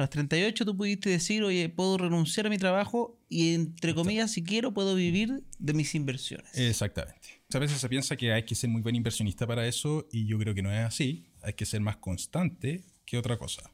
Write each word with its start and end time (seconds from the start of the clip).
A 0.00 0.04
los 0.04 0.08
38 0.08 0.64
tú 0.64 0.74
pudiste 0.74 1.10
decir, 1.10 1.42
oye, 1.42 1.68
puedo 1.68 1.98
renunciar 1.98 2.46
a 2.46 2.48
mi 2.48 2.56
trabajo 2.56 3.20
y 3.28 3.52
entre 3.52 3.94
comillas, 3.94 4.30
si 4.30 4.42
quiero, 4.42 4.72
puedo 4.72 4.94
vivir 4.94 5.42
de 5.58 5.74
mis 5.74 5.94
inversiones. 5.94 6.56
Exactamente. 6.56 7.42
A 7.52 7.58
veces 7.58 7.82
se 7.82 7.86
piensa 7.86 8.16
que 8.16 8.32
hay 8.32 8.44
que 8.44 8.54
ser 8.54 8.70
muy 8.70 8.80
buen 8.80 8.96
inversionista 8.96 9.46
para 9.46 9.66
eso 9.66 10.08
y 10.10 10.24
yo 10.24 10.38
creo 10.38 10.54
que 10.54 10.62
no 10.62 10.72
es 10.72 10.80
así. 10.80 11.26
Hay 11.42 11.52
que 11.52 11.66
ser 11.66 11.82
más 11.82 11.98
constante 11.98 12.82
que 13.04 13.18
otra 13.18 13.36
cosa. 13.36 13.70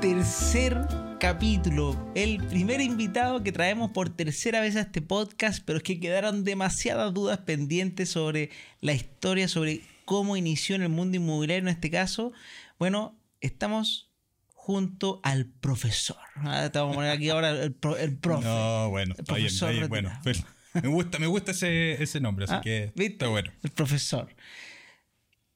Tercer 0.00 1.07
capítulo, 1.18 1.96
el 2.14 2.38
primer 2.46 2.80
invitado 2.80 3.42
que 3.42 3.50
traemos 3.50 3.90
por 3.90 4.08
tercera 4.08 4.60
vez 4.60 4.76
a 4.76 4.82
este 4.82 5.02
podcast, 5.02 5.64
pero 5.64 5.78
es 5.78 5.82
que 5.82 5.98
quedaron 5.98 6.44
demasiadas 6.44 7.12
dudas 7.12 7.38
pendientes 7.38 8.10
sobre 8.10 8.50
la 8.80 8.92
historia, 8.92 9.48
sobre 9.48 9.80
cómo 10.04 10.36
inició 10.36 10.76
en 10.76 10.82
el 10.82 10.90
mundo 10.90 11.16
inmobiliario 11.16 11.68
en 11.68 11.74
este 11.74 11.90
caso. 11.90 12.32
Bueno, 12.78 13.18
estamos 13.40 14.12
junto 14.54 15.20
al 15.24 15.46
profesor. 15.46 16.18
Ah, 16.36 16.70
te 16.72 16.78
vamos 16.78 16.94
a 16.94 16.98
poner 16.98 17.10
aquí 17.10 17.30
ahora 17.30 17.50
el, 17.50 17.74
profe. 17.74 18.16
No, 18.44 18.90
bueno, 18.90 19.14
está 19.18 19.34
bien, 19.34 19.46
está 19.48 19.70
bien, 19.70 19.88
bueno. 19.88 20.12
Me 20.74 20.88
gusta, 20.88 21.18
me 21.18 21.26
gusta 21.26 21.50
ese, 21.50 22.00
ese 22.00 22.20
nombre, 22.20 22.44
así 22.44 22.54
ah, 22.54 22.60
que 22.62 22.92
está 22.94 23.26
bueno. 23.26 23.50
El 23.64 23.70
profesor. 23.70 24.28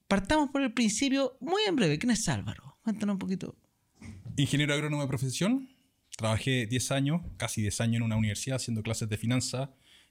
Partamos 0.09 0.49
por 0.49 0.63
el 0.63 0.73
principio, 0.73 1.37
muy 1.39 1.61
en 1.65 1.77
breve. 1.77 1.97
¿Quién 1.97 2.11
es 2.11 2.27
Álvaro? 2.27 2.77
Cuéntanos 2.83 3.13
un 3.13 3.19
poquito. 3.19 3.55
Ingeniero 4.35 4.73
agrónomo 4.73 5.03
de 5.03 5.07
profesión. 5.07 5.69
Trabajé 6.17 6.65
10 6.65 6.91
años, 6.91 7.21
casi 7.37 7.61
10 7.61 7.81
años 7.81 7.95
en 7.97 8.03
una 8.03 8.15
universidad 8.15 8.55
haciendo 8.55 8.81
clases 8.81 9.09
de 9.09 9.17
finanzas 9.17 9.69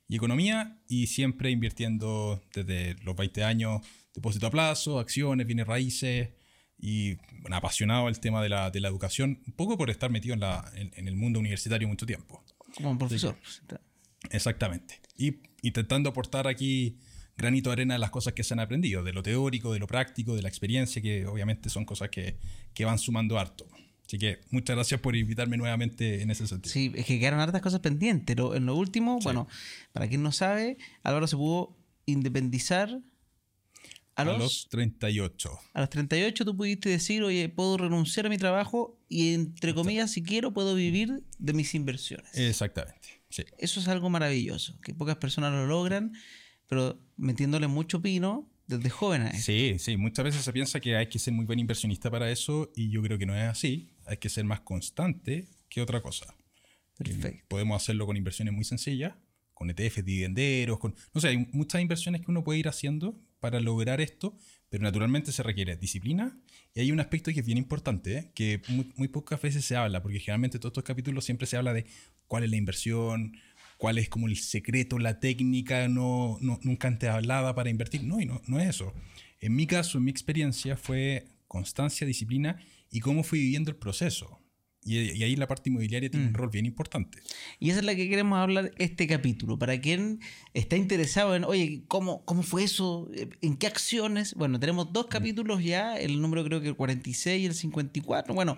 y 0.08 0.16
economía 0.16 0.78
y 0.88 1.08
siempre 1.08 1.50
invirtiendo 1.50 2.42
desde 2.54 2.94
los 3.02 3.16
20 3.16 3.44
años 3.44 3.82
depósito 4.14 4.46
a 4.46 4.50
plazo, 4.50 4.98
acciones, 4.98 5.46
bienes 5.46 5.66
raíces 5.66 6.30
y 6.78 7.14
bueno, 7.40 7.56
apasionado 7.56 8.08
el 8.08 8.20
tema 8.20 8.42
de 8.42 8.48
la, 8.48 8.70
de 8.70 8.80
la, 8.80 8.88
educación, 8.88 9.40
un 9.46 9.52
poco 9.54 9.78
por 9.78 9.90
estar 9.90 10.10
metido 10.10 10.34
en, 10.34 10.40
la, 10.40 10.70
en, 10.74 11.08
el 11.08 11.16
mundo 11.16 11.38
universitario 11.38 11.86
mucho 11.88 12.06
tiempo. 12.06 12.44
Como 12.76 12.98
profesor. 12.98 13.36
exactamente. 14.30 15.00
Y 15.16 15.36
intentando 15.62 16.10
aportar 16.10 16.46
aquí 16.48 16.98
granito 17.36 17.70
de 17.70 17.74
arena 17.74 17.94
de 17.94 18.00
las 18.00 18.10
cosas 18.10 18.34
que 18.34 18.42
se 18.44 18.54
han 18.54 18.60
aprendido, 18.60 19.02
de 19.02 19.12
lo 19.12 19.22
teórico, 19.22 19.72
de 19.72 19.78
lo 19.78 19.86
práctico, 19.86 20.34
de 20.34 20.42
la 20.42 20.48
experiencia, 20.48 21.00
que 21.00 21.26
obviamente 21.26 21.70
son 21.70 21.84
cosas 21.84 22.08
que, 22.10 22.36
que 22.74 22.84
van 22.84 22.98
sumando 22.98 23.38
harto. 23.38 23.66
Así 24.12 24.18
que 24.18 24.40
muchas 24.50 24.76
gracias 24.76 25.00
por 25.00 25.16
invitarme 25.16 25.56
nuevamente 25.56 26.20
en 26.20 26.30
ese 26.30 26.46
sentido. 26.46 26.70
Sí, 26.70 26.92
es 26.94 27.06
que 27.06 27.18
quedaron 27.18 27.40
hartas 27.40 27.62
cosas 27.62 27.80
pendientes. 27.80 28.26
Pero 28.26 28.54
en 28.54 28.66
lo 28.66 28.76
último, 28.76 29.18
bueno, 29.20 29.48
para 29.94 30.06
quien 30.06 30.22
no 30.22 30.32
sabe, 30.32 30.76
Álvaro 31.02 31.26
se 31.26 31.34
pudo 31.34 31.74
independizar 32.04 33.00
a 34.14 34.24
los, 34.26 34.34
a 34.34 34.38
los, 34.38 34.68
38. 34.68 35.58
A 35.72 35.80
los 35.80 35.88
38 35.88 36.44
tú 36.44 36.54
pudiste 36.54 36.90
decir, 36.90 37.22
oye, 37.22 37.48
puedo 37.48 37.78
renunciar 37.78 38.26
a 38.26 38.28
mi 38.28 38.36
trabajo 38.36 39.00
y 39.08 39.32
entre 39.32 39.72
comillas, 39.72 40.10
si 40.10 40.22
quiero, 40.22 40.52
puedo 40.52 40.74
vivir 40.74 41.22
de 41.38 41.54
mis 41.54 41.74
inversiones. 41.74 42.36
Exactamente. 42.36 43.22
Sí. 43.30 43.44
Eso 43.56 43.80
es 43.80 43.88
algo 43.88 44.10
maravilloso, 44.10 44.78
que 44.82 44.92
pocas 44.92 45.16
personas 45.16 45.52
lo 45.52 45.66
logran, 45.66 46.12
pero 46.66 47.00
metiéndole 47.16 47.66
mucho 47.66 48.02
pino 48.02 48.46
desde 48.66 48.90
jóvenes. 48.90 49.42
Sí, 49.42 49.76
sí, 49.78 49.96
muchas 49.96 50.26
veces 50.26 50.44
se 50.44 50.52
piensa 50.52 50.80
que 50.80 50.96
hay 50.96 51.08
que 51.08 51.18
ser 51.18 51.32
muy 51.32 51.46
buen 51.46 51.58
inversionista 51.58 52.10
para 52.10 52.30
eso 52.30 52.70
y 52.76 52.90
yo 52.90 53.00
creo 53.00 53.16
que 53.16 53.24
no 53.24 53.34
es 53.34 53.44
así 53.44 53.88
hay 54.06 54.16
que 54.16 54.28
ser 54.28 54.44
más 54.44 54.60
constante 54.60 55.48
que 55.68 55.80
otra 55.80 56.00
cosa. 56.02 56.34
Perfecto. 56.96 57.44
Podemos 57.48 57.82
hacerlo 57.82 58.06
con 58.06 58.16
inversiones 58.16 58.54
muy 58.54 58.64
sencillas, 58.64 59.14
con 59.54 59.70
ETFs, 59.70 60.04
dividenderos, 60.04 60.78
con... 60.78 60.94
No 61.14 61.20
sé, 61.20 61.28
hay 61.28 61.48
muchas 61.52 61.80
inversiones 61.80 62.20
que 62.20 62.30
uno 62.30 62.44
puede 62.44 62.58
ir 62.58 62.68
haciendo 62.68 63.18
para 63.40 63.60
lograr 63.60 64.00
esto, 64.00 64.36
pero 64.68 64.82
naturalmente 64.82 65.32
se 65.32 65.42
requiere 65.42 65.76
disciplina 65.76 66.38
y 66.74 66.80
hay 66.80 66.92
un 66.92 67.00
aspecto 67.00 67.32
que 67.32 67.40
es 67.40 67.46
bien 67.46 67.58
importante, 67.58 68.16
¿eh? 68.16 68.30
que 68.34 68.62
muy, 68.68 69.08
pocas 69.08 69.40
veces 69.42 69.64
se 69.64 69.76
habla, 69.76 70.02
porque 70.02 70.20
generalmente 70.20 70.58
todos 70.58 70.70
estos 70.70 70.84
capítulos 70.84 71.24
siempre 71.24 71.46
se 71.46 71.56
habla 71.56 71.72
de 71.72 71.86
cuál 72.26 72.44
es 72.44 72.50
la 72.50 72.56
inversión, 72.56 73.36
cuál 73.76 73.98
es 73.98 74.08
como 74.08 74.28
el 74.28 74.36
secreto, 74.36 74.98
la 74.98 75.20
técnica 75.20 75.88
no, 75.88 76.38
nunca 76.40 76.88
antes 76.88 77.10
hablada 77.10 77.54
para 77.54 77.68
invertir. 77.68 78.04
No, 78.04 78.20
y 78.20 78.26
no, 78.26 78.40
no 78.46 78.60
es 78.60 78.68
eso. 78.68 78.94
En 79.40 79.54
mi 79.54 79.66
caso, 79.66 79.98
en 79.98 80.04
mi 80.04 80.10
experiencia, 80.10 80.76
fue 80.76 81.26
constancia, 81.48 82.06
disciplina 82.06 82.58
y 82.92 83.00
cómo 83.00 83.24
fui 83.24 83.40
viviendo 83.40 83.70
el 83.70 83.76
proceso. 83.76 84.38
Y, 84.84 85.22
ahí 85.22 85.36
la 85.36 85.46
parte 85.46 85.70
inmobiliaria 85.70 86.10
tiene 86.10 86.26
un 86.26 86.32
mm. 86.32 86.36
rol 86.36 86.50
bien 86.50 86.66
importante. 86.66 87.18
Y 87.60 87.70
esa 87.70 87.78
es 87.78 87.84
la 87.84 87.94
que 87.94 88.08
queremos 88.08 88.38
hablar 88.38 88.72
este 88.78 89.06
capítulo. 89.06 89.58
Para 89.58 89.80
quien 89.80 90.20
está 90.54 90.76
interesado 90.76 91.36
en, 91.36 91.44
oye, 91.44 91.84
¿cómo, 91.86 92.24
cómo 92.24 92.42
fue 92.42 92.64
eso? 92.64 93.08
¿En 93.40 93.56
qué 93.56 93.68
acciones? 93.68 94.34
Bueno, 94.34 94.58
tenemos 94.58 94.92
dos 94.92 95.06
mm. 95.06 95.08
capítulos 95.08 95.64
ya, 95.64 95.96
el 95.96 96.20
número 96.20 96.44
creo 96.44 96.60
que 96.60 96.68
el 96.68 96.76
46 96.76 97.42
y 97.42 97.46
el 97.46 97.54
54. 97.54 98.34
Bueno, 98.34 98.56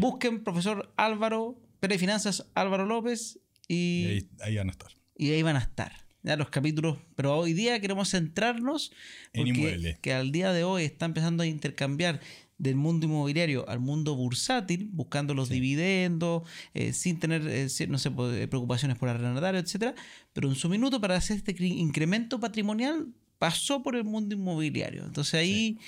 busquen 0.00 0.42
profesor 0.44 0.92
Álvaro, 0.96 1.60
Pérez 1.80 2.00
Finanzas 2.00 2.46
Álvaro 2.54 2.86
López 2.86 3.40
y... 3.68 4.28
ahí, 4.40 4.56
van 4.56 4.68
a 4.68 4.72
estar. 4.72 4.92
Y 5.16 5.30
ahí 5.30 5.42
van 5.42 5.56
a 5.56 5.60
estar. 5.60 6.06
Ya 6.22 6.36
los 6.36 6.50
capítulos, 6.50 6.98
pero 7.14 7.36
hoy 7.36 7.52
día 7.52 7.80
queremos 7.80 8.10
centrarnos 8.10 8.92
en 9.32 9.46
inmuebles. 9.48 9.98
que 10.00 10.12
al 10.12 10.32
día 10.32 10.52
de 10.52 10.64
hoy 10.64 10.82
está 10.82 11.06
empezando 11.06 11.44
a 11.44 11.46
intercambiar 11.46 12.20
del 12.58 12.76
mundo 12.76 13.06
inmobiliario 13.06 13.68
al 13.68 13.80
mundo 13.80 14.14
bursátil, 14.16 14.88
buscando 14.92 15.34
los 15.34 15.48
dividendos, 15.48 16.42
eh, 16.74 16.92
sin 16.92 17.18
tener, 17.18 17.46
eh, 17.46 17.68
no 17.88 17.98
sé, 17.98 18.10
pues, 18.10 18.36
eh, 18.36 18.48
preocupaciones 18.48 18.96
por 18.96 19.08
arrendatario, 19.08 19.60
etcétera. 19.60 19.94
Pero 20.32 20.48
en 20.48 20.54
su 20.54 20.68
minuto, 20.68 21.00
para 21.00 21.16
hacer 21.16 21.36
este 21.36 21.54
incremento 21.64 22.40
patrimonial, 22.40 23.08
pasó 23.38 23.82
por 23.82 23.96
el 23.96 24.04
mundo 24.04 24.34
inmobiliario. 24.34 25.04
Entonces 25.04 25.34
ahí, 25.34 25.78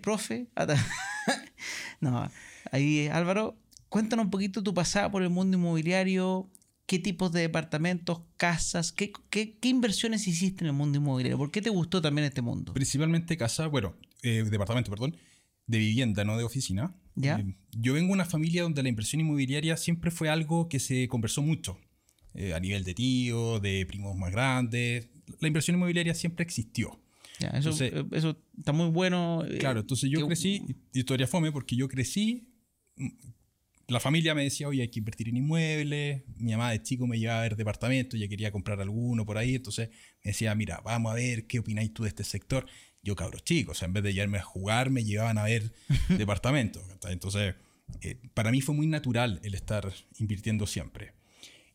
profe, 0.00 0.48
no, 2.00 2.30
ahí 2.72 3.08
Álvaro, 3.08 3.56
cuéntanos 3.88 4.24
un 4.24 4.30
poquito 4.30 4.62
tu 4.62 4.74
pasada 4.74 5.10
por 5.10 5.22
el 5.22 5.30
mundo 5.30 5.56
inmobiliario, 5.56 6.50
qué 6.86 6.98
tipos 6.98 7.32
de 7.32 7.40
departamentos, 7.42 8.22
casas, 8.36 8.92
qué, 8.92 9.12
qué, 9.30 9.56
inversiones 9.62 10.26
hiciste 10.26 10.64
en 10.64 10.68
el 10.68 10.72
mundo 10.72 10.98
inmobiliario, 10.98 11.38
¿por 11.38 11.50
qué 11.50 11.62
te 11.62 11.70
gustó 11.70 12.00
también 12.00 12.26
este 12.26 12.42
mundo? 12.42 12.72
Principalmente 12.74 13.36
casa, 13.36 13.66
bueno, 13.68 13.94
departamento, 14.22 14.90
perdón 14.90 15.16
de 15.66 15.78
vivienda, 15.78 16.24
no 16.24 16.36
de 16.36 16.44
oficina. 16.44 16.94
¿Ya? 17.14 17.38
Eh, 17.38 17.56
yo 17.72 17.94
vengo 17.94 18.08
de 18.08 18.14
una 18.14 18.24
familia 18.24 18.62
donde 18.62 18.82
la 18.82 18.88
inversión 18.88 19.20
inmobiliaria 19.20 19.76
siempre 19.76 20.10
fue 20.10 20.28
algo 20.28 20.68
que 20.68 20.78
se 20.78 21.08
conversó 21.08 21.42
mucho. 21.42 21.78
Eh, 22.38 22.52
a 22.52 22.60
nivel 22.60 22.84
de 22.84 22.92
tíos, 22.92 23.62
de 23.62 23.86
primos 23.86 24.14
más 24.14 24.30
grandes. 24.30 25.08
La 25.40 25.48
inversión 25.48 25.76
inmobiliaria 25.76 26.14
siempre 26.14 26.44
existió. 26.44 27.00
eso, 27.54 27.70
eh, 27.82 28.04
eso, 28.12 28.36
está 28.58 28.72
muy 28.72 28.90
bueno. 28.90 29.42
Claro, 29.58 29.80
entonces 29.80 30.10
yo 30.10 30.26
crecí, 30.26 30.62
historia 30.92 31.26
fome, 31.26 31.50
porque 31.50 31.76
yo 31.76 31.88
crecí, 31.88 32.52
mm, 32.96 33.08
la 33.88 34.00
familia 34.00 34.34
me 34.34 34.42
decía, 34.42 34.68
oye, 34.68 34.82
hay 34.82 34.88
que 34.88 34.98
invertir 34.98 35.30
en 35.30 35.38
inmuebles, 35.38 36.24
mi 36.36 36.52
mamá 36.52 36.72
de 36.72 36.82
chico 36.82 37.06
me 37.06 37.18
llevaba 37.18 37.38
a 37.38 37.42
ver 37.42 37.56
departamentos, 37.56 38.20
ya 38.20 38.28
quería 38.28 38.50
comprar 38.50 38.80
alguno 38.82 39.24
por 39.24 39.38
ahí, 39.38 39.54
entonces 39.54 39.88
me 40.22 40.32
decía, 40.32 40.54
mira, 40.54 40.82
vamos 40.84 41.12
a 41.12 41.14
ver 41.14 41.46
qué 41.46 41.60
opináis 41.60 41.94
tú 41.94 42.02
de 42.02 42.10
este 42.10 42.24
sector 42.24 42.66
yo 43.06 43.14
cabros 43.14 43.44
chicos, 43.44 43.76
o 43.76 43.78
sea, 43.78 43.86
en 43.86 43.92
vez 43.92 44.02
de 44.02 44.12
llevarme 44.12 44.38
a 44.38 44.42
jugar, 44.42 44.90
me 44.90 45.04
llevaban 45.04 45.38
a 45.38 45.44
ver 45.44 45.72
departamentos. 46.08 46.82
Entonces, 47.08 47.54
eh, 48.02 48.20
para 48.34 48.50
mí 48.50 48.60
fue 48.60 48.74
muy 48.74 48.88
natural 48.88 49.40
el 49.44 49.54
estar 49.54 49.92
invirtiendo 50.18 50.66
siempre. 50.66 51.14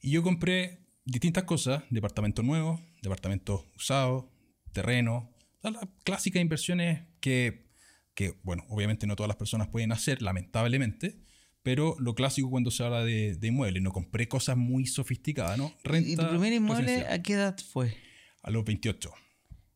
Y 0.02 0.12
yo 0.12 0.24
compré 0.24 0.80
distintas 1.06 1.46
cosas, 1.46 1.84
departamentos 1.90 2.44
nuevos, 2.44 2.81
departamentos 3.02 3.64
usados, 3.78 4.25
terreno, 4.74 5.34
las 5.64 5.75
clásicas 6.03 6.41
inversiones 6.41 7.03
que, 7.22 7.70
que, 8.14 8.36
bueno, 8.44 8.66
obviamente 8.68 9.08
no 9.08 9.16
todas 9.16 9.30
las 9.30 9.38
personas 9.38 9.70
pueden 9.70 9.94
hacer, 9.94 10.22
lamentablemente, 10.22 11.22
pero 11.64 11.96
lo 12.00 12.14
clásico 12.14 12.50
cuando 12.50 12.72
se 12.72 12.84
habla 12.84 13.06
de, 13.06 13.36
de 13.36 13.47
inmuebles, 13.47 13.81
no 13.81 13.94
compré 13.94 14.28
cosas 14.28 14.58
muy 14.58 14.86
sofisticadas, 14.86 15.58
¿no? 15.58 15.74
Renta 15.84 16.09
¿Y 16.09 16.16
tu 16.18 16.28
primer 16.28 16.52
inmueble 16.52 17.08
a 17.08 17.22
qué 17.22 17.34
edad 17.34 17.58
fue? 17.72 17.96
A 18.41 18.50
los 18.50 18.66
28. 18.66 19.14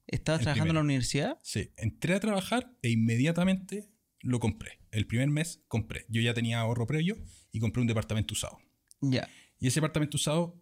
¿Estabas 0.07 0.41
trabajando 0.41 0.71
en 0.71 0.75
la 0.75 0.81
universidad? 0.81 1.39
Sí, 1.41 1.71
entré 1.77 2.13
a 2.13 2.19
trabajar 2.19 2.71
e 2.81 2.89
inmediatamente 2.89 3.89
lo 4.21 4.39
compré. 4.39 4.79
El 4.91 5.07
primer 5.07 5.29
mes 5.29 5.63
compré. 5.67 6.05
Yo 6.09 6.21
ya 6.21 6.33
tenía 6.33 6.59
ahorro 6.59 6.87
previo 6.87 7.17
y 7.51 7.59
compré 7.59 7.81
un 7.81 7.87
departamento 7.87 8.33
usado. 8.33 8.59
Ya. 9.01 9.27
Y 9.59 9.67
ese 9.67 9.75
departamento 9.75 10.17
usado 10.17 10.61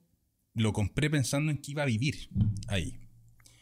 lo 0.54 0.74
compré 0.74 1.10
pensando 1.10 1.52
en 1.52 1.58
que 1.58 1.72
iba 1.72 1.84
a 1.84 1.88
vivir 1.88 2.30
ahí. 2.68 3.00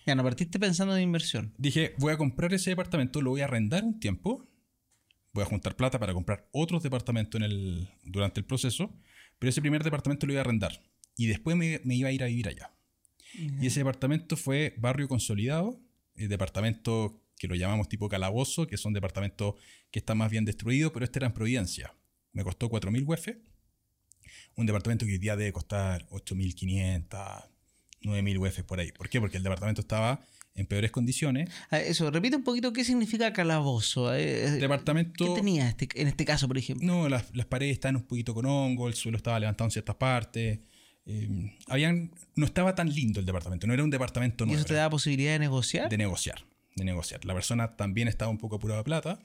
Ya, 0.05 0.15
no 0.15 0.23
partiste 0.23 0.59
pensando 0.59 0.95
en 0.95 1.03
inversión. 1.03 1.53
Dije, 1.57 1.93
voy 1.99 2.13
a 2.13 2.17
comprar 2.17 2.53
ese 2.53 2.71
departamento, 2.71 3.21
lo 3.21 3.31
voy 3.31 3.41
a 3.41 3.45
arrendar 3.45 3.83
un 3.83 3.99
tiempo, 3.99 4.49
voy 5.33 5.43
a 5.43 5.45
juntar 5.45 5.75
plata 5.75 5.99
para 5.99 6.13
comprar 6.13 6.49
otros 6.51 6.83
departamentos 6.83 7.39
en 7.39 7.45
el, 7.45 7.89
durante 8.03 8.39
el 8.39 8.45
proceso, 8.45 8.99
pero 9.39 9.49
ese 9.49 9.61
primer 9.61 9.83
departamento 9.83 10.25
lo 10.25 10.33
iba 10.33 10.41
a 10.41 10.43
arrendar 10.43 10.81
y 11.15 11.27
después 11.27 11.55
me, 11.55 11.81
me 11.83 11.95
iba 11.95 12.09
a 12.09 12.11
ir 12.11 12.23
a 12.23 12.27
vivir 12.27 12.47
allá. 12.47 12.73
Y 13.33 13.67
ese 13.67 13.79
departamento 13.79 14.37
fue 14.37 14.75
barrio 14.77 15.07
consolidado, 15.07 15.79
el 16.15 16.29
departamento 16.29 17.21
que 17.37 17.47
lo 17.47 17.55
llamamos 17.55 17.89
tipo 17.89 18.07
calabozo, 18.07 18.67
que 18.67 18.77
son 18.77 18.93
departamentos 18.93 19.55
que 19.89 19.99
están 19.99 20.17
más 20.17 20.29
bien 20.29 20.45
destruidos, 20.45 20.91
pero 20.91 21.05
este 21.05 21.19
era 21.19 21.27
en 21.27 21.33
Providencia. 21.33 21.95
Me 22.33 22.43
costó 22.43 22.69
4.000 22.69 23.03
UF. 23.07 23.27
Un 24.55 24.65
departamento 24.65 25.05
que 25.05 25.13
hoy 25.13 25.17
día 25.17 25.35
debe 25.35 25.51
costar 25.51 26.07
8.500, 26.09 27.49
9.000 28.03 28.39
UF 28.39 28.63
por 28.63 28.79
ahí. 28.79 28.91
¿Por 28.91 29.09
qué? 29.09 29.19
Porque 29.19 29.37
el 29.37 29.43
departamento 29.43 29.81
estaba 29.81 30.21
en 30.55 30.65
peores 30.65 30.91
condiciones. 30.91 31.49
Ah, 31.69 31.79
eso, 31.79 32.11
repite 32.11 32.35
un 32.35 32.43
poquito 32.43 32.73
qué 32.73 32.83
significa 32.83 33.31
calabozo. 33.33 34.13
Eh, 34.13 34.45
eh, 34.45 34.51
departamento. 34.51 35.25
¿Qué 35.25 35.31
tenía 35.39 35.69
este, 35.69 35.89
en 35.95 36.07
este 36.07 36.25
caso, 36.25 36.47
por 36.47 36.57
ejemplo? 36.57 36.85
No, 36.85 37.09
las, 37.09 37.23
paredes 37.49 37.73
estaban 37.73 37.95
un 37.97 38.03
poquito 38.03 38.33
con 38.33 38.45
hongo, 38.45 38.87
el 38.87 38.93
suelo 38.93 39.17
estaba 39.17 39.39
levantado 39.39 39.67
en 39.67 39.71
ciertas 39.71 39.95
partes. 39.95 40.59
Eh, 41.05 41.57
habían, 41.67 42.11
no 42.35 42.45
estaba 42.45 42.75
tan 42.75 42.89
lindo 42.89 43.19
el 43.19 43.25
departamento, 43.25 43.67
no 43.67 43.73
era 43.73 43.83
un 43.83 43.89
departamento 43.89 44.45
nuevo. 44.45 44.57
¿Y 44.57 44.59
eso 44.59 44.67
te 44.67 44.75
da 44.75 44.89
posibilidad 44.89 45.33
de 45.33 45.39
negociar? 45.39 45.89
De 45.89 45.97
negociar, 45.97 46.45
de 46.75 46.85
negociar. 46.85 47.25
La 47.25 47.33
persona 47.33 47.75
también 47.75 48.07
estaba 48.07 48.29
un 48.29 48.37
poco 48.37 48.57
apurada 48.57 48.79
de 48.79 48.83
plata. 48.83 49.19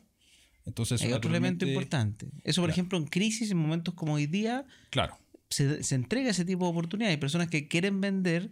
Entonces, 0.65 1.01
Hay 1.03 1.13
otro 1.13 1.31
elemento 1.31 1.67
importante. 1.67 2.27
Eso, 2.43 2.61
por 2.61 2.71
ejemplo, 2.71 2.99
en 2.99 3.07
crisis, 3.07 3.51
en 3.51 3.57
momentos 3.57 3.95
como 3.95 4.15
hoy 4.15 4.27
día, 4.27 4.67
claro. 4.91 5.17
se, 5.49 5.85
se 5.85 5.95
entrega 5.95 6.31
ese 6.31 6.45
tipo 6.45 6.65
de 6.65 6.71
oportunidades. 6.71 7.15
Hay 7.15 7.21
personas 7.21 7.49
que 7.49 7.69
quieren 7.69 8.01
vender 8.01 8.51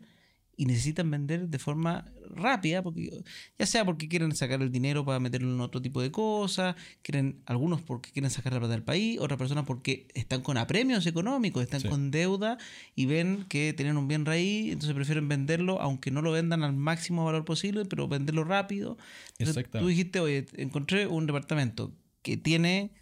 y 0.56 0.66
necesitan 0.66 1.10
vender 1.10 1.48
de 1.48 1.58
forma 1.58 2.04
rápida, 2.30 2.82
porque 2.82 3.22
ya 3.58 3.66
sea 3.66 3.84
porque 3.84 4.08
quieren 4.08 4.34
sacar 4.34 4.62
el 4.62 4.70
dinero 4.70 5.04
para 5.04 5.20
meterlo 5.20 5.52
en 5.52 5.60
otro 5.60 5.80
tipo 5.82 6.00
de 6.00 6.10
cosas, 6.10 6.76
quieren 7.02 7.42
algunos 7.46 7.80
porque 7.82 8.10
quieren 8.10 8.30
sacar 8.30 8.52
la 8.52 8.60
plata 8.60 8.74
del 8.74 8.82
país, 8.82 9.18
otras 9.20 9.38
personas 9.38 9.64
porque 9.64 10.06
están 10.14 10.42
con 10.42 10.56
apremios 10.56 11.06
económicos, 11.06 11.62
están 11.62 11.82
con 11.82 12.10
deuda 12.10 12.58
y 12.94 13.06
ven 13.06 13.46
que 13.48 13.72
tienen 13.72 13.96
un 13.96 14.08
bien 14.08 14.24
raíz, 14.24 14.72
entonces 14.72 14.94
prefieren 14.94 15.28
venderlo, 15.28 15.80
aunque 15.80 16.10
no 16.10 16.22
lo 16.22 16.32
vendan 16.32 16.62
al 16.62 16.74
máximo 16.74 17.24
valor 17.24 17.44
posible, 17.44 17.84
pero 17.84 18.08
venderlo 18.08 18.44
rápido. 18.44 18.96
tú 19.38 19.86
dijiste, 19.86 20.20
oye, 20.20 20.46
encontré 20.54 21.06
un 21.06 21.26
departamento 21.26 21.92
que 22.22 22.36
tiene 22.36 22.92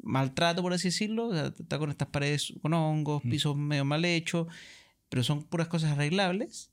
maltrato, 0.00 0.62
por 0.62 0.72
así 0.72 0.88
decirlo, 0.88 1.34
está 1.34 1.78
con 1.78 1.90
estas 1.90 2.08
paredes 2.08 2.54
con 2.62 2.72
hongos, 2.74 3.24
mm. 3.24 3.30
pisos 3.30 3.56
medio 3.56 3.84
mal 3.84 4.04
hechos, 4.04 4.46
pero 5.08 5.24
son 5.24 5.42
puras 5.42 5.68
cosas 5.68 5.92
arreglables 5.92 6.70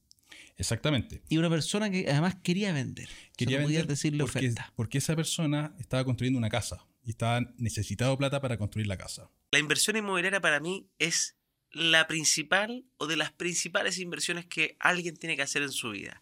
Exactamente. 0.58 1.22
Y 1.30 1.38
una 1.38 1.50
persona 1.50 1.90
que 1.90 2.10
además 2.10 2.36
quería 2.44 2.74
vender. 2.74 3.10
Quería 3.38 3.60
vender 3.60 3.88
decirle 3.88 4.24
porque, 4.24 4.40
oferta. 4.40 4.74
porque 4.76 4.98
esa 5.00 5.16
persona 5.16 5.76
estaba 5.80 6.04
construyendo 6.06 6.38
una 6.38 6.50
casa 6.50 6.86
y 7.04 7.12
estaba 7.12 7.42
necesitado 7.58 8.18
plata 8.18 8.42
para 8.42 8.58
construir 8.58 8.88
la 8.88 8.98
casa. 8.98 9.30
La 9.52 9.60
inversión 9.60 9.96
inmobiliaria 9.96 10.42
para 10.42 10.60
mí 10.60 10.90
es 10.98 11.36
la 11.72 12.08
principal 12.08 12.86
o 12.98 13.06
de 13.06 13.18
las 13.18 13.32
principales 13.34 14.00
inversiones 14.00 14.46
que 14.46 14.78
alguien 14.80 15.18
tiene 15.18 15.36
que 15.36 15.42
hacer 15.42 15.62
en 15.62 15.72
su 15.72 15.92
vida. 15.92 16.22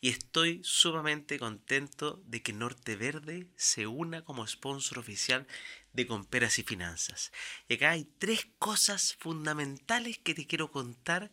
Y 0.00 0.08
estoy 0.08 0.60
sumamente 0.64 1.38
contento 1.38 2.22
de 2.26 2.42
que 2.42 2.52
Norte 2.54 2.96
Verde 2.96 3.48
se 3.56 3.86
una 3.86 4.24
como 4.24 4.46
sponsor 4.46 4.98
oficial 4.98 5.46
de 5.92 6.06
Comperas 6.06 6.58
y 6.58 6.62
Finanzas. 6.62 7.32
Y 7.68 7.74
acá 7.74 7.90
hay 7.90 8.04
tres 8.18 8.46
cosas 8.58 9.14
fundamentales 9.18 10.18
que 10.18 10.34
te 10.34 10.46
quiero 10.46 10.70
contar 10.70 11.30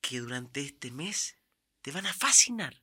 que 0.00 0.20
durante 0.20 0.60
este 0.60 0.90
mes 0.90 1.36
te 1.86 1.92
van 1.92 2.06
a 2.06 2.12
fascinar. 2.12 2.82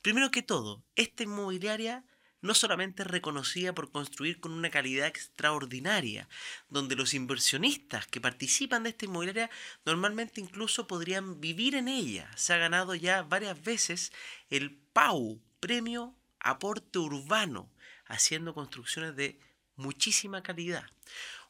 Primero 0.00 0.30
que 0.30 0.42
todo, 0.42 0.82
esta 0.96 1.22
inmobiliaria 1.22 2.06
no 2.40 2.54
solamente 2.54 3.02
es 3.02 3.06
reconocida 3.06 3.74
por 3.74 3.92
construir 3.92 4.40
con 4.40 4.52
una 4.52 4.70
calidad 4.70 5.06
extraordinaria, 5.06 6.30
donde 6.70 6.96
los 6.96 7.12
inversionistas 7.12 8.06
que 8.06 8.22
participan 8.22 8.84
de 8.84 8.88
esta 8.88 9.04
inmobiliaria 9.04 9.50
normalmente 9.84 10.40
incluso 10.40 10.86
podrían 10.86 11.42
vivir 11.42 11.74
en 11.74 11.88
ella. 11.88 12.30
Se 12.36 12.54
ha 12.54 12.56
ganado 12.56 12.94
ya 12.94 13.20
varias 13.22 13.62
veces 13.62 14.12
el 14.48 14.74
PAU, 14.94 15.42
Premio 15.60 16.16
Aporte 16.40 16.98
Urbano, 16.98 17.70
haciendo 18.06 18.54
construcciones 18.54 19.14
de 19.14 19.38
muchísima 19.76 20.42
calidad. 20.42 20.90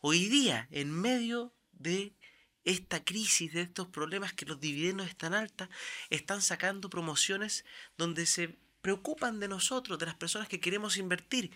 Hoy 0.01 0.27
día, 0.27 0.67
en 0.73 0.91
medio 0.91 1.55
de 1.71 2.18
esta 2.65 3.05
crisis, 3.05 3.53
de 3.53 3.63
estos 3.63 3.89
problemas 3.89 4.33
que 4.33 4.47
los 4.47 4.61
dividendos 4.61 5.09
están 5.09 5.35
altos, 5.35 5.69
están 6.11 6.43
sacando 6.43 6.91
promociones 6.91 7.65
donde 7.97 8.27
se 8.27 8.59
preocupan 8.81 9.41
de 9.41 9.49
nosotros, 9.49 9.99
de 9.99 10.07
las 10.07 10.15
personas 10.15 10.49
que 10.49 10.61
queremos 10.61 10.97
invertir, 10.97 11.51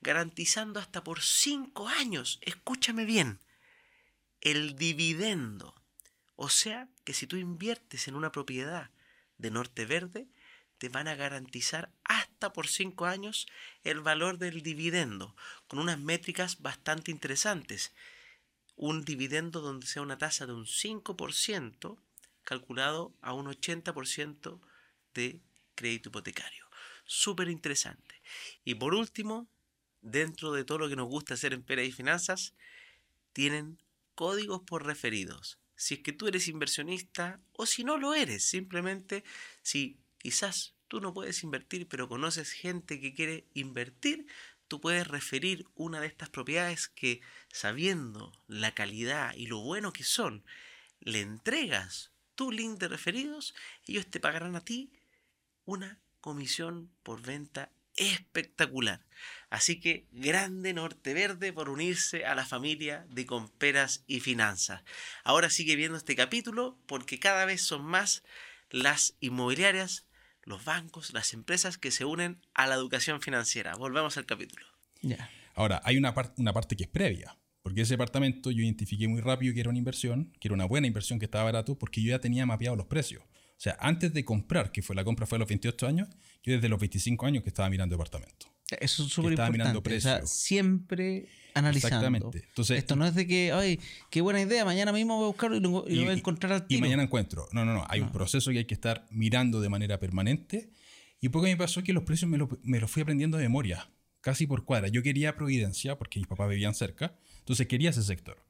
garantizando 0.00 0.80
hasta 0.80 1.02
por 1.02 1.20
cinco 1.22 1.88
años, 1.88 2.38
escúchame 2.42 3.04
bien, 3.04 3.40
el 4.40 4.76
dividendo. 4.76 5.74
O 6.36 6.48
sea 6.48 6.88
que 7.04 7.14
si 7.14 7.26
tú 7.26 7.36
inviertes 7.36 8.06
en 8.06 8.14
una 8.14 8.30
propiedad 8.30 8.90
de 9.38 9.50
Norte 9.50 9.86
Verde, 9.86 10.28
te 10.78 10.88
van 10.88 11.08
a 11.08 11.16
garantizar 11.16 11.90
hasta 12.04 12.52
por 12.52 12.68
cinco 12.68 13.06
años 13.06 13.48
el 13.82 14.00
valor 14.00 14.38
del 14.38 14.62
dividendo, 14.62 15.34
con 15.66 15.80
unas 15.80 15.98
métricas 15.98 16.62
bastante 16.62 17.10
interesantes 17.10 17.92
un 18.78 19.04
dividendo 19.04 19.60
donde 19.60 19.86
sea 19.86 20.02
una 20.02 20.18
tasa 20.18 20.46
de 20.46 20.54
un 20.54 20.64
5% 20.64 21.98
calculado 22.44 23.12
a 23.20 23.34
un 23.34 23.46
80% 23.46 24.60
de 25.14 25.40
crédito 25.74 26.08
hipotecario. 26.08 26.64
Súper 27.04 27.48
interesante. 27.48 28.22
Y 28.64 28.76
por 28.76 28.94
último, 28.94 29.48
dentro 30.00 30.52
de 30.52 30.64
todo 30.64 30.78
lo 30.78 30.88
que 30.88 30.96
nos 30.96 31.08
gusta 31.08 31.34
hacer 31.34 31.52
en 31.52 31.62
Pera 31.62 31.82
y 31.82 31.90
Finanzas, 31.90 32.54
tienen 33.32 33.78
códigos 34.14 34.62
por 34.62 34.86
referidos. 34.86 35.58
Si 35.74 35.94
es 35.94 36.00
que 36.00 36.12
tú 36.12 36.28
eres 36.28 36.46
inversionista 36.48 37.40
o 37.52 37.66
si 37.66 37.82
no 37.82 37.98
lo 37.98 38.14
eres, 38.14 38.44
simplemente 38.44 39.24
si 39.62 39.98
quizás 40.18 40.74
tú 40.86 41.00
no 41.00 41.12
puedes 41.12 41.42
invertir 41.42 41.88
pero 41.88 42.08
conoces 42.08 42.52
gente 42.52 43.00
que 43.00 43.12
quiere 43.12 43.44
invertir, 43.54 44.26
tú 44.68 44.80
puedes 44.80 45.06
referir 45.06 45.66
una 45.74 46.00
de 46.00 46.06
estas 46.06 46.28
propiedades 46.28 46.88
que, 46.88 47.20
sabiendo 47.50 48.32
la 48.46 48.74
calidad 48.74 49.34
y 49.34 49.46
lo 49.46 49.58
bueno 49.58 49.92
que 49.92 50.04
son, 50.04 50.44
le 51.00 51.20
entregas 51.20 52.12
tu 52.34 52.52
link 52.52 52.78
de 52.78 52.88
referidos, 52.88 53.54
ellos 53.86 54.06
te 54.06 54.20
pagarán 54.20 54.54
a 54.54 54.64
ti 54.64 54.92
una 55.64 55.98
comisión 56.20 56.90
por 57.02 57.22
venta 57.22 57.70
espectacular. 57.96 59.04
Así 59.50 59.80
que 59.80 60.06
grande 60.12 60.72
Norte 60.72 61.14
Verde 61.14 61.52
por 61.52 61.68
unirse 61.68 62.24
a 62.24 62.34
la 62.34 62.46
familia 62.46 63.04
de 63.10 63.26
Comperas 63.26 64.04
y 64.06 64.20
Finanzas. 64.20 64.82
Ahora 65.24 65.50
sigue 65.50 65.74
viendo 65.74 65.98
este 65.98 66.14
capítulo 66.14 66.78
porque 66.86 67.18
cada 67.18 67.44
vez 67.44 67.62
son 67.62 67.84
más 67.84 68.22
las 68.70 69.14
inmobiliarias 69.20 70.06
los 70.48 70.64
bancos, 70.64 71.12
las 71.12 71.34
empresas 71.34 71.78
que 71.78 71.90
se 71.90 72.04
unen 72.04 72.40
a 72.54 72.66
la 72.66 72.74
educación 72.74 73.20
financiera. 73.20 73.76
Volvemos 73.76 74.16
al 74.16 74.26
capítulo. 74.26 74.66
Ahora, 75.54 75.80
hay 75.84 75.96
una, 75.96 76.14
una 76.36 76.52
parte 76.52 76.76
que 76.76 76.84
es 76.84 76.88
previa, 76.90 77.36
porque 77.62 77.82
ese 77.82 77.94
departamento 77.94 78.50
yo 78.50 78.62
identifiqué 78.62 79.06
muy 79.08 79.20
rápido 79.20 79.52
que 79.54 79.60
era 79.60 79.68
una 79.68 79.78
inversión, 79.78 80.32
que 80.40 80.48
era 80.48 80.54
una 80.54 80.64
buena 80.64 80.86
inversión, 80.86 81.18
que 81.18 81.26
estaba 81.26 81.44
barato, 81.44 81.78
porque 81.78 82.02
yo 82.02 82.10
ya 82.10 82.20
tenía 82.20 82.46
mapeado 82.46 82.76
los 82.76 82.86
precios. 82.86 83.22
O 83.22 83.60
sea, 83.60 83.76
antes 83.80 84.12
de 84.14 84.24
comprar, 84.24 84.72
que 84.72 84.82
fue 84.82 84.96
la 84.96 85.04
compra 85.04 85.26
fue 85.26 85.36
a 85.36 85.40
los 85.40 85.48
28 85.48 85.86
años, 85.86 86.08
yo 86.42 86.52
desde 86.52 86.68
los 86.68 86.78
25 86.78 87.26
años 87.26 87.42
que 87.42 87.50
estaba 87.50 87.68
mirando 87.68 87.96
departamento. 87.96 88.46
Eso 88.80 89.04
es 89.04 89.12
súper 89.12 89.32
importante. 89.32 89.58
Mirando 89.58 89.82
precios. 89.82 90.30
siempre 90.30 91.26
analizando. 91.54 91.96
Exactamente. 91.96 92.44
Entonces, 92.48 92.78
Esto 92.78 92.96
no 92.96 93.06
es 93.06 93.14
de 93.14 93.26
que, 93.26 93.52
ay, 93.52 93.80
qué 94.10 94.20
buena 94.20 94.40
idea, 94.40 94.64
mañana 94.64 94.92
mismo 94.92 95.16
voy 95.16 95.24
a 95.24 95.28
buscarlo 95.28 95.56
y 95.56 95.60
lo, 95.60 95.70
voy 95.70 96.08
a 96.08 96.12
encontrar 96.12 96.52
al 96.52 96.66
tiro. 96.66 96.78
Y 96.78 96.82
mañana 96.82 97.02
encuentro. 97.02 97.48
No, 97.52 97.64
no, 97.64 97.74
no. 97.74 97.84
Hay 97.88 98.00
un 98.00 98.12
proceso 98.12 98.50
que 98.50 98.58
hay 98.58 98.64
que 98.64 98.74
estar 98.74 99.06
mirando 99.10 99.60
de 99.60 99.68
manera 99.68 99.98
permanente. 99.98 100.70
Y 101.20 101.30
poco 101.30 101.46
me 101.46 101.56
pasó 101.56 101.82
que 101.82 101.92
los 101.92 102.04
precios 102.04 102.30
me 102.30 102.38
los 102.38 102.48
me 102.62 102.78
lo 102.78 102.86
fui 102.86 103.02
aprendiendo 103.02 103.38
de 103.38 103.44
memoria, 103.44 103.90
casi 104.20 104.46
por 104.46 104.64
cuadra. 104.64 104.88
Yo 104.88 105.02
quería 105.02 105.34
Providencia, 105.34 105.98
porque 105.98 106.20
mis 106.20 106.28
papás 106.28 106.48
vivían 106.48 106.74
cerca, 106.74 107.16
entonces 107.40 107.66
quería 107.66 107.90
ese 107.90 108.04
sector. 108.04 108.47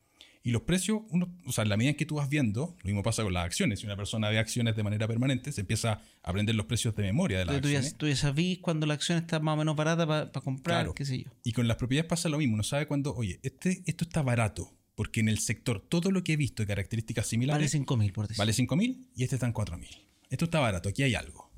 Y 0.49 0.51
los 0.51 0.63
precios, 0.63 1.03
uno, 1.11 1.31
o 1.45 1.53
sea, 1.53 1.65
en 1.65 1.69
la 1.69 1.77
medida 1.77 1.91
en 1.91 1.97
que 1.99 2.07
tú 2.07 2.15
vas 2.15 2.31
viendo, 2.31 2.75
lo 2.81 2.87
mismo 2.87 3.03
pasa 3.03 3.23
con 3.23 3.35
las 3.35 3.45
acciones. 3.45 3.81
Si 3.81 3.85
una 3.85 3.97
persona 3.97 4.31
ve 4.31 4.39
acciones 4.39 4.75
de 4.75 4.83
manera 4.83 5.07
permanente, 5.07 5.53
se 5.53 5.61
empieza 5.61 5.93
a 5.93 6.01
aprender 6.23 6.55
los 6.55 6.65
precios 6.65 6.97
de 6.97 7.03
memoria 7.03 7.41
de 7.41 7.45
las 7.45 7.61
tú 7.61 7.69
acciones. 7.69 7.93
Ya, 7.93 7.99
tú 7.99 8.09
ya 8.09 8.17
sabís 8.17 8.59
cuando 8.61 8.87
la 8.87 8.95
acción 8.95 9.19
está 9.19 9.41
más 9.41 9.53
o 9.53 9.57
menos 9.59 9.77
barata 9.77 10.07
para 10.07 10.43
comprar, 10.43 10.95
qué 10.95 11.05
sé 11.05 11.25
yo. 11.25 11.31
Y 11.45 11.53
con 11.53 11.69
las 11.69 11.77
propiedades 11.77 12.09
pasa 12.09 12.31
lo 12.31 12.39
mismo. 12.39 12.55
Uno 12.55 12.63
sabe 12.63 12.87
cuando, 12.87 13.15
oye, 13.15 13.41
este, 13.43 13.83
esto 13.85 14.05
está 14.05 14.23
barato. 14.23 14.73
Porque 14.95 15.21
en 15.21 15.29
el 15.29 15.39
sector, 15.39 15.85
todo 15.87 16.11
lo 16.11 16.25
que 16.25 16.33
he 16.33 16.37
visto 16.39 16.63
de 16.63 16.67
características 16.67 17.27
similares. 17.27 17.71
Vale 17.71 17.85
5.000, 17.85 18.13
por 18.15 18.27
decir. 18.27 18.39
Vale 18.39 18.53
5.000 18.53 19.07
y 19.17 19.25
este 19.25 19.37
está 19.37 19.47
en 19.47 19.53
4.000. 19.53 19.87
Esto 20.31 20.47
está 20.47 20.61
barato, 20.61 20.89
aquí 20.89 21.03
hay 21.03 21.15
algo. 21.15 21.51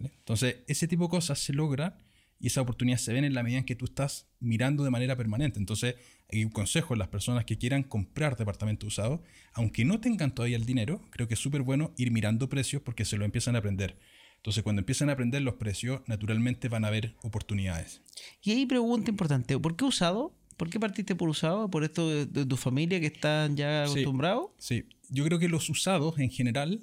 Entonces, 0.00 0.56
ese 0.68 0.88
tipo 0.88 1.02
de 1.02 1.10
cosas 1.10 1.38
se 1.38 1.52
logra 1.52 1.98
y 2.40 2.46
esa 2.46 2.62
oportunidad 2.62 2.96
se 2.96 3.12
ven 3.12 3.24
en 3.24 3.34
la 3.34 3.42
medida 3.42 3.58
en 3.58 3.64
que 3.64 3.74
tú 3.74 3.84
estás 3.84 4.26
mirando 4.40 4.84
de 4.84 4.90
manera 4.90 5.16
permanente. 5.16 5.58
Entonces, 5.58 5.96
hay 6.30 6.44
un 6.44 6.50
consejo 6.50 6.94
a 6.94 6.96
las 6.96 7.08
personas 7.08 7.44
que 7.44 7.56
quieran 7.56 7.82
comprar 7.82 8.36
departamento 8.36 8.86
usado, 8.86 9.22
aunque 9.54 9.84
no 9.84 10.00
tengan 10.00 10.34
todavía 10.34 10.56
el 10.56 10.66
dinero, 10.66 11.00
creo 11.10 11.26
que 11.26 11.34
es 11.34 11.40
súper 11.40 11.62
bueno 11.62 11.92
ir 11.96 12.10
mirando 12.10 12.48
precios 12.48 12.82
porque 12.82 13.04
se 13.04 13.16
lo 13.16 13.24
empiezan 13.24 13.56
a 13.56 13.60
aprender. 13.60 13.98
Entonces, 14.36 14.62
cuando 14.62 14.80
empiezan 14.80 15.08
a 15.08 15.12
aprender 15.12 15.42
los 15.42 15.54
precios, 15.54 16.02
naturalmente 16.06 16.68
van 16.68 16.84
a 16.84 16.88
haber 16.88 17.16
oportunidades. 17.22 18.02
Y 18.42 18.52
ahí 18.52 18.66
pregunta 18.66 19.10
importante, 19.10 19.58
¿por 19.58 19.74
qué 19.74 19.84
usado? 19.84 20.34
¿Por 20.56 20.70
qué 20.70 20.78
partiste 20.78 21.14
por 21.14 21.28
usado? 21.28 21.70
¿Por 21.70 21.84
esto 21.84 22.08
de, 22.08 22.44
tu 22.44 22.56
familia 22.56 23.00
que 23.00 23.06
están 23.06 23.56
ya 23.56 23.84
acostumbrados? 23.84 24.50
Sí, 24.58 24.84
yo 25.08 25.24
creo 25.24 25.38
que 25.38 25.48
los 25.48 25.70
usados 25.70 26.18
en 26.18 26.30
general 26.30 26.82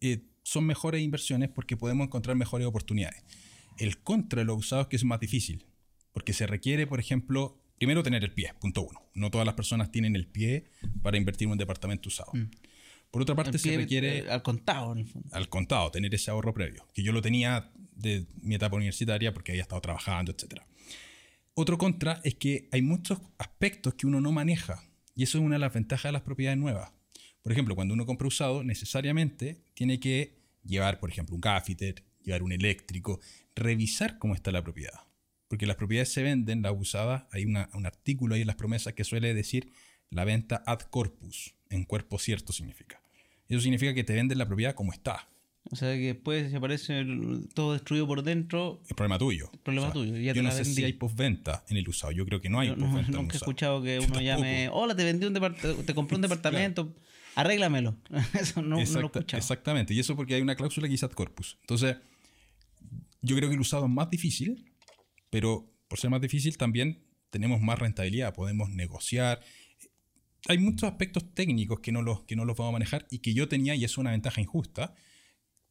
eh, 0.00 0.24
son 0.42 0.64
mejores 0.64 1.02
inversiones 1.02 1.48
porque 1.48 1.76
podemos 1.76 2.06
encontrar 2.06 2.36
mejores 2.36 2.66
oportunidades. 2.66 3.22
El 3.78 3.98
contra 3.98 4.40
de 4.40 4.44
los 4.44 4.58
usados 4.58 4.84
es 4.84 4.88
que 4.88 4.96
es 4.96 5.04
más 5.04 5.20
difícil, 5.20 5.64
porque 6.12 6.32
se 6.32 6.46
requiere, 6.46 6.86
por 6.86 7.00
ejemplo, 7.00 7.61
primero 7.82 8.04
tener 8.04 8.22
el 8.22 8.30
pie, 8.30 8.52
punto 8.60 8.82
uno. 8.82 9.02
No 9.12 9.28
todas 9.32 9.44
las 9.44 9.56
personas 9.56 9.90
tienen 9.90 10.14
el 10.14 10.28
pie 10.28 10.66
para 11.02 11.16
invertir 11.16 11.46
en 11.46 11.52
un 11.52 11.58
departamento 11.58 12.10
usado. 12.10 12.30
Mm. 12.32 12.48
Por 13.10 13.22
otra 13.22 13.34
parte, 13.34 13.58
se 13.58 13.76
requiere... 13.76 14.18
Eh, 14.18 14.30
al 14.30 14.40
contado, 14.40 14.94
Al 15.32 15.48
contado, 15.48 15.90
tener 15.90 16.14
ese 16.14 16.30
ahorro 16.30 16.54
previo, 16.54 16.86
que 16.94 17.02
yo 17.02 17.10
lo 17.10 17.20
tenía 17.20 17.72
de 17.96 18.28
mi 18.40 18.54
etapa 18.54 18.76
universitaria 18.76 19.34
porque 19.34 19.50
había 19.50 19.62
estado 19.62 19.80
trabajando, 19.80 20.30
etc. 20.30 20.62
Otro 21.54 21.76
contra 21.76 22.20
es 22.22 22.36
que 22.36 22.68
hay 22.70 22.82
muchos 22.82 23.18
aspectos 23.36 23.94
que 23.94 24.06
uno 24.06 24.20
no 24.20 24.30
maneja, 24.30 24.84
y 25.16 25.24
eso 25.24 25.38
es 25.38 25.44
una 25.44 25.56
de 25.56 25.60
las 25.62 25.74
ventajas 25.74 26.10
de 26.10 26.12
las 26.12 26.22
propiedades 26.22 26.60
nuevas. 26.60 26.92
Por 27.42 27.50
ejemplo, 27.50 27.74
cuando 27.74 27.94
uno 27.94 28.06
compra 28.06 28.28
usado, 28.28 28.62
necesariamente 28.62 29.64
tiene 29.74 29.98
que 29.98 30.38
llevar, 30.62 31.00
por 31.00 31.10
ejemplo, 31.10 31.34
un 31.34 31.40
gaffiter, 31.40 32.04
llevar 32.22 32.44
un 32.44 32.52
eléctrico, 32.52 33.18
revisar 33.56 34.20
cómo 34.20 34.36
está 34.36 34.52
la 34.52 34.62
propiedad. 34.62 35.00
Porque 35.52 35.66
las 35.66 35.76
propiedades 35.76 36.10
se 36.10 36.22
venden, 36.22 36.62
las 36.62 36.72
usadas, 36.74 37.24
hay 37.30 37.44
un 37.44 37.58
artículo 37.58 38.34
ahí 38.34 38.40
en 38.40 38.46
las 38.46 38.56
promesas 38.56 38.94
que 38.94 39.04
suele 39.04 39.34
decir 39.34 39.70
la 40.08 40.24
venta 40.24 40.62
ad 40.64 40.80
corpus, 40.80 41.54
en 41.68 41.84
cuerpo 41.84 42.18
cierto 42.18 42.54
significa. 42.54 43.02
Eso 43.50 43.60
significa 43.60 43.92
que 43.92 44.02
te 44.02 44.14
venden 44.14 44.38
la 44.38 44.46
propiedad 44.46 44.74
como 44.74 44.94
está. 44.94 45.28
O 45.70 45.76
sea 45.76 45.92
que 45.92 46.14
después 46.14 46.48
si 46.48 46.56
aparece 46.56 47.04
todo 47.52 47.74
destruido 47.74 48.06
por 48.06 48.22
dentro. 48.22 48.80
Es 48.88 48.94
problema 48.94 49.18
tuyo. 49.18 49.50
problema 49.62 49.92
tuyo. 49.92 50.16
yo 50.16 50.42
no 50.42 50.50
sé 50.52 50.64
si 50.64 50.84
hay 50.84 50.94
postventa 50.94 51.66
en 51.68 51.76
el 51.76 51.86
usado. 51.86 52.12
Yo 52.12 52.24
creo 52.24 52.40
que 52.40 52.48
no 52.48 52.58
hay 52.58 52.70
postventa. 52.70 53.10
No, 53.10 53.18
nunca 53.18 53.34
he 53.34 53.36
escuchado 53.36 53.82
que 53.82 53.98
uno 53.98 54.22
llame. 54.22 54.70
Hola, 54.72 54.96
te 54.96 55.04
vendí 55.04 55.26
un 55.26 55.34
departamento, 55.34 55.84
te 55.84 55.92
compré 55.92 56.16
un 56.16 56.22
departamento. 56.28 56.96
Arréglamelo. 57.34 57.98
eso 58.40 58.62
no, 58.62 58.76
lo 58.76 58.78
he 58.78 58.84
escuchado. 58.84 59.36
Exactamente. 59.36 59.92
Y 59.92 60.00
eso 60.00 60.16
porque 60.16 60.34
hay 60.34 60.40
una 60.40 60.56
cláusula 60.56 60.86
que 60.86 60.92
dice 60.92 61.04
ad 61.04 61.12
corpus. 61.12 61.58
Entonces, 61.60 61.98
yo 63.20 63.36
creo 63.36 63.50
que 63.50 63.54
el 63.54 63.60
usado 63.60 63.84
es 63.84 63.90
más 63.90 64.08
difícil 64.08 64.71
pero 65.32 65.66
por 65.88 65.98
ser 65.98 66.10
más 66.10 66.20
difícil 66.20 66.58
también 66.58 67.06
tenemos 67.30 67.62
más 67.62 67.78
rentabilidad, 67.78 68.34
podemos 68.34 68.68
negociar. 68.68 69.40
Hay 70.46 70.58
muchos 70.58 70.90
aspectos 70.90 71.34
técnicos 71.34 71.80
que 71.80 71.90
no, 71.90 72.02
los, 72.02 72.24
que 72.24 72.36
no 72.36 72.44
los 72.44 72.54
vamos 72.54 72.68
a 72.68 72.72
manejar 72.74 73.06
y 73.08 73.20
que 73.20 73.32
yo 73.32 73.48
tenía 73.48 73.74
y 73.74 73.82
es 73.82 73.96
una 73.96 74.10
ventaja 74.10 74.42
injusta, 74.42 74.94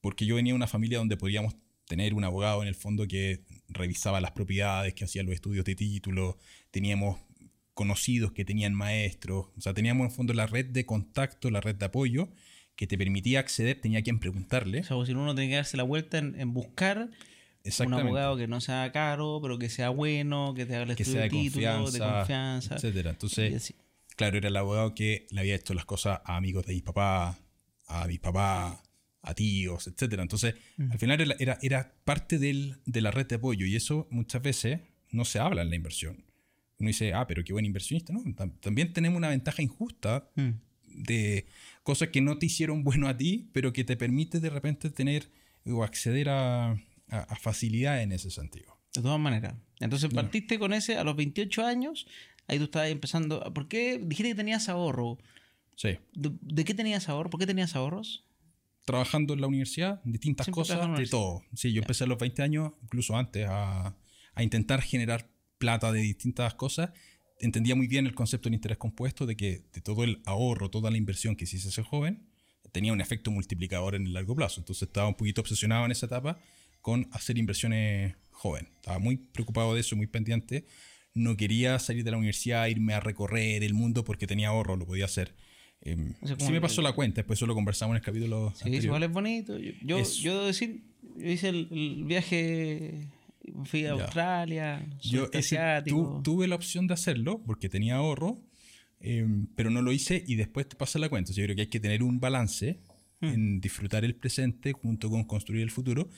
porque 0.01 0.25
yo 0.25 0.33
venía 0.33 0.53
de 0.53 0.55
una 0.55 0.65
familia 0.65 0.97
donde 0.97 1.15
podíamos 1.15 1.55
tener 1.85 2.15
un 2.15 2.23
abogado 2.23 2.63
en 2.63 2.69
el 2.69 2.73
fondo 2.73 3.07
que 3.07 3.43
revisaba 3.67 4.19
las 4.19 4.31
propiedades, 4.31 4.95
que 4.95 5.03
hacía 5.03 5.21
los 5.21 5.35
estudios 5.35 5.63
de 5.63 5.75
título, 5.75 6.39
teníamos 6.71 7.19
conocidos 7.75 8.31
que 8.31 8.45
tenían 8.45 8.73
maestros, 8.73 9.49
o 9.55 9.61
sea, 9.61 9.75
teníamos 9.75 10.05
en 10.05 10.09
el 10.09 10.15
fondo 10.15 10.33
la 10.33 10.47
red 10.47 10.65
de 10.65 10.87
contacto, 10.87 11.51
la 11.51 11.61
red 11.61 11.75
de 11.75 11.85
apoyo 11.85 12.29
que 12.75 12.87
te 12.87 12.97
permitía 12.97 13.41
acceder, 13.41 13.79
tenía 13.79 14.01
quien 14.01 14.17
preguntarle. 14.17 14.79
O 14.79 14.83
sea, 14.83 15.05
si 15.05 15.11
uno 15.11 15.35
tiene 15.35 15.51
que 15.51 15.57
darse 15.57 15.77
la 15.77 15.83
vuelta 15.83 16.17
en 16.17 16.51
buscar 16.51 17.11
un 17.85 17.93
abogado 17.93 18.37
que 18.37 18.47
no 18.47 18.61
sea 18.61 18.91
caro, 18.91 19.39
pero 19.41 19.59
que 19.59 19.69
sea 19.69 19.89
bueno, 19.89 20.53
que 20.55 20.65
te 20.65 20.75
haga 20.75 20.91
el 20.91 20.95
que 20.95 21.05
sea 21.05 21.23
de 21.23 21.29
confianza, 21.29 21.91
de 21.91 21.99
confianza, 21.99 22.75
etcétera. 22.75 23.11
Entonces, 23.11 23.73
claro, 24.15 24.37
era 24.37 24.47
el 24.47 24.55
abogado 24.55 24.95
que 24.95 25.27
le 25.31 25.41
había 25.41 25.55
hecho 25.55 25.73
las 25.73 25.85
cosas 25.85 26.21
a 26.25 26.37
amigos 26.37 26.65
de 26.65 26.73
mis 26.73 26.83
papás, 26.83 27.37
a 27.87 28.07
mis 28.07 28.19
papás, 28.19 28.79
a 29.21 29.33
tíos, 29.33 29.87
etcétera. 29.87 30.23
Entonces, 30.23 30.55
al 30.89 30.97
final 30.97 31.21
era, 31.39 31.57
era, 31.61 31.93
parte 32.03 32.39
del, 32.39 32.77
de 32.85 33.01
la 33.01 33.11
red 33.11 33.27
de 33.27 33.35
apoyo 33.35 33.65
y 33.65 33.75
eso 33.75 34.07
muchas 34.09 34.41
veces 34.41 34.79
no 35.11 35.25
se 35.25 35.39
habla 35.39 35.61
en 35.61 35.69
la 35.69 35.75
inversión. 35.75 36.25
Uno 36.79 36.87
dice, 36.87 37.13
ah, 37.13 37.27
pero 37.27 37.43
qué 37.43 37.53
buen 37.53 37.65
inversionista, 37.65 38.11
¿no? 38.11 38.23
También 38.59 38.91
tenemos 38.91 39.17
una 39.17 39.29
ventaja 39.29 39.61
injusta 39.61 40.27
de 40.87 41.45
cosas 41.83 42.09
que 42.09 42.21
no 42.21 42.39
te 42.39 42.47
hicieron 42.47 42.83
bueno 42.83 43.07
a 43.07 43.15
ti, 43.15 43.49
pero 43.53 43.71
que 43.71 43.83
te 43.83 43.95
permite 43.95 44.39
de 44.39 44.49
repente 44.49 44.89
tener 44.89 45.29
o 45.65 45.83
acceder 45.83 46.29
a, 46.29 46.75
a, 47.11 47.35
facilidad 47.35 48.01
en 48.01 48.11
ese 48.11 48.31
sentido. 48.31 48.77
De 48.93 49.01
todas 49.01 49.19
maneras. 49.19 49.55
Entonces 49.79 50.13
partiste 50.13 50.59
con 50.59 50.73
ese 50.73 50.97
a 50.97 51.03
los 51.03 51.15
28 51.15 51.65
años, 51.65 52.07
ahí 52.47 52.57
tú 52.57 52.65
estabas 52.65 52.89
empezando. 52.89 53.53
¿Por 53.53 53.67
qué 53.67 53.99
dijiste 53.99 54.29
que 54.29 54.35
tenías 54.35 54.69
ahorro? 54.69 55.17
Sí. 55.75 55.97
¿De, 56.13 56.65
qué 56.65 56.73
tenías 56.73 57.07
ahorro? 57.09 57.29
¿Por 57.29 57.39
qué 57.39 57.47
tenías 57.47 57.75
ahorros? 57.75 58.25
Trabajando 58.85 59.33
en 59.33 59.41
la 59.41 59.47
universidad, 59.47 60.01
distintas 60.03 60.47
cosas, 60.47 60.97
de 60.97 61.05
todo. 61.07 61.43
Sí, 61.53 61.71
yo 61.71 61.81
empecé 61.81 62.03
a 62.03 62.07
los 62.07 62.17
20 62.17 62.41
años, 62.41 62.73
incluso 62.83 63.15
antes, 63.15 63.47
a, 63.47 63.95
a 64.33 64.43
intentar 64.43 64.81
generar 64.81 65.29
plata 65.57 65.91
de 65.91 66.01
distintas 66.01 66.55
cosas 66.55 66.89
entendía 67.41 67.75
muy 67.75 67.87
bien 67.87 68.05
el 68.05 68.15
concepto 68.15 68.47
del 68.47 68.55
interés 68.55 68.77
compuesto, 68.77 69.25
de 69.25 69.35
que 69.35 69.63
de 69.73 69.81
todo 69.81 70.03
el 70.03 70.21
ahorro, 70.25 70.69
toda 70.69 70.91
la 70.91 70.97
inversión 70.97 71.35
que 71.35 71.45
hiciese 71.45 71.69
ese 71.69 71.83
joven, 71.83 72.27
tenía 72.71 72.93
un 72.93 73.01
efecto 73.01 73.31
multiplicador 73.31 73.95
en 73.95 74.05
el 74.05 74.13
largo 74.13 74.35
plazo. 74.35 74.61
Entonces 74.61 74.83
estaba 74.87 75.07
un 75.07 75.15
poquito 75.15 75.41
obsesionado 75.41 75.85
en 75.85 75.91
esa 75.91 76.05
etapa 76.05 76.39
con 76.81 77.07
hacer 77.11 77.37
inversiones 77.37 78.15
joven. 78.31 78.67
Estaba 78.75 78.99
muy 78.99 79.17
preocupado 79.17 79.75
de 79.75 79.81
eso, 79.81 79.95
muy 79.95 80.07
pendiente. 80.07 80.65
No 81.13 81.37
quería 81.37 81.77
salir 81.79 82.03
de 82.03 82.11
la 82.11 82.17
universidad, 82.17 82.67
irme 82.67 82.93
a 82.93 82.99
recorrer 82.99 83.63
el 83.63 83.73
mundo 83.73 84.03
porque 84.03 84.27
tenía 84.27 84.49
ahorro, 84.49 84.75
lo 84.75 84.85
podía 84.85 85.05
hacer. 85.05 85.35
Eh, 85.83 86.13
sí 86.37 86.51
me 86.51 86.61
pasó 86.61 86.81
la 86.81 86.93
cuenta, 86.93 87.17
después 87.17 87.39
eso 87.39 87.47
lo 87.47 87.55
conversamos 87.55 87.93
en 87.93 87.97
el 87.97 88.03
capítulo. 88.03 88.53
Sí, 88.55 88.69
igual 88.69 89.03
es 89.03 89.11
bonito. 89.11 89.57
Yo, 89.57 90.01
yo, 90.01 90.33
debo 90.33 90.45
decir, 90.45 90.83
yo 91.17 91.31
hice 91.31 91.49
el, 91.49 92.03
viaje, 92.05 93.07
fui 93.65 93.85
a 93.85 93.91
Australia, 93.91 94.87
yo 95.01 95.27
asiático. 95.33 96.21
tuve 96.23 96.47
la 96.47 96.55
opción 96.55 96.87
de 96.87 96.93
hacerlo 96.93 97.41
porque 97.45 97.67
tenía 97.67 97.95
ahorro, 97.95 98.41
em, 98.99 99.47
pero 99.55 99.69
no 99.69 99.81
lo 99.81 99.91
hice 99.91 100.23
y 100.25 100.35
después 100.35 100.69
te 100.69 100.75
pasa 100.75 100.99
la 100.99 101.09
cuenta. 101.09 101.31
yo 101.33 101.43
creo 101.43 101.55
que 101.55 101.63
hay 101.63 101.69
que 101.69 101.79
tener 101.79 102.03
un 102.03 102.19
balance 102.19 102.79
hmm. 103.19 103.25
en 103.25 103.59
disfrutar 103.59 104.05
el 104.05 104.15
presente 104.15 104.73
junto 104.73 105.09
con 105.09 105.23
construir 105.23 105.63
el 105.63 105.71
futuro 105.71 106.09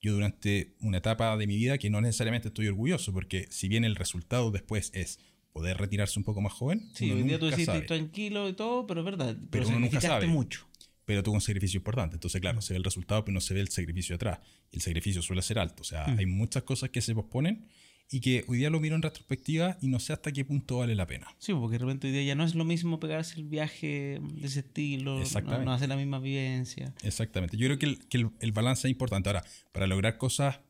yo 0.00 0.12
durante 0.12 0.74
una 0.80 0.98
etapa 0.98 1.36
de 1.36 1.46
mi 1.46 1.56
vida 1.56 1.78
que 1.78 1.90
no 1.90 2.00
necesariamente 2.00 2.48
estoy 2.48 2.68
orgulloso, 2.68 3.12
porque 3.12 3.46
si 3.50 3.68
bien 3.68 3.84
el 3.84 3.96
resultado 3.96 4.50
después 4.50 4.90
es 4.94 5.18
poder 5.52 5.76
retirarse 5.78 6.18
un 6.18 6.24
poco 6.24 6.40
más 6.40 6.52
joven. 6.52 6.88
Sí, 6.94 7.10
hoy 7.10 7.22
día 7.22 7.38
tú 7.38 7.46
decís 7.46 7.68
tranquilo 7.86 8.48
y 8.48 8.52
todo, 8.52 8.86
pero 8.86 9.00
es 9.00 9.04
verdad. 9.04 9.36
Pero, 9.50 9.68
uno 9.68 9.80
nunca 9.80 10.00
sabe. 10.00 10.26
mucho. 10.26 10.68
Pero 11.04 11.22
tuvo 11.22 11.34
un 11.34 11.40
sacrificio 11.40 11.78
importante. 11.78 12.16
Entonces, 12.16 12.40
claro, 12.40 12.60
se 12.60 12.74
ve 12.74 12.78
el 12.78 12.84
resultado, 12.84 13.24
pero 13.24 13.32
no 13.32 13.40
se 13.40 13.54
ve 13.54 13.60
el 13.60 13.68
sacrificio 13.68 14.14
atrás. 14.14 14.40
El 14.70 14.82
sacrificio 14.82 15.22
suele 15.22 15.42
ser 15.42 15.58
alto. 15.58 15.82
O 15.82 15.84
sea, 15.84 16.06
mm. 16.06 16.18
hay 16.18 16.26
muchas 16.26 16.62
cosas 16.62 16.90
que 16.90 17.00
se 17.00 17.14
posponen 17.14 17.66
y 18.10 18.20
que 18.20 18.44
hoy 18.48 18.58
día 18.58 18.70
lo 18.70 18.80
miro 18.80 18.96
en 18.96 19.02
retrospectiva 19.02 19.76
y 19.80 19.88
no 19.88 20.00
sé 20.00 20.12
hasta 20.12 20.32
qué 20.32 20.44
punto 20.44 20.78
vale 20.78 20.94
la 20.94 21.06
pena. 21.06 21.28
Sí, 21.38 21.52
porque 21.52 21.74
de 21.74 21.84
repente 21.84 22.06
hoy 22.06 22.12
día 22.12 22.22
ya 22.22 22.34
no 22.34 22.44
es 22.44 22.54
lo 22.54 22.64
mismo 22.64 23.00
pegarse 23.00 23.36
el 23.36 23.44
viaje 23.44 24.20
de 24.20 24.46
ese 24.46 24.60
estilo, 24.60 25.20
no, 25.44 25.64
no 25.64 25.72
hacer 25.72 25.88
la 25.88 25.96
misma 25.96 26.18
vivencia. 26.18 26.94
Exactamente. 27.02 27.56
Yo 27.56 27.66
creo 27.66 27.78
que 27.78 27.86
el, 27.86 27.98
que 28.06 28.26
el 28.40 28.52
balance 28.52 28.88
es 28.88 28.92
importante. 28.92 29.28
Ahora, 29.28 29.44
para 29.72 29.86
lograr 29.86 30.16
cosas 30.16 30.60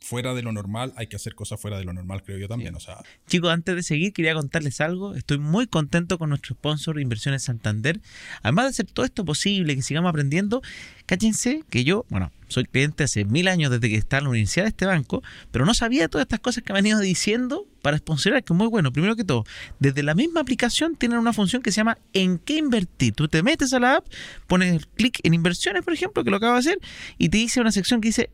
fuera 0.00 0.34
de 0.34 0.42
lo 0.42 0.52
normal, 0.52 0.92
hay 0.96 1.06
que 1.06 1.16
hacer 1.16 1.34
cosas 1.34 1.60
fuera 1.60 1.78
de 1.78 1.84
lo 1.84 1.92
normal, 1.92 2.22
creo 2.22 2.38
yo 2.38 2.48
también. 2.48 2.74
O 2.74 2.80
sea. 2.80 2.98
Chicos, 3.26 3.50
antes 3.50 3.74
de 3.74 3.82
seguir, 3.82 4.12
quería 4.12 4.34
contarles 4.34 4.80
algo. 4.80 5.14
Estoy 5.14 5.38
muy 5.38 5.66
contento 5.66 6.18
con 6.18 6.30
nuestro 6.30 6.54
sponsor 6.54 7.00
Inversiones 7.00 7.42
Santander. 7.42 8.00
Además 8.42 8.66
de 8.66 8.70
hacer 8.70 8.86
todo 8.86 9.04
esto 9.04 9.24
posible, 9.24 9.74
que 9.74 9.82
sigamos 9.82 10.10
aprendiendo, 10.10 10.62
cállense 11.06 11.62
que 11.70 11.84
yo, 11.84 12.06
bueno, 12.08 12.32
soy 12.48 12.64
cliente 12.64 13.04
hace 13.04 13.24
mil 13.24 13.48
años 13.48 13.70
desde 13.70 13.88
que 13.88 13.96
está 13.96 14.18
en 14.18 14.24
la 14.24 14.30
universidad 14.30 14.64
de 14.64 14.68
este 14.68 14.86
banco, 14.86 15.22
pero 15.50 15.64
no 15.64 15.74
sabía 15.74 16.08
todas 16.08 16.24
estas 16.26 16.40
cosas 16.40 16.62
que 16.62 16.72
me 16.72 16.78
han 16.80 16.86
ido 16.86 17.00
diciendo 17.00 17.66
para 17.80 17.98
sponsorar, 17.98 18.44
que 18.44 18.52
es 18.52 18.56
muy 18.56 18.68
bueno. 18.68 18.92
Primero 18.92 19.16
que 19.16 19.24
todo, 19.24 19.44
desde 19.80 20.02
la 20.02 20.14
misma 20.14 20.40
aplicación 20.40 20.96
tienen 20.96 21.18
una 21.18 21.32
función 21.32 21.62
que 21.62 21.72
se 21.72 21.78
llama 21.78 21.98
¿En 22.12 22.38
qué 22.38 22.58
invertir? 22.58 23.14
Tú 23.14 23.28
te 23.28 23.42
metes 23.42 23.72
a 23.72 23.80
la 23.80 23.96
app, 23.96 24.06
pones 24.46 24.86
clic 24.94 25.18
en 25.22 25.34
inversiones, 25.34 25.82
por 25.82 25.94
ejemplo, 25.94 26.22
que 26.22 26.30
lo 26.30 26.36
acabo 26.36 26.54
de 26.54 26.60
hacer, 26.60 26.78
y 27.18 27.28
te 27.28 27.38
dice 27.38 27.60
una 27.60 27.72
sección 27.72 28.00
que 28.00 28.08
dice 28.08 28.30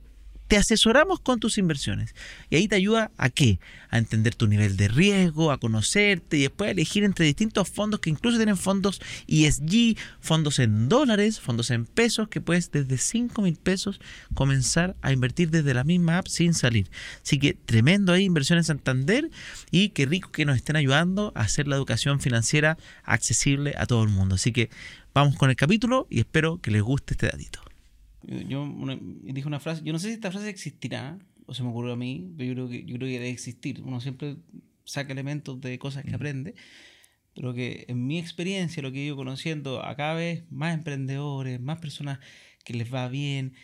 te 0.49 0.57
asesoramos 0.57 1.21
con 1.21 1.39
tus 1.39 1.59
inversiones. 1.59 2.15
Y 2.51 2.57
ahí 2.57 2.69
te 2.69 2.75
ayuda 2.75 3.11
a 3.19 3.29
qué? 3.29 3.61
A 3.91 3.99
entender 3.99 4.35
tu 4.35 4.47
nivel 4.47 4.77
de 4.77 4.89
riesgo, 4.89 5.53
a 5.53 5.59
conocerte 5.59 6.39
y 6.39 6.43
después 6.43 6.69
a 6.69 6.71
elegir 6.73 7.05
entre 7.05 7.27
distintos 7.27 7.69
fondos 7.69 8.01
que 8.01 8.11
incluso 8.11 8.39
tienen 8.39 8.57
fondos 8.57 9.01
ESG, 9.29 9.97
fondos 10.21 10.59
en 10.59 10.89
dólares, 10.89 11.39
fondos 11.39 11.71
en 11.71 11.85
pesos, 11.85 12.29
que 12.29 12.41
puedes 12.41 12.73
desde 12.73 12.97
5 12.97 13.43
mil 13.43 13.57
pesos 13.57 14.01
comenzar 14.35 14.97
a 15.03 15.13
invertir 15.13 15.51
desde 15.51 15.75
la 15.75 15.85
misma 15.85 16.19
app 16.19 16.27
sin 16.29 16.55
salir. 16.55 16.91
Así 17.23 17.39
que 17.39 17.53
tremendo 17.53 18.13
ahí, 18.13 18.25
inversiones 18.25 18.67
Santander 18.67 19.31
y 19.71 19.91
qué 19.91 20.07
rico 20.07 20.31
que 20.33 20.47
nos 20.47 20.57
estén 20.57 20.77
ayudando 20.77 21.33
a 21.35 21.43
hacer 21.43 21.69
la 21.69 21.77
educación 21.77 22.21
financiera 22.21 22.79
accesible 23.05 23.75
a 23.77 23.87
todo 23.87 24.03
el 24.03 24.09
mundo. 24.09 24.37
Así 24.37 24.53
que 24.53 24.71
vamos 25.13 25.37
con 25.37 25.51
el 25.51 25.57
capítulo 25.57 26.07
y 26.09 26.21
espero 26.21 26.59
que 26.61 26.71
les 26.71 26.83
guste 26.83 27.13
este 27.13 27.27
datito. 27.27 27.68
Yo 28.23 28.67
dije 29.23 29.47
una 29.47 29.61
frase, 29.61 29.83
yo 29.85 29.93
no 29.93 29.99
sé 29.99 30.09
si 30.09 30.15
esta 30.15 30.31
frase 30.31 30.49
existirá, 30.49 31.19
o 31.47 31.55
se 31.55 31.63
me 31.63 31.71
ocurrió 31.71 31.93
a 31.93 31.97
mí, 31.97 32.33
pero 32.37 32.49
yo 32.49 32.55
creo 32.55 32.69
que, 32.69 32.85
yo 32.85 32.97
creo 32.97 33.09
que 33.09 33.19
debe 33.19 33.31
existir. 33.31 33.81
Uno 33.83 34.01
siempre 34.01 34.37
saca 34.85 35.13
elementos 35.13 35.61
de 35.61 35.79
cosas 35.79 36.05
que 36.05 36.15
aprende, 36.15 36.55
pero 37.35 37.55
que 37.55 37.87
en 37.89 38.07
mi 38.07 38.19
experiencia, 38.19 38.83
lo 38.83 38.91
que 38.93 39.01
he 39.01 39.07
ido 39.07 39.17
conociendo 39.17 39.85
a 39.85 39.95
cada 39.97 40.15
vez 40.15 40.45
más 40.51 40.75
emprendedores, 40.75 41.61
más 41.61 41.79
personas 41.79 42.19
que 42.65 42.75
les 42.75 42.93
va 42.93 43.09
bien, 43.09 43.55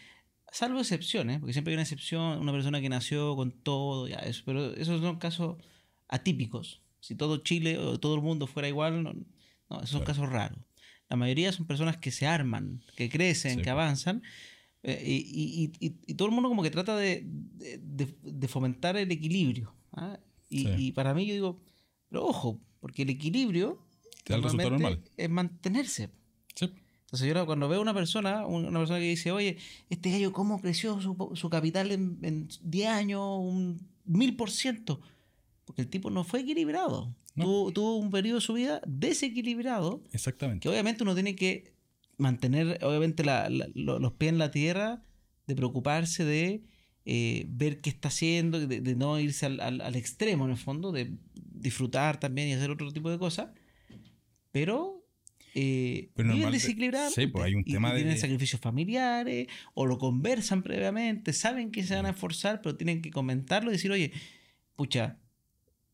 salvo 0.50 0.78
excepciones, 0.78 1.40
porque 1.40 1.52
siempre 1.52 1.72
hay 1.72 1.74
una 1.74 1.82
excepción, 1.82 2.38
una 2.38 2.52
persona 2.52 2.80
que 2.80 2.88
nació 2.88 3.34
con 3.34 3.50
todo, 3.50 4.06
ya 4.06 4.18
eso, 4.18 4.44
pero 4.46 4.72
esos 4.74 5.00
son 5.00 5.18
casos 5.18 5.56
atípicos. 6.08 6.80
Si 7.00 7.16
todo 7.16 7.38
Chile 7.38 7.76
o 7.78 7.98
todo 7.98 8.14
el 8.14 8.22
mundo 8.22 8.46
fuera 8.46 8.68
igual, 8.68 9.02
no, 9.02 9.12
esos 9.78 9.90
son 9.90 10.04
casos 10.04 10.30
raros. 10.30 10.58
La 11.08 11.16
mayoría 11.16 11.52
son 11.52 11.66
personas 11.66 11.96
que 11.98 12.10
se 12.10 12.26
arman, 12.26 12.82
que 12.96 13.08
crecen, 13.08 13.62
que 13.62 13.70
avanzan. 13.70 14.22
Eh, 14.82 15.02
y, 15.04 16.14
todo 16.14 16.28
el 16.28 16.34
mundo 16.34 16.48
como 16.48 16.62
que 16.62 16.70
trata 16.70 16.96
de, 16.96 17.26
fomentar 18.48 18.96
el 18.96 19.10
equilibrio. 19.10 19.74
¿ah? 19.92 20.18
Y, 20.48 20.92
para 20.92 21.14
mí 21.14 21.26
yo 21.26 21.34
digo, 21.34 21.60
pero 22.08 22.26
ojo, 22.26 22.60
porque 22.80 23.02
el 23.02 23.10
equilibrio 23.10 23.78
normal. 24.28 25.02
es 25.16 25.30
mantenerse. 25.30 26.10
Entonces 26.48 26.76
Entonces 27.06 27.34
yo 27.34 27.46
cuando 27.46 27.68
veo 27.68 27.80
una 27.80 27.94
persona, 27.94 28.46
una 28.46 28.78
persona 28.78 28.98
que 28.98 29.08
dice, 29.08 29.32
oye, 29.32 29.58
este 29.90 30.10
gallo, 30.10 30.32
¿cómo 30.32 30.60
creció 30.60 31.00
su, 31.00 31.50
capital 31.50 31.90
en, 31.90 32.18
en 32.22 32.48
10 32.62 32.88
años? 32.88 33.22
Un 33.38 33.94
mil 34.04 34.36
por 34.36 34.50
ciento. 34.50 35.00
Porque 35.64 35.82
el 35.82 35.88
tipo 35.88 36.10
no 36.10 36.24
fue 36.24 36.40
equilibrado. 36.40 37.14
Tuvo, 37.34 37.96
un 37.96 38.10
periodo 38.10 38.36
de 38.36 38.40
su 38.44 38.52
vida 38.52 38.80
desequilibrado. 38.86 40.02
Exactamente. 40.12 40.62
Que 40.62 40.68
obviamente 40.68 41.02
uno 41.02 41.14
tiene 41.14 41.34
que 41.34 41.72
mantener, 42.16 42.78
obviamente, 42.84 43.24
los 43.74 44.12
pies 44.12 44.32
en 44.32 44.38
la 44.38 44.50
tierra, 44.50 45.02
de 45.46 45.56
preocuparse 45.56 46.24
de 46.24 46.62
eh, 47.06 47.46
ver 47.48 47.80
qué 47.80 47.90
está 47.90 48.08
haciendo, 48.08 48.66
de, 48.66 48.94
no 48.94 49.18
irse 49.18 49.46
al, 49.46 49.60
al, 49.60 49.96
extremo 49.96 50.44
en 50.44 50.52
el 50.52 50.56
fondo, 50.56 50.92
de 50.92 51.16
disfrutar 51.34 52.18
también 52.20 52.48
y 52.48 52.52
hacer 52.52 52.70
otro 52.70 52.92
tipo 52.92 53.10
de 53.10 53.18
cosas. 53.18 53.48
Pero 54.52 55.04
eh, 55.54 56.10
viven 56.16 56.50
desequilibrados. 56.50 57.14
Sí, 57.14 57.26
pues 57.28 57.44
hay 57.44 57.54
un 57.54 57.64
tema 57.64 57.92
de. 57.92 58.00
Tienen 58.00 58.18
sacrificios 58.18 58.60
familiares, 58.60 59.46
o 59.74 59.86
lo 59.86 59.98
conversan 59.98 60.62
previamente, 60.62 61.32
saben 61.32 61.70
que 61.70 61.84
se 61.84 61.94
van 61.94 62.06
a 62.06 62.10
esforzar, 62.10 62.60
pero 62.60 62.76
tienen 62.76 63.02
que 63.02 63.10
comentarlo 63.10 63.70
y 63.70 63.74
decir, 63.74 63.90
oye, 63.92 64.12
pucha, 64.74 65.18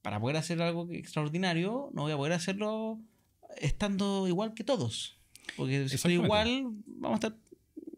para 0.02 0.20
poder 0.20 0.36
hacer 0.36 0.60
algo 0.62 0.88
extraordinario, 0.90 1.90
no 1.92 2.02
voy 2.02 2.12
a 2.12 2.16
poder 2.16 2.32
hacerlo 2.32 3.00
estando 3.58 4.26
igual 4.28 4.54
que 4.54 4.64
todos. 4.64 5.18
Porque 5.56 5.88
si 5.88 5.96
estoy 5.96 6.14
igual, 6.14 6.72
vamos 6.86 7.22
a 7.22 7.26
estar 7.26 7.38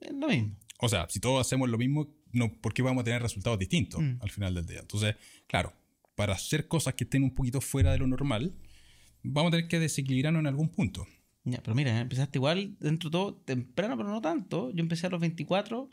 en 0.00 0.20
lo 0.20 0.28
mismo. 0.28 0.56
O 0.78 0.88
sea, 0.88 1.06
si 1.08 1.20
todos 1.20 1.40
hacemos 1.40 1.68
lo 1.68 1.78
mismo, 1.78 2.08
no, 2.32 2.52
¿por 2.60 2.74
qué 2.74 2.82
vamos 2.82 3.02
a 3.02 3.04
tener 3.04 3.22
resultados 3.22 3.58
distintos 3.58 4.00
mm. 4.00 4.18
al 4.20 4.30
final 4.30 4.54
del 4.54 4.66
día? 4.66 4.80
Entonces, 4.80 5.16
claro, 5.46 5.72
para 6.14 6.34
hacer 6.34 6.66
cosas 6.66 6.94
que 6.94 7.04
estén 7.04 7.22
un 7.22 7.34
poquito 7.34 7.60
fuera 7.60 7.92
de 7.92 7.98
lo 7.98 8.06
normal, 8.06 8.54
vamos 9.22 9.50
a 9.50 9.56
tener 9.56 9.68
que 9.68 9.78
desequilibrarnos 9.78 10.40
en 10.40 10.46
algún 10.46 10.70
punto. 10.70 11.06
Ya, 11.44 11.60
pero 11.62 11.74
mira, 11.74 11.98
empezaste 12.00 12.38
igual 12.38 12.76
dentro 12.78 13.10
de 13.10 13.12
todo 13.12 13.34
temprano, 13.34 13.96
pero 13.96 14.08
no 14.08 14.20
tanto. 14.20 14.70
Yo 14.70 14.80
empecé 14.80 15.06
a 15.06 15.10
los 15.10 15.20
24 15.20 15.90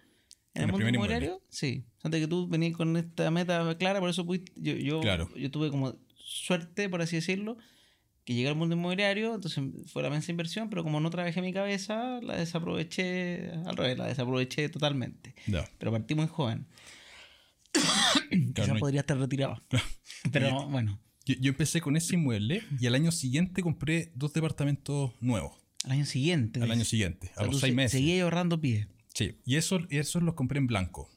en, 0.54 0.64
el 0.64 0.72
mundo 0.72 0.90
inmobiliario. 0.90 1.42
Sí, 1.50 1.86
antes 2.04 2.22
que 2.22 2.28
tú 2.28 2.48
venías 2.48 2.76
con 2.76 2.96
esta 2.98 3.30
meta 3.32 3.78
clara, 3.78 4.00
por 4.00 4.10
eso 4.10 4.26
yo, 4.56 4.74
yo, 4.74 5.02
yo 5.36 5.52
tuve 5.52 5.70
como 5.70 5.96
suerte, 6.18 6.90
por 6.90 7.02
así 7.02 7.16
decirlo, 7.16 7.58
que 8.24 8.36
llegué 8.36 8.48
al 8.48 8.56
mundo 8.56 8.76
inmobiliario, 8.76 9.36
entonces 9.36 9.64
fue 9.88 10.04
la 10.04 10.10
mensa 10.10 10.32
inversión, 10.32 10.70
pero 10.70 10.84
como 10.84 11.00
no 11.00 11.10
trabajé 11.10 11.42
mi 11.42 11.52
cabeza, 11.52 12.20
la 12.22 12.38
desaproveché, 12.38 13.52
al 13.66 13.76
revés, 13.76 13.98
la 13.98 14.08
desaproveché 14.08 14.70
totalmente. 14.70 15.34
Pero 15.78 15.92
partí 15.92 16.16
muy 16.16 16.28
joven. 16.28 16.68
Quizás 18.56 18.80
podría 18.80 19.02
estar 19.02 19.18
retirado. 19.18 19.64
pero 20.32 20.68
bueno. 20.70 21.00
Yo, 21.26 21.50
empecé 21.50 21.80
con 21.80 21.96
ese 21.96 22.16
inmueble 22.16 22.64
y 22.80 22.88
al 22.88 22.96
año 22.96 23.12
siguiente 23.12 23.62
compré 23.62 24.12
dos 24.16 24.34
departamentos 24.34 25.12
nuevos. 25.22 25.58
Al 25.84 25.92
año 25.92 26.06
siguiente. 26.06 26.62
Al 26.62 26.72
año 26.72 26.86
siguiente, 26.86 27.32
a 27.36 27.46
los 27.46 27.60
seis 27.60 27.74
meses. 27.74 27.92
Seguí 27.92 28.20
ahorrando 28.20 28.60
pie. 28.60 28.88
Sí, 29.20 29.38
y 29.46 29.58
esos, 29.58 29.82
esos 29.90 30.24
los 30.24 30.34
compré 30.34 30.60
en 30.60 30.68
blanco, 30.68 31.12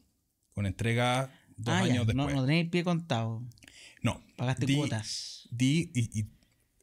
con 0.55 0.67
entrega 0.67 1.33
dos 1.57 1.73
ah, 1.73 1.85
años 1.85 2.05
después. 2.05 2.35
No, 2.35 2.35
no 2.35 2.45
tenéis 2.45 2.69
pie 2.69 2.83
contado. 2.83 3.45
No. 4.03 4.21
Pagaste 4.37 4.75
cuotas. 4.75 5.47
Di, 5.53 5.93
y, 5.95 6.27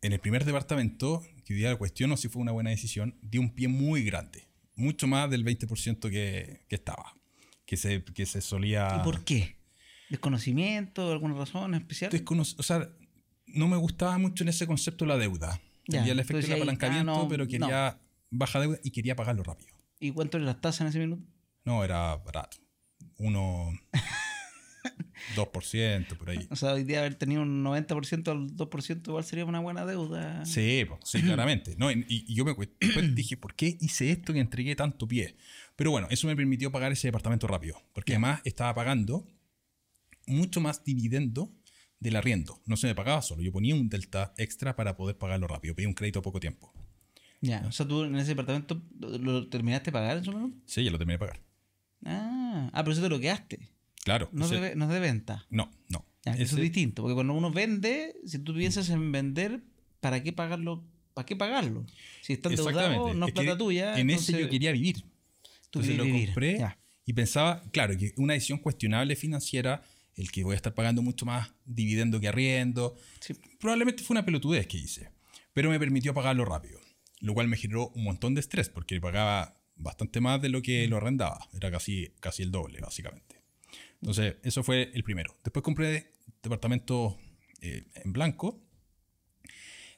en 0.01 0.13
el 0.13 0.19
primer 0.21 0.45
departamento, 0.45 1.21
que 1.43 1.53
hoy 1.53 1.59
día 1.59 1.75
cuestiono 1.75 2.15
si 2.15 2.29
fue 2.29 2.41
una 2.41 2.53
buena 2.53 2.69
decisión, 2.69 3.19
di 3.21 3.37
un 3.37 3.53
pie 3.53 3.67
muy 3.67 4.05
grande. 4.05 4.47
Mucho 4.77 5.07
más 5.07 5.29
del 5.29 5.43
20% 5.43 6.09
que, 6.09 6.61
que 6.69 6.75
estaba. 6.75 7.13
Que 7.65 7.75
se, 7.75 8.01
que 8.01 8.25
se 8.25 8.39
solía. 8.39 8.99
¿Y 9.01 9.03
por 9.03 9.25
qué? 9.25 9.57
¿Desconocimiento? 10.09 11.11
¿Alguna 11.11 11.33
razón 11.33 11.75
especial? 11.75 12.11
o 12.57 12.63
sea, 12.63 12.89
no 13.45 13.67
me 13.67 13.75
gustaba 13.75 14.17
mucho 14.17 14.45
en 14.45 14.47
ese 14.47 14.65
concepto 14.65 15.05
la 15.05 15.17
deuda. 15.17 15.59
Tenía 15.85 16.13
el 16.13 16.19
efecto 16.21 16.47
del 16.47 16.61
apalancamiento, 16.61 17.27
pero 17.27 17.45
quería 17.45 17.99
baja 18.29 18.61
deuda 18.61 18.79
y 18.85 18.91
quería 18.91 19.17
pagarlo 19.17 19.43
rápido. 19.43 19.78
¿Y 19.99 20.11
cuánto 20.11 20.37
era 20.37 20.45
la 20.45 20.61
tasa 20.61 20.83
en 20.83 20.89
ese 20.89 20.99
minuto? 20.99 21.23
No, 21.65 21.83
era 21.83 22.15
barato. 22.17 22.57
Uno. 23.17 23.71
2%, 25.35 26.17
por 26.17 26.29
ahí. 26.29 26.47
O 26.49 26.55
sea, 26.55 26.73
hoy 26.73 26.83
día 26.83 26.99
haber 26.99 27.15
tenido 27.15 27.41
un 27.41 27.63
90% 27.63 28.27
al 28.29 28.55
2% 28.55 29.07
igual 29.07 29.23
sería 29.23 29.45
una 29.45 29.59
buena 29.59 29.85
deuda. 29.85 30.45
Sí, 30.45 30.85
sí, 31.03 31.21
claramente. 31.23 31.75
No, 31.77 31.91
y, 31.91 32.33
yo 32.33 32.45
me 32.45 32.55
dije, 33.13 33.37
¿por 33.37 33.55
qué 33.55 33.77
hice 33.79 34.11
esto 34.11 34.33
que 34.33 34.39
entregué 34.39 34.75
tanto 34.75 35.07
pie? 35.07 35.35
Pero 35.75 35.91
bueno, 35.91 36.07
eso 36.09 36.27
me 36.27 36.35
permitió 36.35 36.71
pagar 36.71 36.91
ese 36.91 37.07
departamento 37.07 37.47
rápido. 37.47 37.81
Porque 37.93 38.13
además 38.13 38.41
estaba 38.45 38.73
pagando 38.73 39.27
mucho 40.27 40.61
más 40.61 40.83
dividendo 40.83 41.53
del 41.99 42.15
arriendo. 42.15 42.61
No 42.65 42.77
se 42.77 42.87
me 42.87 42.95
pagaba 42.95 43.21
solo, 43.21 43.41
yo 43.41 43.51
ponía 43.51 43.75
un 43.75 43.89
delta 43.89 44.33
extra 44.37 44.75
para 44.75 44.95
poder 44.95 45.17
pagarlo 45.17 45.47
rápido. 45.47 45.75
Pedí 45.75 45.85
un 45.85 45.93
crédito 45.93 46.19
a 46.19 46.23
poco 46.23 46.39
tiempo. 46.39 46.73
Ya, 47.41 47.63
o 47.67 47.71
sea, 47.71 47.87
tú 47.87 48.03
en 48.03 48.15
ese 48.15 48.29
departamento 48.29 48.81
lo 48.99 49.47
terminaste 49.47 49.91
de 49.91 49.91
pagar 49.93 50.17
en 50.17 50.25
su 50.25 50.31
momento? 50.31 50.57
Sí, 50.65 50.83
ya 50.83 50.91
lo 50.91 50.97
terminé 50.97 51.13
de 51.13 51.19
pagar. 51.19 51.39
Ah, 52.05 52.69
ah 52.73 52.83
pero 52.83 52.93
eso 52.93 53.01
te 53.01 53.09
lo 53.09 53.19
quedaste. 53.19 53.69
Claro. 54.03 54.29
No, 54.31 54.45
es 54.45 54.51
de, 54.51 54.99
venta. 54.99 55.45
No, 55.49 55.71
no. 55.89 56.05
eso 56.25 56.55
es 56.55 56.61
distinto, 56.61 57.03
porque 57.03 57.15
cuando 57.15 57.33
uno 57.33 57.51
vende, 57.51 58.15
si 58.25 58.39
tú 58.39 58.53
piensas 58.53 58.89
en 58.89 59.11
vender, 59.11 59.61
¿para 59.99 60.21
qué 60.23 60.33
pagarlo? 60.33 60.83
¿Para 61.13 61.25
qué 61.25 61.35
pagarlo? 61.35 61.85
Si 62.21 62.33
está 62.33 62.49
endeudado, 62.49 63.13
no 63.13 63.27
es, 63.27 63.33
plata 63.33 63.57
tuya. 63.57 63.99
En 63.99 64.09
ese 64.09 64.39
yo 64.39 64.49
quería 64.49 64.71
vivir. 64.71 65.01
Tú 65.69 65.79
entonces 65.79 65.97
lo 65.97 66.03
compré 66.03 66.59
y 67.05 67.13
pensaba, 67.13 67.63
claro, 67.71 67.97
que 67.97 68.13
una 68.17 68.33
decisión 68.33 68.59
cuestionable 68.59 69.15
financiera, 69.15 69.81
el 70.15 70.31
que 70.31 70.43
voy 70.43 70.53
a 70.53 70.55
estar 70.57 70.73
pagando 70.75 71.01
mucho 71.01 71.25
más 71.25 71.51
dividendo 71.65 72.19
que 72.19 72.27
arriendo, 72.27 72.95
probablemente 73.59 74.03
fue 74.03 74.13
una 74.13 74.23
pelotudez 74.23 74.67
que 74.67 74.77
hice, 74.77 75.11
pero 75.53 75.69
me 75.69 75.79
permitió 75.79 76.13
pagarlo 76.13 76.45
rápido, 76.45 76.78
lo 77.19 77.33
cual 77.33 77.47
me 77.47 77.57
generó 77.57 77.89
un 77.89 78.03
montón 78.03 78.33
de 78.33 78.41
estrés 78.41 78.69
porque 78.69 78.99
pagaba 78.99 79.61
bastante 79.75 80.21
más 80.21 80.41
de 80.41 80.49
lo 80.49 80.61
que 80.61 80.87
lo 80.87 80.97
arrendaba, 80.97 81.47
era 81.53 81.71
casi, 81.71 82.13
casi 82.19 82.43
el 82.43 82.51
doble, 82.51 82.79
básicamente. 82.81 83.41
Entonces, 84.01 84.35
eso 84.43 84.63
fue 84.63 84.91
el 84.93 85.03
primero. 85.03 85.35
Después 85.43 85.63
compré 85.63 86.11
departamento 86.41 87.17
eh, 87.61 87.85
en 87.95 88.13
blanco, 88.13 88.61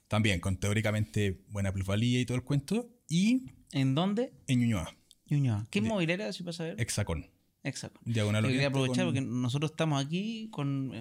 también 0.08 0.40
con 0.40 0.58
teóricamente 0.58 1.44
buena 1.48 1.72
plusvalía 1.72 2.20
y 2.20 2.26
todo 2.26 2.36
el 2.36 2.44
cuento. 2.44 2.90
¿Y 3.08 3.46
en 3.72 3.96
dónde? 3.96 4.34
En 4.48 4.60
Ñuñoa. 4.60 4.96
Ñuñoa. 5.28 5.68
¿Qué 5.72 5.80
inmobiliaria, 5.80 6.34
si 6.34 6.44
pasa 6.44 6.64
a 6.64 6.68
ver? 6.68 6.82
Hexacon. 6.82 7.31
Hexacon. 7.64 8.02
Diagonal 8.06 8.48
quería 8.48 8.68
aprovechar 8.68 9.06
porque 9.06 9.22
nosotros 9.22 9.72
estamos 9.72 10.04
aquí 10.04 10.50
con. 10.52 10.92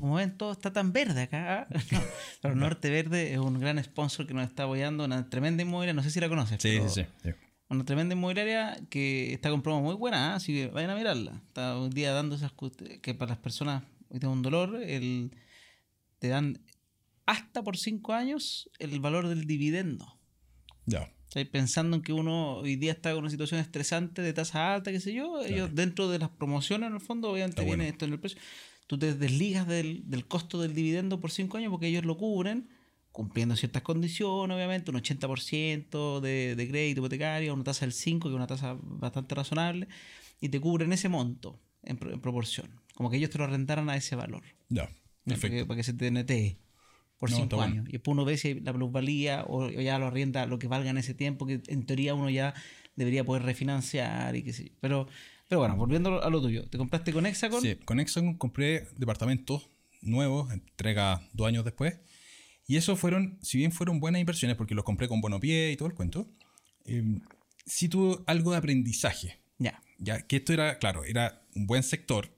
como 0.00 0.14
ven, 0.16 0.36
todo 0.36 0.52
está 0.52 0.72
tan 0.72 0.92
verde 0.92 1.22
acá. 1.22 1.68
Pero 2.42 2.56
Norte 2.56 2.90
Verde 2.90 3.32
es 3.32 3.38
un 3.38 3.60
gran 3.60 3.82
sponsor 3.82 4.26
que 4.26 4.34
nos 4.34 4.48
está 4.48 4.64
apoyando, 4.64 5.04
una 5.04 5.28
tremenda 5.30 5.62
inmobiliaria. 5.62 5.94
No 5.94 6.02
sé 6.02 6.10
si 6.10 6.20
la 6.20 6.28
conoces. 6.28 6.60
Sí, 6.60 6.80
sí, 6.88 7.06
sí. 7.22 7.30
Una 7.68 7.84
tremenda 7.84 8.14
inmobiliaria 8.14 8.80
que 8.90 9.32
está 9.32 9.50
con 9.50 9.62
muy 9.82 9.94
buena, 9.94 10.32
¿ah? 10.32 10.36
así 10.36 10.52
que 10.52 10.68
vayan 10.68 10.90
a 10.90 10.96
mirarla. 10.96 11.42
Está 11.46 11.78
un 11.78 11.90
día 11.90 12.12
dando 12.12 12.36
esas 12.36 12.52
que 13.02 13.14
para 13.14 13.30
las 13.30 13.38
personas 13.38 13.82
que 14.10 14.20
tienen 14.20 14.38
un 14.38 14.42
dolor, 14.42 14.80
el, 14.82 15.32
te 16.18 16.28
dan 16.28 16.60
hasta 17.26 17.62
por 17.62 17.76
cinco 17.76 18.12
años 18.12 18.70
el 18.78 19.00
valor 19.00 19.28
del 19.28 19.46
dividendo. 19.46 20.18
Ya. 20.86 21.12
Pensando 21.50 21.96
en 21.96 22.02
que 22.02 22.12
uno 22.12 22.56
hoy 22.56 22.76
día 22.76 22.92
está 22.92 23.10
con 23.12 23.20
una 23.20 23.30
situación 23.30 23.60
estresante 23.60 24.22
de 24.22 24.32
tasa 24.32 24.74
alta, 24.74 24.90
qué 24.90 25.00
sé 25.00 25.12
yo, 25.12 25.42
ellos 25.42 25.74
dentro 25.74 26.08
de 26.08 26.18
las 26.18 26.30
promociones 26.30 26.88
en 26.88 26.94
el 26.94 27.00
fondo, 27.00 27.30
obviamente 27.30 27.64
viene 27.64 27.88
esto 27.88 28.04
en 28.04 28.12
el 28.12 28.20
precio. 28.20 28.38
Tú 28.86 28.98
te 28.98 29.14
desligas 29.14 29.66
del, 29.66 30.08
del 30.08 30.26
costo 30.26 30.60
del 30.60 30.74
dividendo 30.74 31.20
por 31.20 31.30
cinco 31.30 31.58
años 31.58 31.70
porque 31.70 31.88
ellos 31.88 32.04
lo 32.04 32.16
cubren 32.16 32.68
cumpliendo 33.16 33.56
ciertas 33.56 33.80
condiciones, 33.80 34.54
obviamente, 34.54 34.90
un 34.90 34.98
80% 34.98 36.20
de, 36.20 36.54
de 36.54 36.68
crédito 36.68 37.00
hipotecario, 37.00 37.54
una 37.54 37.64
tasa 37.64 37.86
del 37.86 37.94
5%, 37.94 38.20
que 38.20 38.28
es 38.28 38.34
una 38.34 38.46
tasa 38.46 38.76
bastante 38.78 39.34
razonable, 39.34 39.88
y 40.38 40.50
te 40.50 40.60
cubren 40.60 40.92
ese 40.92 41.08
monto 41.08 41.58
en, 41.82 41.96
proporción. 41.96 42.78
Como 42.94 43.08
que 43.08 43.16
ellos 43.16 43.30
te 43.30 43.38
lo 43.38 43.46
rentaran 43.46 43.88
a 43.88 43.96
ese 43.96 44.16
valor. 44.16 44.42
Ya, 44.68 44.90
perfecto. 45.24 45.66
Para 45.66 45.78
que, 45.78 45.84
se 45.84 45.94
te 45.94 46.10
netee 46.10 46.58
por 47.18 47.30
5 47.30 47.60
años. 47.60 47.88
Y 47.88 47.92
después 47.92 48.12
uno 48.12 48.24
ve 48.24 48.36
si 48.36 48.60
la 48.60 48.72
plusvalía 48.72 49.44
o, 49.46 49.68
ya 49.68 49.98
lo 49.98 50.06
arrienda 50.06 50.46
lo 50.46 50.58
que 50.58 50.68
valga 50.68 50.90
en 50.90 50.98
ese 50.98 51.14
tiempo, 51.14 51.46
que 51.46 51.60
en 51.66 51.86
teoría 51.86 52.14
uno 52.14 52.30
ya 52.30 52.54
debería 52.94 53.24
poder 53.24 53.42
refinanciar 53.42 54.36
y 54.36 54.42
qué 54.42 54.52
sé 54.52 54.64
yo. 54.66 54.72
Pero, 54.80 55.08
pero 55.48 55.60
bueno, 55.60 55.76
volviendo 55.76 56.22
a 56.22 56.30
lo 56.30 56.40
tuyo, 56.40 56.68
¿te 56.68 56.78
compraste 56.78 57.12
con 57.12 57.26
Hexacon? 57.26 57.62
Sí, 57.62 57.76
con 57.84 58.00
Hexacon 58.00 58.34
compré 58.34 58.86
departamentos 58.96 59.68
nuevos, 60.02 60.52
entrega 60.52 61.22
dos 61.32 61.48
años 61.48 61.64
después 61.64 61.98
y 62.66 62.76
eso 62.76 62.96
fueron, 62.96 63.38
si 63.42 63.58
bien 63.58 63.70
fueron 63.70 64.00
buenas 64.00 64.20
inversiones, 64.20 64.56
porque 64.56 64.74
los 64.74 64.84
compré 64.84 65.08
con 65.08 65.20
buenos 65.20 65.40
pie 65.40 65.70
y 65.70 65.76
todo 65.76 65.88
el 65.88 65.94
cuento, 65.94 66.28
eh, 66.84 67.20
sí 67.64 67.88
tuvo 67.88 68.24
algo 68.26 68.50
de 68.50 68.56
aprendizaje. 68.58 69.38
Ya. 69.58 69.80
Ya, 69.98 70.26
que 70.26 70.36
esto 70.36 70.52
era, 70.52 70.78
claro, 70.78 71.04
era 71.04 71.46
un 71.54 71.66
buen 71.66 71.82
sector, 71.82 72.35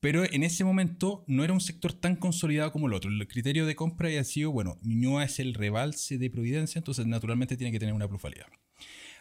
pero 0.00 0.24
en 0.24 0.44
ese 0.44 0.64
momento 0.64 1.24
no 1.26 1.44
era 1.44 1.52
un 1.52 1.60
sector 1.60 1.92
tan 1.92 2.16
consolidado 2.16 2.72
como 2.72 2.86
el 2.86 2.94
otro. 2.94 3.10
El 3.10 3.26
criterio 3.26 3.66
de 3.66 3.74
compra 3.74 4.08
había 4.08 4.22
sido, 4.24 4.52
bueno, 4.52 4.78
Ñuñoa 4.82 5.24
es 5.24 5.40
el 5.40 5.54
rebalse 5.54 6.18
de 6.18 6.30
Providencia, 6.30 6.78
entonces 6.78 7.06
naturalmente 7.06 7.56
tiene 7.56 7.72
que 7.72 7.80
tener 7.80 7.94
una 7.94 8.08
plusvalía. 8.08 8.46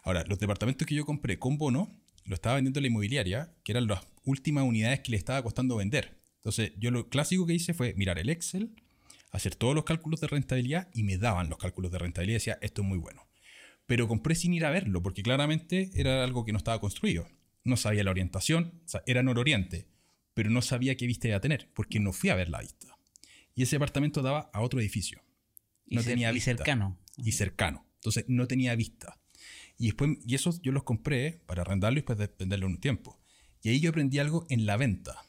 Ahora, 0.04 0.24
los 0.28 0.40
departamentos 0.40 0.86
que 0.86 0.96
yo 0.96 1.06
compré 1.06 1.40
con 1.40 1.58
bono, 1.58 1.92
lo 2.26 2.36
estaba 2.36 2.56
vendiendo 2.56 2.80
la 2.80 2.88
inmobiliaria, 2.88 3.54
que 3.64 3.72
eran 3.72 3.88
las 3.88 4.06
últimas 4.24 4.64
unidades 4.64 5.00
que 5.00 5.12
le 5.12 5.18
estaba 5.18 5.42
costando 5.42 5.78
vender. 5.78 6.20
Entonces, 6.36 6.74
yo 6.78 6.92
lo 6.92 7.10
clásico 7.10 7.46
que 7.46 7.54
hice 7.54 7.74
fue 7.74 7.94
mirar 7.96 8.20
el 8.20 8.30
Excel, 8.30 8.70
hacer 9.32 9.56
todos 9.56 9.74
los 9.74 9.84
cálculos 9.84 10.22
de 10.22 10.28
rentabilidad 10.28 10.90
y 10.94 11.04
me 11.04 11.18
daban 11.18 11.50
los 11.50 11.58
cálculos 11.58 11.92
de 11.92 12.00
rentabilidad 12.00 12.36
y 12.36 12.40
decía, 12.40 12.60
esto 12.62 12.84
es 12.84 12.88
muy 12.88 12.98
bueno. 12.98 13.28
Pero 13.86 14.08
compré 14.08 14.36
sin 14.36 14.54
ir 14.54 14.66
a 14.66 14.70
verlo, 14.70 15.02
porque 15.02 15.24
claramente 15.24 15.90
era 15.96 16.24
algo 16.24 16.46
que 16.46 16.52
no 16.52 16.58
estaba 16.58 16.80
construido. 16.80 17.28
No 17.64 17.78
sabía 17.78 18.04
la 18.04 18.12
orientación, 18.12 18.82
o 18.86 18.88
sea, 18.88 19.04
era 19.08 19.24
nororiente, 19.24 19.88
pero 20.38 20.52
no 20.52 20.62
sabía 20.62 20.96
qué 20.96 21.08
vista 21.08 21.28
iba 21.28 21.38
a 21.38 21.42
tener, 21.42 21.68
porque 21.74 22.00
no 22.00 22.14
fui 22.14 22.30
a 22.30 22.36
ver 22.36 22.50
la 22.50 22.62
vista. 22.62 22.96
Y 23.56 23.64
ese 23.64 23.78
apartamento 23.78 24.22
daba 24.22 24.52
a 24.54 24.62
otro 24.62 24.80
edificio. 24.80 25.24
No 25.88 26.04
tenía 26.04 26.32
vista. 26.32 26.52
Y 26.52 26.56
cercano. 26.58 27.00
Y 27.18 27.32
cercano. 27.32 27.88
Entonces 27.96 28.26
no 28.28 28.48
tenía 28.48 28.76
vista. 28.76 29.20
Y 29.80 29.86
después, 29.86 30.12
y 30.28 30.36
esos 30.36 30.62
yo 30.62 30.72
los 30.72 30.84
compré 30.84 31.42
para 31.48 31.64
arrendarlo 31.64 31.98
y 31.98 32.02
después 32.02 32.20
de 32.20 32.30
venderlo 32.38 32.68
un 32.68 32.80
tiempo. 32.80 33.20
Y 33.64 33.70
ahí 33.70 33.80
yo 33.80 33.90
aprendí 33.90 34.20
algo 34.20 34.46
en 34.50 34.68
la 34.68 34.78
venta, 34.78 35.26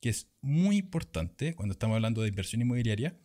que 0.00 0.10
es 0.10 0.30
muy 0.42 0.76
importante 0.76 1.56
cuando 1.56 1.72
estamos 1.72 1.96
hablando 1.96 2.22
de 2.22 2.28
inversión 2.28 2.62
inmobiliaria. 2.62 3.18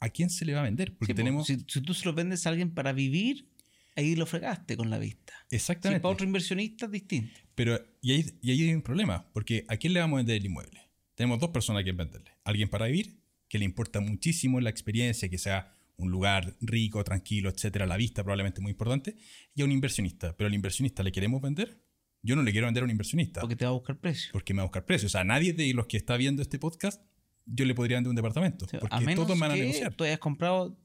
¿A 0.00 0.08
quién 0.08 0.30
se 0.30 0.44
le 0.44 0.52
va 0.52 0.62
a 0.62 0.64
vender? 0.64 0.96
Porque 0.96 1.14
tenemos. 1.14 1.46
Si, 1.46 1.58
tú 1.58 1.94
se 1.94 2.06
lo 2.06 2.12
vendes 2.12 2.44
a 2.44 2.50
alguien 2.50 2.74
para 2.74 2.92
vivir, 2.92 3.51
ahí 3.96 4.16
lo 4.16 4.26
fregaste 4.26 4.76
con 4.76 4.90
la 4.90 4.98
vista. 4.98 5.32
Exactamente. 5.50 5.98
Si 5.98 6.02
para 6.02 6.12
otro 6.12 6.26
inversionista 6.26 6.86
es 6.86 6.92
distinto. 6.92 7.40
Pero, 7.54 7.80
y 8.00 8.12
ahí, 8.12 8.38
y 8.42 8.50
ahí 8.50 8.62
hay 8.62 8.74
un 8.74 8.82
problema, 8.82 9.30
porque 9.32 9.64
¿a 9.68 9.76
quién 9.76 9.92
le 9.92 10.00
vamos 10.00 10.16
a 10.16 10.18
vender 10.18 10.36
el 10.36 10.46
inmueble? 10.46 10.80
Tenemos 11.14 11.38
dos 11.38 11.50
personas 11.50 11.80
a 11.80 11.84
quien 11.84 11.96
venderle. 11.96 12.32
Alguien 12.44 12.68
para 12.68 12.86
vivir, 12.86 13.20
que 13.48 13.58
le 13.58 13.64
importa 13.64 14.00
muchísimo 14.00 14.60
la 14.60 14.70
experiencia, 14.70 15.28
que 15.28 15.38
sea 15.38 15.76
un 15.96 16.10
lugar 16.10 16.56
rico, 16.60 17.04
tranquilo, 17.04 17.50
etcétera, 17.50 17.86
la 17.86 17.96
vista 17.96 18.22
probablemente 18.22 18.60
muy 18.60 18.72
importante, 18.72 19.16
y 19.54 19.62
a 19.62 19.64
un 19.64 19.72
inversionista. 19.72 20.36
Pero 20.36 20.48
al 20.48 20.54
inversionista 20.54 21.02
le 21.02 21.12
queremos 21.12 21.40
vender. 21.40 21.82
Yo 22.22 22.36
no 22.36 22.42
le 22.42 22.52
quiero 22.52 22.66
vender 22.66 22.82
a 22.82 22.84
un 22.84 22.90
inversionista. 22.90 23.40
Porque 23.40 23.56
te 23.56 23.64
va 23.64 23.70
a 23.70 23.74
buscar 23.74 23.98
precio. 23.98 24.30
Porque 24.32 24.54
me 24.54 24.58
va 24.58 24.62
a 24.62 24.66
buscar 24.66 24.84
precio. 24.84 25.06
O 25.06 25.10
sea, 25.10 25.24
nadie 25.24 25.52
de 25.52 25.74
los 25.74 25.86
que 25.86 25.96
está 25.96 26.16
viendo 26.16 26.40
este 26.40 26.58
podcast, 26.58 27.02
yo 27.46 27.64
le 27.64 27.74
podría 27.74 27.96
vender 27.96 28.10
un 28.10 28.16
departamento. 28.16 28.66
porque 28.66 28.94
a 28.94 29.00
menos 29.00 29.26
todos 29.26 29.38
van 29.38 29.50
a 29.50 29.56
negociar. 29.56 29.94
Tú 29.94 30.04
hayas 30.04 30.18
comprado 30.18 30.78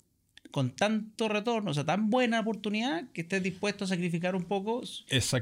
con 0.52 0.76
tanto 0.76 1.28
retorno, 1.28 1.72
o 1.72 1.74
sea, 1.74 1.86
tan 1.86 2.10
buena 2.10 2.40
oportunidad 2.40 3.12
que 3.12 3.22
estés 3.22 3.44
dispuesto 3.44 3.86
a 3.86 3.88
sacrificar 3.88 4.36
un 4.36 4.44
poco 4.44 4.82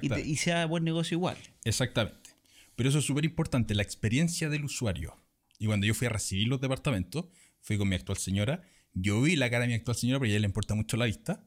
y, 0.02 0.22
y 0.22 0.36
sea 0.38 0.66
buen 0.66 0.84
negocio 0.84 1.16
igual. 1.16 1.38
Exactamente. 1.64 2.32
Pero 2.76 2.90
eso 2.90 3.00
es 3.00 3.06
súper 3.06 3.26
importante, 3.26 3.76
la 3.76 3.84
experiencia 3.84 4.50
del 4.50 4.66
usuario. 4.66 5.18
Y 5.60 5.68
cuando 5.68 5.88
yo 5.88 5.94
fui 5.94 6.08
a 6.08 6.10
recibir 6.10 6.48
los 6.48 6.60
departamentos, 6.60 7.26
fui 7.62 7.78
con 7.78 7.88
mi 7.88 7.96
actual 7.96 8.18
señora 8.18 8.62
yo 8.96 9.22
vi 9.22 9.36
la 9.36 9.50
cara 9.50 9.64
de 9.64 9.68
mi 9.68 9.74
actual 9.74 9.96
señora, 9.96 10.20
pero 10.20 10.30
a 10.30 10.32
ella 10.32 10.40
le 10.40 10.48
importa 10.48 10.74
mucho 10.74 10.98
la 10.98 11.06
vista. 11.06 11.44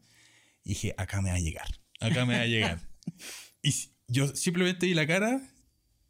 Y 0.62 0.70
dije, 0.70 0.94
acá 0.96 1.22
me 1.22 1.30
va 1.30 1.36
a 1.36 1.40
llegar. 1.40 1.68
Acá 1.98 2.26
me 2.26 2.36
va 2.36 2.42
a 2.42 2.46
llegar. 2.46 2.88
y 3.62 3.72
yo 4.06 4.28
simplemente 4.36 4.86
vi 4.86 4.94
la 4.94 5.06
cara 5.06 5.40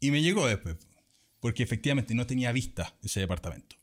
y 0.00 0.10
me 0.10 0.20
llegó 0.20 0.46
después. 0.46 0.76
Porque 1.40 1.62
efectivamente 1.62 2.14
no 2.14 2.26
tenía 2.26 2.50
vista 2.50 2.96
ese 3.02 3.20
departamento. 3.20 3.76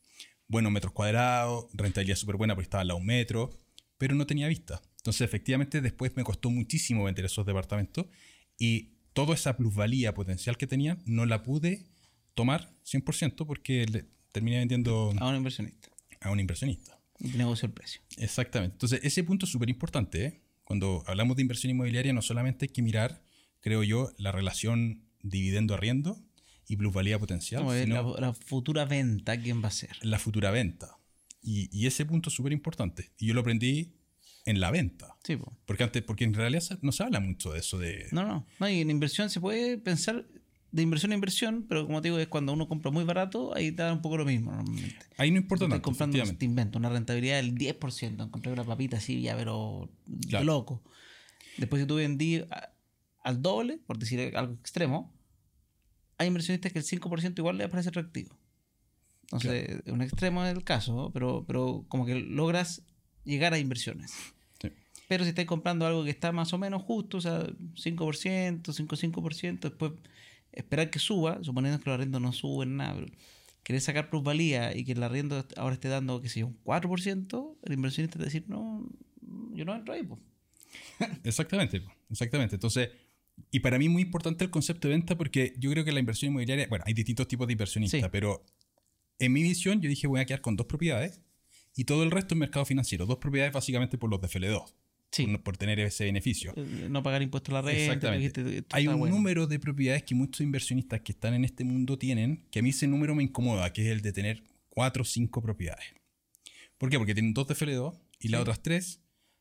Buenos 0.48 0.70
metros 0.70 0.92
cuadrados, 0.92 1.66
rentabilidad 1.72 2.16
súper 2.16 2.36
buena 2.36 2.54
porque 2.54 2.66
estaba 2.66 2.82
al 2.82 2.88
lado 2.88 2.98
un 2.98 3.06
metro, 3.06 3.50
pero 3.98 4.14
no 4.14 4.26
tenía 4.26 4.46
vista. 4.48 4.80
Entonces, 4.98 5.22
efectivamente, 5.22 5.80
después 5.80 6.16
me 6.16 6.24
costó 6.24 6.50
muchísimo 6.50 7.04
vender 7.04 7.24
esos 7.24 7.44
departamentos 7.46 8.06
y 8.58 8.92
toda 9.12 9.34
esa 9.34 9.56
plusvalía 9.56 10.14
potencial 10.14 10.56
que 10.56 10.66
tenía 10.66 10.98
no 11.04 11.26
la 11.26 11.42
pude 11.42 11.86
tomar 12.34 12.70
100% 12.84 13.46
porque 13.46 13.86
le 13.86 14.06
terminé 14.32 14.58
vendiendo 14.58 15.12
a 15.18 15.28
un 15.28 15.36
inversionista. 15.36 15.88
A 16.20 16.30
un 16.30 16.38
inversionista. 16.38 17.00
Y 17.18 17.28
negocio 17.28 17.66
el 17.66 17.72
precio. 17.72 18.02
Exactamente. 18.18 18.74
Entonces, 18.74 19.00
ese 19.02 19.24
punto 19.24 19.46
es 19.46 19.52
súper 19.52 19.70
importante. 19.70 20.24
¿eh? 20.26 20.42
Cuando 20.64 21.02
hablamos 21.06 21.36
de 21.36 21.42
inversión 21.42 21.70
inmobiliaria, 21.70 22.12
no 22.12 22.20
solamente 22.20 22.66
hay 22.66 22.68
que 22.68 22.82
mirar, 22.82 23.22
creo 23.60 23.82
yo, 23.82 24.12
la 24.18 24.32
relación 24.32 25.02
dividendo-arriendo 25.22 26.22
y 26.68 26.76
plusvalía 26.76 27.18
potencial. 27.18 27.64
sino 27.82 28.16
la, 28.16 28.32
futura 28.32 28.84
venta, 28.84 29.40
¿quién 29.40 29.62
va 29.62 29.68
a 29.68 29.72
ser? 29.72 29.96
La 30.02 30.18
futura 30.18 30.50
venta. 30.50 30.98
Y, 31.42 31.86
ese 31.86 32.04
punto 32.04 32.28
es 32.28 32.34
súper 32.34 32.52
importante. 32.52 33.12
Y 33.18 33.26
yo 33.26 33.34
lo 33.34 33.40
aprendí 33.40 33.94
en 34.46 34.58
la 34.58 34.72
venta. 34.72 35.16
Sí, 35.22 35.38
porque 35.64 35.84
antes, 35.84 36.02
porque 36.02 36.24
en 36.24 36.34
realidad 36.34 36.62
no 36.82 36.90
se 36.90 37.04
habla 37.04 37.20
mucho 37.20 37.52
de 37.52 37.60
eso 37.60 37.78
de. 37.78 38.06
No, 38.10 38.26
no. 38.26 38.46
No, 38.58 38.68
y 38.68 38.80
en 38.80 38.90
inversión 38.90 39.30
se 39.30 39.40
puede 39.40 39.78
pensar 39.78 40.26
de 40.72 40.82
inversión 40.82 41.12
a 41.12 41.14
inversión, 41.14 41.64
pero 41.68 41.86
como 41.86 42.02
te 42.02 42.08
digo, 42.08 42.18
es 42.18 42.26
cuando 42.26 42.52
uno 42.52 42.68
compra 42.68 42.90
muy 42.90 43.04
barato, 43.04 43.54
ahí 43.54 43.70
te 43.70 43.82
da 43.82 43.92
un 43.92 44.02
poco 44.02 44.18
lo 44.18 44.24
mismo 44.24 44.52
normalmente. 44.52 45.06
Ahí 45.16 45.30
no 45.30 45.38
importa 45.38 45.68
tanto. 45.68 45.82
comprando, 45.82 46.18
te 46.34 46.44
invento, 46.44 46.78
una 46.78 46.90
rentabilidad 46.90 47.36
del 47.36 47.54
10%, 47.54 48.24
encontré 48.24 48.52
una 48.52 48.64
papita 48.64 48.96
así, 48.96 49.22
ya, 49.22 49.36
pero 49.36 49.88
loco. 50.42 50.82
Después, 51.56 51.80
si 51.80 51.86
tú 51.86 51.94
vendí 51.94 52.44
al 53.22 53.40
doble, 53.40 53.78
por 53.86 53.98
decir 53.98 54.36
algo 54.36 54.54
extremo, 54.54 55.15
hay 56.18 56.28
inversionistas 56.28 56.72
que 56.72 56.78
el 56.78 56.84
5% 56.84 57.38
igual 57.38 57.58
le 57.58 57.68
parece 57.68 57.90
atractivo. 57.90 58.36
Entonces, 59.22 59.82
un 59.86 60.02
extremo 60.02 60.44
es 60.44 60.56
el 60.56 60.64
caso, 60.64 61.10
pero, 61.12 61.44
pero 61.46 61.84
como 61.88 62.06
que 62.06 62.14
logras 62.14 62.82
llegar 63.24 63.52
a 63.54 63.58
inversiones. 63.58 64.14
Pero 65.08 65.22
si 65.24 65.30
estás 65.30 65.44
comprando 65.44 65.86
algo 65.86 66.04
que 66.04 66.10
está 66.10 66.32
más 66.32 66.52
o 66.52 66.58
menos 66.58 66.82
justo, 66.82 67.18
o 67.18 67.20
sea, 67.20 67.40
5%, 67.40 68.62
5-5%, 68.62 69.60
después 69.60 69.92
esperar 70.52 70.90
que 70.90 70.98
suba, 70.98 71.42
suponiendo 71.42 71.78
que 71.78 71.88
los 71.90 71.94
arriendos 71.94 72.20
no 72.20 72.32
suben 72.32 72.76
nada, 72.76 72.94
pero 72.94 73.12
querés 73.62 73.84
sacar 73.84 74.10
plusvalía 74.10 74.76
y 74.76 74.84
que 74.84 74.92
el 74.92 75.02
arriendo 75.02 75.44
ahora 75.56 75.74
esté 75.74 75.88
dando, 75.88 76.20
qué 76.20 76.28
sé 76.28 76.40
yo, 76.40 76.48
un 76.48 76.58
4%, 76.64 77.56
el 77.62 77.72
inversionista 77.72 78.18
te 78.18 78.24
decir, 78.24 78.44
no, 78.48 78.88
yo 79.52 79.64
no 79.64 79.74
entro 79.74 79.94
ahí. 79.94 80.02
Pues. 80.02 80.20
Exactamente, 81.24 81.82
exactamente. 82.10 82.56
Entonces, 82.56 82.90
y 83.50 83.60
para 83.60 83.78
mí 83.78 83.88
muy 83.88 84.02
importante 84.02 84.44
el 84.44 84.50
concepto 84.50 84.88
de 84.88 84.94
venta 84.94 85.16
porque 85.16 85.54
yo 85.58 85.70
creo 85.70 85.84
que 85.84 85.92
la 85.92 86.00
inversión 86.00 86.30
inmobiliaria, 86.30 86.66
bueno, 86.68 86.84
hay 86.86 86.94
distintos 86.94 87.28
tipos 87.28 87.46
de 87.46 87.52
inversionistas, 87.52 88.08
pero 88.10 88.44
en 89.18 89.32
mi 89.32 89.42
visión 89.42 89.80
yo 89.80 89.88
dije 89.88 90.06
voy 90.06 90.20
a 90.20 90.24
quedar 90.24 90.40
con 90.40 90.56
dos 90.56 90.66
propiedades 90.66 91.20
y 91.74 91.84
todo 91.84 92.02
el 92.02 92.10
resto 92.10 92.34
es 92.34 92.38
mercado 92.38 92.64
financiero. 92.64 93.06
Dos 93.06 93.18
propiedades 93.18 93.52
básicamente 93.52 93.98
por 93.98 94.10
los 94.10 94.20
de 94.20 94.28
FL2 94.28 94.72
por, 95.42 95.56
tener 95.56 95.80
ese 95.80 96.04
beneficio. 96.04 96.52
Eh, 96.56 96.88
no 96.90 97.02
pagar 97.02 97.22
impuestos 97.22 97.52
a 97.52 97.54
la 97.54 97.62
renta. 97.62 97.80
Exactamente. 97.80 98.64
Hay 98.70 98.86
un 98.88 99.08
número 99.08 99.46
de 99.46 99.58
propiedades 99.58 100.02
que 100.02 100.14
muchos 100.14 100.40
inversionistas 100.40 101.00
que 101.00 101.12
están 101.12 101.34
en 101.34 101.44
este 101.44 101.64
mundo 101.64 101.98
tienen, 101.98 102.44
que 102.50 102.58
a 102.58 102.62
mí 102.62 102.70
ese 102.70 102.86
número 102.86 103.14
me 103.14 103.22
incomoda, 103.22 103.72
que 103.72 103.82
es 103.82 103.88
el 103.88 104.02
de 104.02 104.12
tener 104.12 104.44
cuatro 104.68 105.02
o 105.02 105.04
cinco 105.04 105.40
propiedades. 105.42 105.84
¿Por 106.78 106.90
qué? 106.90 106.98
Porque 106.98 107.14
tienen 107.14 107.32
dos 107.32 107.46
de 107.48 107.54
FL2 107.54 107.98
y 108.20 108.28
las 108.28 108.42
otras 108.42 108.62
tres, 108.62 109.00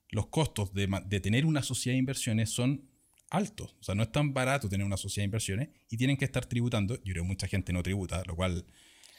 los 0.09 0.27
costos 0.27 0.73
de, 0.73 0.87
de 1.05 1.19
tener 1.19 1.45
una 1.45 1.61
sociedad 1.61 1.95
de 1.95 1.99
inversiones 1.99 2.49
son 2.49 2.89
altos. 3.29 3.75
O 3.79 3.83
sea, 3.83 3.95
no 3.95 4.03
es 4.03 4.11
tan 4.11 4.33
barato 4.33 4.69
tener 4.69 4.85
una 4.85 4.97
sociedad 4.97 5.23
de 5.23 5.25
inversiones 5.25 5.69
y 5.89 5.97
tienen 5.97 6.17
que 6.17 6.25
estar 6.25 6.45
tributando. 6.45 6.95
Yo 7.03 7.13
creo 7.13 7.23
que 7.23 7.29
mucha 7.29 7.47
gente 7.47 7.73
no 7.73 7.83
tributa, 7.83 8.23
lo 8.25 8.35
cual 8.35 8.65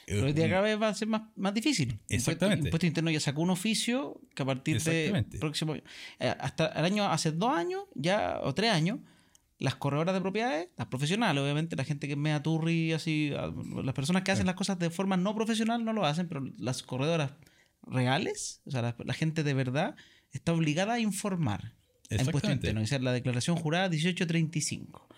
pero 0.07 0.29
el 0.29 0.35
día 0.35 0.49
cada 0.49 0.63
vez 0.63 0.81
va 0.81 0.89
a 0.89 0.95
ser 0.95 1.09
más, 1.09 1.23
más 1.35 1.53
difícil. 1.53 1.99
Exactamente. 2.09 2.61
El 2.61 2.67
impuesto 2.69 2.87
interno 2.87 3.11
ya 3.11 3.19
sacó 3.19 3.43
un 3.43 3.51
oficio 3.51 4.21
que 4.35 4.43
a 4.45 4.47
partir 4.47 4.81
de 4.81 5.27
próximo 5.41 5.75
eh, 5.75 5.83
hasta 6.21 6.69
el 6.69 6.85
año, 6.85 7.11
hace 7.11 7.33
dos 7.33 7.51
años, 7.51 7.85
ya, 7.95 8.41
o 8.43 8.55
tres 8.55 8.71
años, 8.71 9.01
las 9.59 9.75
corredoras 9.75 10.15
de 10.15 10.21
propiedades, 10.21 10.69
las 10.77 10.87
profesionales, 10.87 11.43
obviamente, 11.43 11.75
la 11.75 11.85
gente 11.85 12.07
que 12.07 12.13
es 12.13 12.19
mea 12.19 12.41
turri, 12.43 12.93
así, 12.93 13.33
las 13.83 13.95
personas 13.95 14.23
que 14.23 14.31
hacen 14.31 14.47
las 14.47 14.55
cosas 14.55 14.79
de 14.79 14.91
forma 14.91 15.17
no 15.17 15.35
profesional 15.35 15.85
no 15.85 15.93
lo 15.93 16.07
hacen, 16.07 16.29
pero 16.29 16.45
las 16.57 16.83
corredoras 16.83 17.33
reales, 17.83 18.61
o 18.65 18.71
sea, 18.71 18.95
la, 18.97 19.15
gente 19.15 19.43
de 19.43 19.55
verdad, 19.55 19.97
está 20.31 20.53
obligada 20.53 20.95
a 20.95 21.01
informar. 21.01 21.73
Impuesto 22.11 22.51
interno, 22.51 22.81
es 22.81 23.01
la 23.01 23.13
declaración 23.13 23.57
jurada 23.57 23.89
1835. 23.89 25.09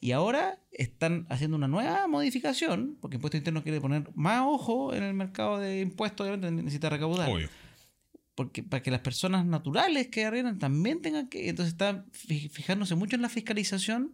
Y 0.00 0.12
ahora 0.12 0.58
están 0.72 1.26
haciendo 1.30 1.56
una 1.56 1.68
nueva 1.68 2.06
modificación, 2.06 2.98
porque 3.00 3.16
Impuesto 3.16 3.38
Interno 3.38 3.62
quiere 3.62 3.80
poner 3.80 4.10
más 4.14 4.42
ojo 4.44 4.94
en 4.94 5.02
el 5.02 5.14
mercado 5.14 5.58
de 5.58 5.80
impuestos, 5.80 6.26
obviamente 6.26 6.62
necesita 6.62 6.90
recaudar. 6.90 7.30
Obvio. 7.30 7.48
Porque 8.34 8.62
para 8.62 8.82
que 8.82 8.90
las 8.90 9.00
personas 9.00 9.46
naturales 9.46 10.08
que 10.08 10.26
arriendan 10.26 10.58
también 10.58 11.00
tengan 11.00 11.28
que. 11.28 11.48
Entonces 11.48 11.72
está 11.72 12.04
fijándose 12.12 12.94
mucho 12.94 13.16
en 13.16 13.22
la 13.22 13.30
fiscalización 13.30 14.12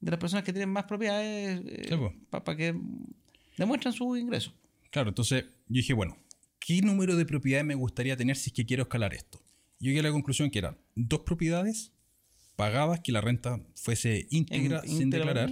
de 0.00 0.10
las 0.10 0.18
personas 0.18 0.44
que 0.44 0.52
tienen 0.52 0.70
más 0.70 0.84
propiedades 0.84 1.62
eh, 1.64 2.10
para 2.30 2.56
que 2.56 2.74
demuestren 3.56 3.92
su 3.92 4.16
ingreso. 4.16 4.52
Claro, 4.90 5.10
entonces 5.10 5.44
yo 5.44 5.50
dije, 5.68 5.92
bueno, 5.92 6.16
¿qué 6.58 6.82
número 6.82 7.14
de 7.14 7.24
propiedades 7.24 7.64
me 7.64 7.76
gustaría 7.76 8.16
tener 8.16 8.36
si 8.36 8.50
es 8.50 8.54
que 8.54 8.66
quiero 8.66 8.82
escalar 8.82 9.14
esto? 9.14 9.40
Yo 9.80 9.88
llegué 9.88 10.00
a 10.00 10.02
la 10.04 10.12
conclusión 10.12 10.50
que 10.50 10.58
eran 10.58 10.76
dos 10.94 11.20
propiedades 11.20 11.92
pagadas, 12.54 13.00
que 13.00 13.12
la 13.12 13.22
renta 13.22 13.58
fuese 13.74 14.26
íntegra, 14.30 14.82
sin 14.82 15.08
declarar. 15.08 15.50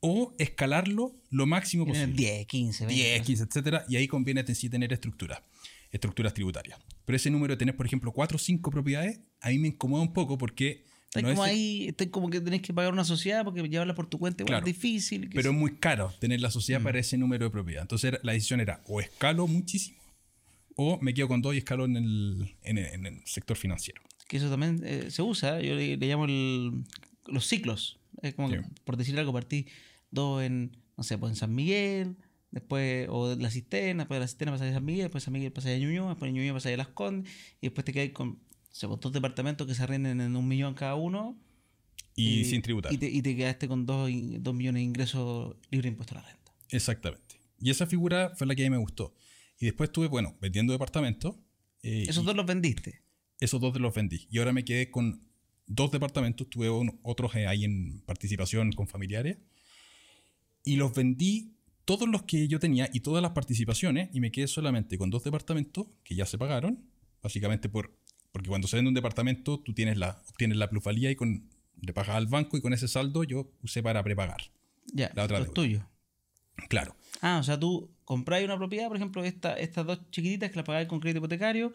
O 0.00 0.34
escalarlo 0.38 1.14
lo 1.28 1.44
máximo 1.44 1.84
posible. 1.84 2.14
10, 2.14 2.46
15, 2.46 2.86
20. 2.86 3.02
10, 3.02 3.22
15, 3.26 3.44
etcétera. 3.44 3.84
Y 3.88 3.96
ahí 3.96 4.08
conviene 4.08 4.42
sí 4.54 4.70
tener 4.70 4.90
estructuras, 4.92 5.42
estructuras 5.90 6.32
tributarias. 6.32 6.78
Pero 7.04 7.16
ese 7.16 7.30
número 7.30 7.52
de 7.52 7.58
tener, 7.58 7.76
por 7.76 7.84
ejemplo, 7.84 8.12
4 8.12 8.36
o 8.36 8.38
5 8.38 8.70
propiedades, 8.70 9.20
a 9.42 9.50
mí 9.50 9.58
me 9.58 9.68
incomoda 9.68 10.02
un 10.02 10.14
poco 10.14 10.38
porque. 10.38 10.84
Está 11.08 11.22
como 11.22 11.42
ahí, 11.42 11.88
está 11.88 12.08
como 12.10 12.30
que 12.30 12.40
tenés 12.40 12.62
que 12.62 12.72
pagar 12.72 12.92
una 12.92 13.04
sociedad 13.04 13.44
porque 13.44 13.66
llevarla 13.66 13.94
por 13.94 14.06
tu 14.08 14.18
cuenta 14.18 14.44
es 14.44 14.64
difícil. 14.64 15.28
Pero 15.34 15.50
es 15.50 15.56
muy 15.56 15.76
caro 15.76 16.12
tener 16.20 16.40
la 16.40 16.50
sociedad 16.50 16.80
mm. 16.80 16.84
para 16.84 16.98
ese 16.98 17.18
número 17.18 17.46
de 17.46 17.50
propiedades. 17.50 17.84
Entonces 17.84 18.20
la 18.22 18.32
decisión 18.32 18.60
era 18.60 18.82
o 18.86 19.00
escalo 19.00 19.46
muchísimo 19.46 19.97
o 20.80 20.98
me 21.02 21.12
quedo 21.12 21.28
con 21.28 21.42
dos 21.42 21.54
y 21.54 21.58
escalo 21.58 21.84
en 21.84 21.96
el, 21.96 22.56
en 22.62 23.06
el 23.06 23.26
sector 23.26 23.56
financiero 23.56 24.00
que 24.28 24.36
eso 24.36 24.50
también 24.50 24.82
eh, 24.84 25.10
se 25.10 25.22
usa, 25.22 25.60
yo 25.60 25.74
le, 25.74 25.96
llamo 25.96 26.26
los 27.26 27.46
ciclos. 27.46 27.98
Es 28.22 28.34
como 28.34 28.50
por 28.84 28.96
decir 28.96 29.18
algo, 29.18 29.32
partí 29.32 29.66
dos 30.10 30.42
en, 30.42 30.76
no 30.96 31.02
sé, 31.02 31.16
pues 31.18 31.30
en 31.30 31.36
San 31.36 31.54
Miguel, 31.54 32.16
después, 32.50 33.08
o 33.10 33.34
la 33.34 33.50
cisterna, 33.50 34.02
después 34.02 34.16
de 34.16 34.20
la 34.20 34.28
cisterna 34.28 34.52
pasas 34.52 34.68
a 34.70 34.74
San 34.74 34.84
Miguel, 34.84 35.04
después 35.04 35.24
San 35.24 35.32
Miguel 35.32 35.50
pasas 35.50 35.72
a 35.72 35.78
Ñuñoa, 35.78 36.10
después 36.10 36.28
de 36.28 36.38
Ñuñoa 36.38 36.54
pasas 36.54 36.72
a 36.72 36.76
Las 36.76 36.88
Condes, 36.88 37.32
y 37.60 37.68
después 37.68 37.84
te 37.86 37.92
quedas 37.92 38.10
con 38.10 38.38
Se 38.70 38.80
sea, 38.80 38.88
dos 38.90 39.12
departamentos 39.12 39.66
que 39.66 39.74
se 39.74 39.82
arrienden 39.82 40.20
en 40.20 40.36
un 40.36 40.46
millón 40.46 40.74
cada 40.74 40.94
uno. 40.94 41.36
Y, 42.14 42.44
sin 42.44 42.60
tributar. 42.60 42.92
Y 42.92 42.98
te, 42.98 43.36
quedaste 43.36 43.66
con 43.66 43.86
dos, 43.86 44.10
millones 44.10 44.74
de 44.74 44.82
ingresos 44.82 45.56
libre 45.70 45.88
de 45.88 45.92
impuesto 45.92 46.14
a 46.16 46.20
la 46.20 46.28
renta. 46.28 46.52
Exactamente. 46.70 47.40
Y 47.60 47.70
esa 47.70 47.86
figura 47.86 48.32
fue 48.36 48.46
la 48.46 48.54
que 48.54 48.62
a 48.62 48.66
mí 48.66 48.70
me 48.70 48.76
gustó. 48.76 49.14
Y 49.58 49.66
después 49.66 49.88
estuve, 49.88 50.08
bueno, 50.08 50.36
vendiendo 50.40 50.72
departamentos. 50.72 51.36
Eh, 51.82 52.04
¿Esos 52.08 52.24
dos 52.24 52.36
los 52.36 52.46
vendiste? 52.46 53.02
Esos 53.40 53.60
dos 53.60 53.78
los 53.78 53.94
vendí. 53.94 54.28
Y 54.30 54.38
ahora 54.38 54.52
me 54.52 54.64
quedé 54.64 54.90
con 54.90 55.28
dos 55.66 55.90
departamentos. 55.90 56.48
Tuve 56.48 56.68
otros 57.02 57.34
ahí 57.34 57.64
en 57.64 58.02
participación 58.02 58.72
con 58.72 58.86
familiares. 58.86 59.38
Y 60.64 60.76
los 60.76 60.94
vendí 60.94 61.58
todos 61.88 62.06
los 62.06 62.24
que 62.24 62.48
yo 62.48 62.58
tenía 62.58 62.90
y 62.92 63.00
todas 63.00 63.22
las 63.22 63.32
participaciones 63.32 64.10
y 64.12 64.20
me 64.20 64.30
quedé 64.30 64.46
solamente 64.46 64.98
con 64.98 65.08
dos 65.08 65.24
departamentos 65.24 65.86
que 66.04 66.14
ya 66.14 66.26
se 66.26 66.36
pagaron, 66.36 66.84
básicamente 67.22 67.70
por, 67.70 67.96
porque 68.30 68.50
cuando 68.50 68.68
se 68.68 68.76
vende 68.76 68.90
un 68.90 68.94
departamento 68.94 69.58
tú 69.60 69.72
tienes 69.72 69.96
la, 69.96 70.22
obtienes 70.28 70.58
la 70.58 70.68
plusvalía 70.68 71.10
y 71.10 71.16
con, 71.16 71.48
le 71.80 71.94
pagas 71.94 72.16
al 72.16 72.26
banco 72.26 72.58
y 72.58 72.60
con 72.60 72.74
ese 72.74 72.88
saldo 72.88 73.24
yo 73.24 73.50
usé 73.62 73.82
para 73.82 74.02
prepagar. 74.02 74.52
Ya, 74.92 75.10
la 75.14 75.24
otra 75.24 75.38
es 75.38 75.50
tuyo. 75.54 75.88
Claro. 76.68 76.94
Ah, 77.22 77.38
o 77.40 77.42
sea, 77.42 77.58
tú 77.58 77.90
compráis 78.08 78.46
una 78.46 78.56
propiedad, 78.56 78.88
por 78.88 78.96
ejemplo, 78.96 79.22
esta, 79.22 79.52
estas 79.52 79.84
dos 79.84 80.00
chiquititas 80.10 80.48
que 80.48 80.56
las 80.56 80.64
pagáis 80.64 80.88
con 80.88 80.98
crédito 80.98 81.18
hipotecario, 81.18 81.74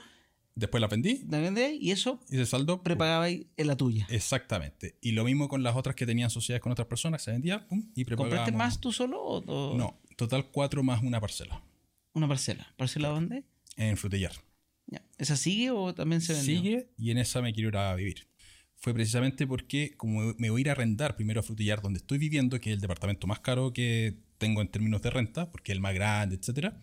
Después 0.56 0.82
la 0.82 0.88
vendí. 0.88 1.24
La 1.30 1.39
vendí 1.39 1.80
y 1.80 1.89
eso. 1.89 2.19
Y 2.30 2.36
ese 2.36 2.46
saldo. 2.46 2.84
Prepagabais 2.84 3.48
en 3.58 3.67
la 3.67 3.76
tuya. 3.76 4.06
Exactamente. 4.10 4.98
Y 5.02 5.13
lo 5.13 5.24
mismo 5.24 5.48
con 5.48 5.63
las 5.63 5.76
otras 5.76 5.96
que 5.96 6.06
tenían 6.06 6.30
sociedades 6.30 6.62
con 6.62 6.72
otras 6.72 6.88
personas, 6.88 7.24
se 7.24 7.32
vendía 7.32 7.67
pum, 7.67 7.89
y 7.96 8.06
¿Compraste 8.06 8.52
más 8.52 8.80
tú 8.80 8.91
solo 8.91 9.19
o, 9.19 9.76
No, 9.76 10.00
total 10.15 10.52
cuatro 10.52 10.84
más 10.84 11.02
una 11.02 11.19
parcela. 11.19 11.63
¿Una 12.13 12.28
parcela? 12.28 12.67
¿Parcela 12.78 13.10
dónde? 13.10 13.46
En 13.78 13.98
Frutillar. 13.98 14.34
¿Esa 15.17 15.36
sigue 15.38 15.72
o 15.72 15.93
también 15.96 16.22
se 16.22 16.34
vende? 16.34 16.46
Sigue 16.46 16.89
y 16.98 17.10
en 17.10 17.17
esa 17.17 17.41
me 17.41 17.52
quiero 17.54 17.69
ir 17.69 17.78
a 17.78 17.96
vivir. 17.96 18.28
Fue 18.76 18.93
precisamente 18.93 19.48
porque, 19.48 19.96
como 19.98 20.36
me 20.38 20.52
voy 20.52 20.60
a 20.60 20.62
ir 20.62 20.69
a 20.69 20.74
arrendar 20.74 21.15
primero 21.15 21.39
a 21.39 21.43
Frutillar, 21.43 21.82
donde 21.82 21.98
estoy 21.98 22.19
viviendo, 22.19 22.60
que 22.60 22.69
es 22.69 22.76
el 22.76 22.82
departamento 22.82 23.26
más 23.26 23.39
caro 23.39 23.74
que 23.74 24.19
tengo 24.43 24.62
en 24.62 24.69
términos 24.69 25.01
de 25.01 25.10
renta, 25.10 25.51
porque 25.51 25.71
es 25.71 25.75
el 25.75 25.82
más 25.82 25.93
grande, 25.93 26.36
etc. 26.36 26.73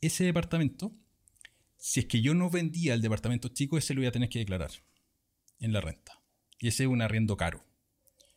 Ese 0.00 0.24
departamento 0.24 0.92
si 1.82 1.98
es 1.98 2.06
que 2.06 2.22
yo 2.22 2.32
no 2.32 2.48
vendía 2.48 2.94
el 2.94 3.02
departamento 3.02 3.48
chico, 3.48 3.76
ese 3.76 3.92
lo 3.92 4.02
iba 4.02 4.08
a 4.10 4.12
tener 4.12 4.28
que 4.28 4.38
declarar 4.38 4.70
en 5.58 5.72
la 5.72 5.80
renta. 5.80 6.22
Y 6.60 6.68
ese 6.68 6.84
es 6.84 6.88
un 6.88 7.02
arriendo 7.02 7.36
caro. 7.36 7.64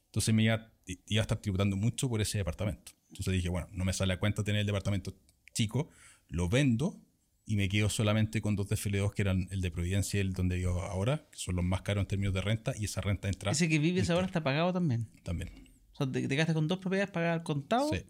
Entonces 0.05 0.33
me 0.33 0.41
iba, 0.41 0.73
iba, 0.88 1.21
a 1.21 1.25
estar 1.25 1.38
tributando 1.38 1.75
mucho 1.75 2.09
por 2.09 2.21
ese 2.21 2.39
departamento. 2.39 2.93
Entonces 3.09 3.33
dije, 3.33 3.49
bueno, 3.49 3.69
no 3.71 3.85
me 3.85 3.93
sale 3.93 4.13
a 4.13 4.19
cuenta 4.19 4.43
tener 4.43 4.61
el 4.61 4.65
departamento 4.65 5.15
chico, 5.53 5.91
lo 6.27 6.49
vendo 6.49 6.99
y 7.45 7.55
me 7.55 7.69
quedo 7.69 7.88
solamente 7.88 8.41
con 8.41 8.55
dos 8.55 8.67
DFL2 8.67 9.13
que 9.13 9.21
eran 9.21 9.47
el 9.51 9.61
de 9.61 9.69
Providencia 9.69 10.17
y 10.17 10.21
el 10.21 10.33
donde 10.33 10.55
vivo 10.55 10.81
ahora, 10.81 11.27
que 11.31 11.38
son 11.38 11.55
los 11.55 11.63
más 11.63 11.83
caros 11.83 12.01
en 12.01 12.07
términos 12.07 12.33
de 12.33 12.41
renta, 12.41 12.73
y 12.75 12.85
esa 12.85 13.01
renta 13.01 13.27
entra. 13.27 13.51
¿Ese 13.51 13.69
que 13.69 13.77
vives 13.77 14.09
ahora 14.09 14.25
está 14.25 14.41
pagado 14.41 14.73
también? 14.73 15.07
También. 15.21 15.51
O 15.93 15.97
sea, 15.97 16.11
te, 16.11 16.27
te 16.27 16.53
con 16.53 16.67
dos 16.67 16.79
propiedades 16.79 17.11
pagadas 17.11 17.38
al 17.38 17.43
contado. 17.43 17.91
Sí. 17.93 18.01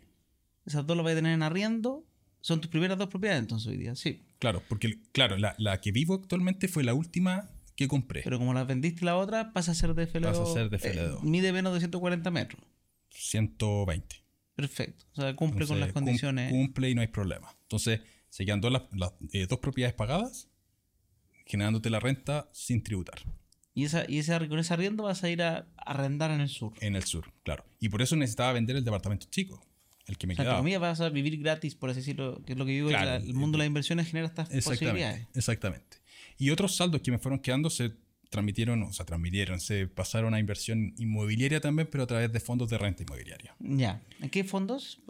Esas 0.66 0.86
dos 0.86 0.98
las 0.98 1.04
vas 1.04 1.14
a 1.14 1.16
tener 1.16 1.34
en 1.34 1.44
arriendo 1.44 2.06
son 2.46 2.62
tus 2.62 2.70
primeras 2.70 2.98
dos 3.00 3.10
propiedades 3.10 3.42
entonces 3.42 3.68
hoy 3.68 3.78
día, 3.78 3.96
sí. 3.96 4.24
Claro, 4.38 4.62
porque 4.70 5.02
claro, 5.12 5.36
la, 5.36 5.56
la 5.58 5.82
que 5.82 5.92
vivo 5.92 6.14
actualmente 6.14 6.68
fue 6.68 6.84
la 6.84 6.94
última 6.94 7.50
que 7.76 7.88
compré. 7.88 8.22
Pero 8.24 8.38
como 8.38 8.54
la 8.54 8.64
vendiste 8.64 9.04
la 9.04 9.18
otra, 9.18 9.52
pasa 9.52 9.72
a 9.72 9.76
ser 9.76 9.96
de 9.96 10.08
FL2. 10.08 10.22
Pasa 10.22 10.44
a 10.44 10.46
ser 10.46 10.70
de 10.70 10.80
FL2. 10.80 11.18
Eh, 11.18 11.20
mide 11.24 11.52
menos 11.52 11.74
de 11.74 11.80
140 11.80 12.30
metros. 12.32 12.62
120. 13.10 14.16
Perfecto. 14.56 15.06
O 15.14 15.22
sea, 15.22 15.36
cumple 15.36 15.66
con 15.66 15.80
las 15.80 15.92
condiciones. 15.92 16.52
Cumple 16.52 16.90
y 16.90 16.96
no 16.96 17.02
hay 17.02 17.08
problema. 17.08 17.56
Entonces, 17.64 18.02
se 18.30 18.46
quedan 18.46 18.62
dos, 18.62 18.72
las, 18.72 19.14
eh, 19.34 19.48
dos 19.48 19.60
propiedades 19.60 19.96
pagadas, 19.96 20.48
generándote 21.46 21.90
la 21.90 22.00
renta 22.00 22.50
sin 22.54 22.84
tributar. 22.84 23.20
Y, 23.74 23.84
esa, 23.86 24.06
y 24.08 24.20
ese, 24.20 24.38
con 24.48 24.60
ese 24.60 24.74
arriendo 24.74 25.04
vas 25.04 25.24
a 25.24 25.30
ir 25.30 25.42
a 25.42 25.68
arrendar 25.78 26.32
en 26.32 26.42
el 26.42 26.50
sur. 26.50 26.74
En 26.80 26.96
el 26.96 27.04
sur, 27.04 27.34
claro. 27.44 27.66
Y 27.80 27.90
por 27.90 28.02
eso 28.02 28.16
necesitaba 28.16 28.54
vender 28.54 28.78
el 28.78 28.86
departamento 28.86 29.28
chico 29.30 29.66
el 30.08 30.18
que 30.18 30.28
me 30.28 30.34
o 30.34 30.36
sea, 30.36 30.46
quedaba. 30.46 30.78
vas 30.80 31.02
a 31.02 31.10
vivir 31.10 31.38
gratis, 31.40 31.76
por 31.76 31.90
así 31.90 32.00
decirlo, 32.00 32.44
que 32.46 32.54
es 32.54 32.60
lo 32.60 32.66
que 32.66 32.72
vivo. 32.72 32.90
el 32.90 33.34
mundo 33.34 33.58
de 33.58 33.60
las 33.60 33.68
inversiones 33.68 34.08
genera 34.08 34.28
estas 34.28 34.50
posibilidades. 34.50 35.28
Exactamente. 35.34 35.98
Y 36.38 36.50
otros 36.50 36.76
saldos 36.76 37.02
que 37.02 37.12
me 37.12 37.18
fueron 37.18 37.40
quedando 37.40 37.70
se 37.70 37.94
transmitieron, 38.30 38.84
o 38.84 38.92
sea, 38.92 39.06
transmitieron, 39.06 39.60
se 39.60 39.88
pasaron 39.88 40.34
a 40.34 40.40
inversión 40.40 40.94
inmobiliaria 40.98 41.62
también, 41.62 41.88
pero 41.90 42.04
a 42.04 42.08
través 42.08 42.32
de 42.32 42.40
fondos 42.40 42.70
de 42.70 42.78
renta 42.78 43.04
inmobiliaria. 43.04 43.56
Ya. 43.60 44.04
¿En 44.20 44.30
qué 44.30 44.44
fondos? 44.44 45.02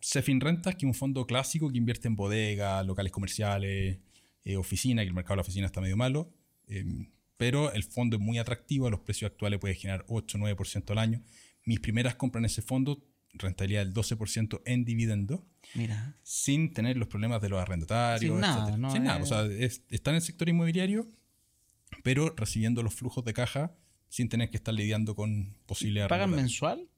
Cefin 0.00 0.40
Rentas, 0.40 0.76
que 0.76 0.86
es 0.86 0.88
un 0.88 0.94
fondo 0.94 1.26
clásico 1.26 1.70
que 1.70 1.78
invierte 1.78 2.08
en 2.08 2.16
bodegas, 2.16 2.86
locales 2.86 3.12
comerciales, 3.12 3.98
eh, 4.44 4.56
oficina, 4.56 5.02
que 5.02 5.08
el 5.08 5.14
mercado 5.14 5.34
de 5.34 5.36
la 5.38 5.42
oficina 5.42 5.66
está 5.66 5.80
medio 5.80 5.96
malo. 5.96 6.32
Em, 6.68 7.10
pero 7.36 7.72
el 7.72 7.82
fondo 7.82 8.16
es 8.16 8.22
muy 8.22 8.38
atractivo, 8.38 8.86
a 8.86 8.90
los 8.90 9.00
precios 9.00 9.30
actuales 9.30 9.58
puede 9.58 9.74
generar 9.74 10.04
8-9% 10.08 10.92
al 10.92 10.98
año. 10.98 11.22
Mis 11.64 11.80
primeras 11.80 12.14
compras 12.14 12.40
en 12.40 12.46
ese 12.46 12.62
fondo 12.62 13.02
rentabilidad 13.34 13.84
del 13.84 13.94
12% 13.94 14.62
en 14.64 14.84
dividendo. 14.84 15.46
Mira. 15.74 16.16
Sin 16.22 16.72
tener 16.72 16.96
los 16.96 17.08
problemas 17.08 17.40
de 17.40 17.48
los 17.48 17.60
arrendatarios. 17.60 18.32
Sin 18.32 18.40
nada. 18.40 18.76
No, 18.76 18.90
sin 18.90 19.04
nada. 19.04 19.22
O 19.22 19.26
sea, 19.26 19.44
está 19.44 20.10
en 20.10 20.16
el 20.16 20.22
sector 20.22 20.48
inmobiliario, 20.48 21.08
pero 22.02 22.34
recibiendo 22.36 22.82
los 22.82 22.94
flujos 22.94 23.24
de 23.24 23.32
caja 23.32 23.72
sin 24.08 24.28
tener 24.28 24.50
que 24.50 24.56
estar 24.56 24.74
lidiando 24.74 25.14
con 25.14 25.56
posibles 25.66 26.08
¿Pagan 26.08 26.30
mensual? 26.30 26.88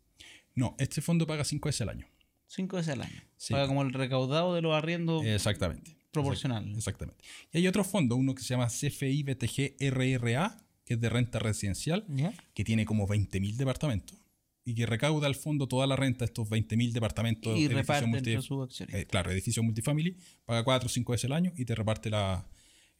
No, 0.55 0.75
este 0.79 1.01
fondo 1.01 1.27
paga 1.27 1.45
5 1.45 1.68
veces 1.68 1.83
al 1.83 1.90
año. 1.90 2.07
5 2.47 2.77
veces 2.77 2.92
al 2.95 3.03
año. 3.03 3.23
Paga 3.51 3.66
como 3.66 3.83
el 3.83 3.92
recaudado 3.92 4.55
de 4.55 4.62
los 4.62 4.75
arriendos. 4.75 5.25
Exactamente. 5.25 5.97
Proporcional. 6.11 6.75
Exactamente. 6.77 7.25
Y 7.53 7.59
hay 7.59 7.66
otro 7.66 7.85
fondo, 7.85 8.16
uno 8.16 8.35
que 8.35 8.42
se 8.42 8.49
llama 8.49 8.68
CFI 8.68 9.23
BTG 9.23 9.77
RRA, 9.90 10.59
que 10.85 10.95
es 10.95 11.01
de 11.01 11.09
renta 11.09 11.38
residencial, 11.38 12.07
que 12.53 12.64
tiene 12.64 12.85
como 12.85 13.07
20.000 13.07 13.57
departamentos 13.57 14.21
y 14.64 14.75
que 14.75 14.87
recauda 14.87 15.27
al 15.27 15.35
fondo 15.35 15.66
toda 15.66 15.87
la 15.87 15.96
renta 15.96 16.20
de 16.20 16.27
estos 16.27 16.48
20.000 16.48 16.92
departamentos. 16.92 17.59
Y 17.59 17.68
reparte 17.68 18.05
entre 18.05 18.42
sus 18.42 18.64
acciones. 18.64 18.94
Eh, 18.94 19.07
claro, 19.07 19.31
edificio 19.31 19.62
multifamily, 19.62 20.16
paga 20.44 20.62
4 20.62 20.87
o 20.87 20.88
5 20.88 21.12
veces 21.12 21.25
al 21.27 21.33
año 21.33 21.53
y 21.57 21.64
te 21.64 21.75
reparte 21.75 22.11
la, 22.11 22.46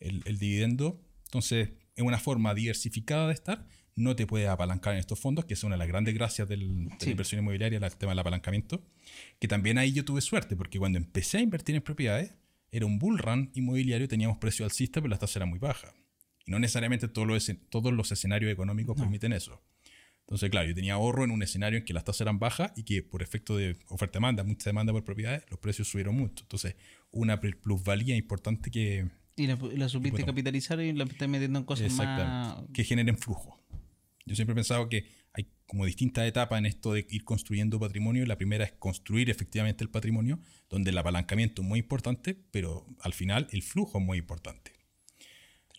el, 0.01 0.38
dividendo. 0.38 1.01
Entonces, 1.27 1.70
es 1.94 2.05
una 2.05 2.18
forma 2.18 2.55
diversificada 2.55 3.29
de 3.29 3.35
estar. 3.35 3.66
No 3.94 4.16
te 4.16 4.27
puedes 4.27 4.48
apalancar 4.48 4.94
en 4.94 5.01
estos 5.01 5.20
fondos, 5.20 5.44
que 5.44 5.55
es 5.55 5.62
una 5.64 5.75
de 5.75 5.79
las 5.79 5.88
grandes 5.88 6.14
gracias 6.14 6.48
del, 6.48 6.88
de 6.88 7.07
la 7.07 7.11
inversión 7.11 7.40
inmobiliaria, 7.40 7.79
el 7.79 7.96
tema 7.96 8.12
del 8.12 8.18
apalancamiento. 8.18 8.83
Que 9.38 9.48
también 9.48 9.79
ahí 9.79 9.92
yo 9.92 10.05
tuve 10.05 10.20
suerte, 10.20 10.57
porque 10.57 10.79
cuando 10.79 10.98
empecé 10.98 11.38
a 11.38 11.40
invertir 11.42 11.75
en 11.75 11.83
propiedades, 11.83 12.35
era 12.70 12.87
un 12.87 12.98
bull 12.98 13.18
run 13.18 13.51
inmobiliario, 13.55 14.09
teníamos 14.09 14.38
precio 14.38 14.64
alcista, 14.64 15.01
pero 15.01 15.11
la 15.11 15.18
tasa 15.18 15.38
era 15.38 15.46
muy 15.46 15.59
baja. 15.59 15.92
Y 16.46 16.51
no 16.51 16.59
necesariamente 16.59 17.07
todos 17.07 17.29
los, 17.29 17.53
todos 17.68 17.92
los 17.92 18.11
escenarios 18.11 18.51
económicos 18.51 18.96
permiten 18.96 19.35
eso. 19.35 19.62
Entonces, 20.26 20.50
claro, 20.50 20.68
yo 20.68 20.74
tenía 20.74 20.94
ahorro 20.94 21.24
en 21.24 21.30
un 21.30 21.42
escenario 21.42 21.78
en 21.78 21.85
que 21.85 21.92
las 21.92 22.04
tasas 22.04 22.22
eran 22.22 22.38
bajas 22.38 22.72
y 22.76 22.85
que 22.85 23.02
por 23.02 23.22
efecto 23.22 23.56
de 23.56 23.76
oferta-demanda, 23.88 24.44
mucha 24.44 24.70
demanda 24.70 24.92
por 24.92 25.04
propiedades, 25.04 25.44
los 25.50 25.58
precios 25.58 25.88
subieron 25.88 26.16
mucho. 26.16 26.44
Entonces, 26.44 26.76
una 27.11 27.40
plusvalía 27.40 28.16
importante 28.16 28.70
que... 28.70 29.08
Y 29.37 29.46
la, 29.46 29.58
la 29.76 29.88
supiste 29.88 30.24
capitalizar 30.24 30.80
y 30.80 30.92
la 30.92 31.04
estás 31.04 31.28
metiendo 31.28 31.58
en 31.58 31.64
cosas 31.64 31.92
más... 31.94 32.62
Que 32.72 32.85
generen 32.85 33.18
flujo. 33.18 33.61
Yo 34.24 34.35
siempre 34.37 34.52
he 34.52 34.54
pensado 34.54 34.88
que 34.88 35.06
hay 35.35 35.48
como 35.66 35.85
distintas 35.87 36.26
etapas 36.26 36.58
en 36.58 36.66
esto 36.66 36.92
de 36.92 37.06
ir 37.11 37.24
construyendo 37.24 37.80
patrimonio. 37.80 38.24
La 38.26 38.37
primera 38.37 38.64
es 38.64 38.72
construir 38.72 39.30
efectivamente 39.30 39.82
el 39.82 39.90
patrimonio, 39.90 40.38
donde 40.68 40.90
el 40.90 40.98
apalancamiento 40.98 41.62
es 41.62 41.68
muy 41.68 41.80
importante, 41.80 42.38
pero 42.50 42.87
al 43.00 43.14
final 43.14 43.48
el 43.50 43.62
flujo 43.62 43.98
es 43.98 44.04
muy 44.04 44.18
importante. 44.18 44.72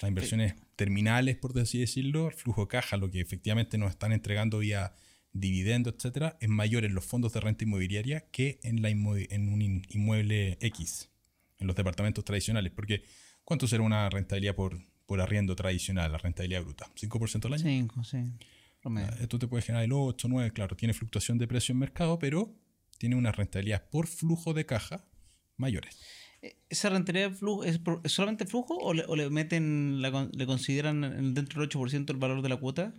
Las 0.01 0.09
inversiones 0.09 0.55
terminales, 0.75 1.37
por 1.37 1.57
así 1.59 1.79
decirlo, 1.79 2.27
el 2.27 2.33
flujo 2.33 2.61
de 2.61 2.67
caja, 2.67 2.97
lo 2.97 3.09
que 3.11 3.21
efectivamente 3.21 3.77
nos 3.77 3.91
están 3.91 4.11
entregando 4.11 4.59
vía 4.59 4.93
dividendo, 5.33 5.89
etcétera, 5.89 6.37
es 6.39 6.49
mayor 6.49 6.85
en 6.85 6.93
los 6.93 7.05
fondos 7.05 7.33
de 7.33 7.39
renta 7.39 7.63
inmobiliaria 7.63 8.21
que 8.31 8.59
en, 8.63 8.81
la 8.81 8.89
en 8.89 9.49
un 9.49 9.61
inmueble 9.89 10.57
X, 10.61 11.09
en 11.57 11.67
los 11.67 11.75
departamentos 11.75 12.23
tradicionales. 12.23 12.71
Porque, 12.71 13.03
¿cuánto 13.43 13.67
será 13.67 13.81
una 13.83 14.09
rentabilidad 14.09 14.55
por, 14.55 14.79
por 15.07 15.21
arriendo 15.21 15.55
tradicional, 15.55 16.11
la 16.11 16.19
rentabilidad 16.19 16.61
bruta? 16.61 16.87
¿5% 16.95 17.45
al 17.45 17.53
año? 17.53 17.63
5, 17.63 18.03
sí. 18.03 18.17
Ah, 18.85 19.15
esto 19.21 19.39
te 19.39 19.47
puede 19.47 19.63
generar 19.63 19.85
el 19.85 19.93
8, 19.93 20.27
9, 20.27 20.51
claro, 20.51 20.75
tiene 20.75 20.93
fluctuación 20.93 21.37
de 21.37 21.47
precio 21.47 21.71
en 21.71 21.79
mercado, 21.79 22.19
pero 22.19 22.53
tiene 22.97 23.15
una 23.15 23.31
rentabilidad 23.31 23.89
por 23.89 24.07
flujo 24.07 24.53
de 24.53 24.65
caja 24.65 25.05
mayores. 25.57 25.99
¿Esa 26.69 26.89
rentabilidad 26.89 27.31
de 27.31 27.35
flujo 27.35 27.63
es, 27.63 27.79
solamente 28.05 28.45
flujo 28.45 28.75
o 28.77 28.93
le, 28.93 29.29
meten, 29.29 30.01
le 30.01 30.45
consideran 30.45 31.33
dentro 31.33 31.61
del 31.61 31.69
8% 31.69 32.09
el 32.09 32.17
valor 32.17 32.41
de 32.41 32.49
la 32.49 32.57
cuota? 32.57 32.93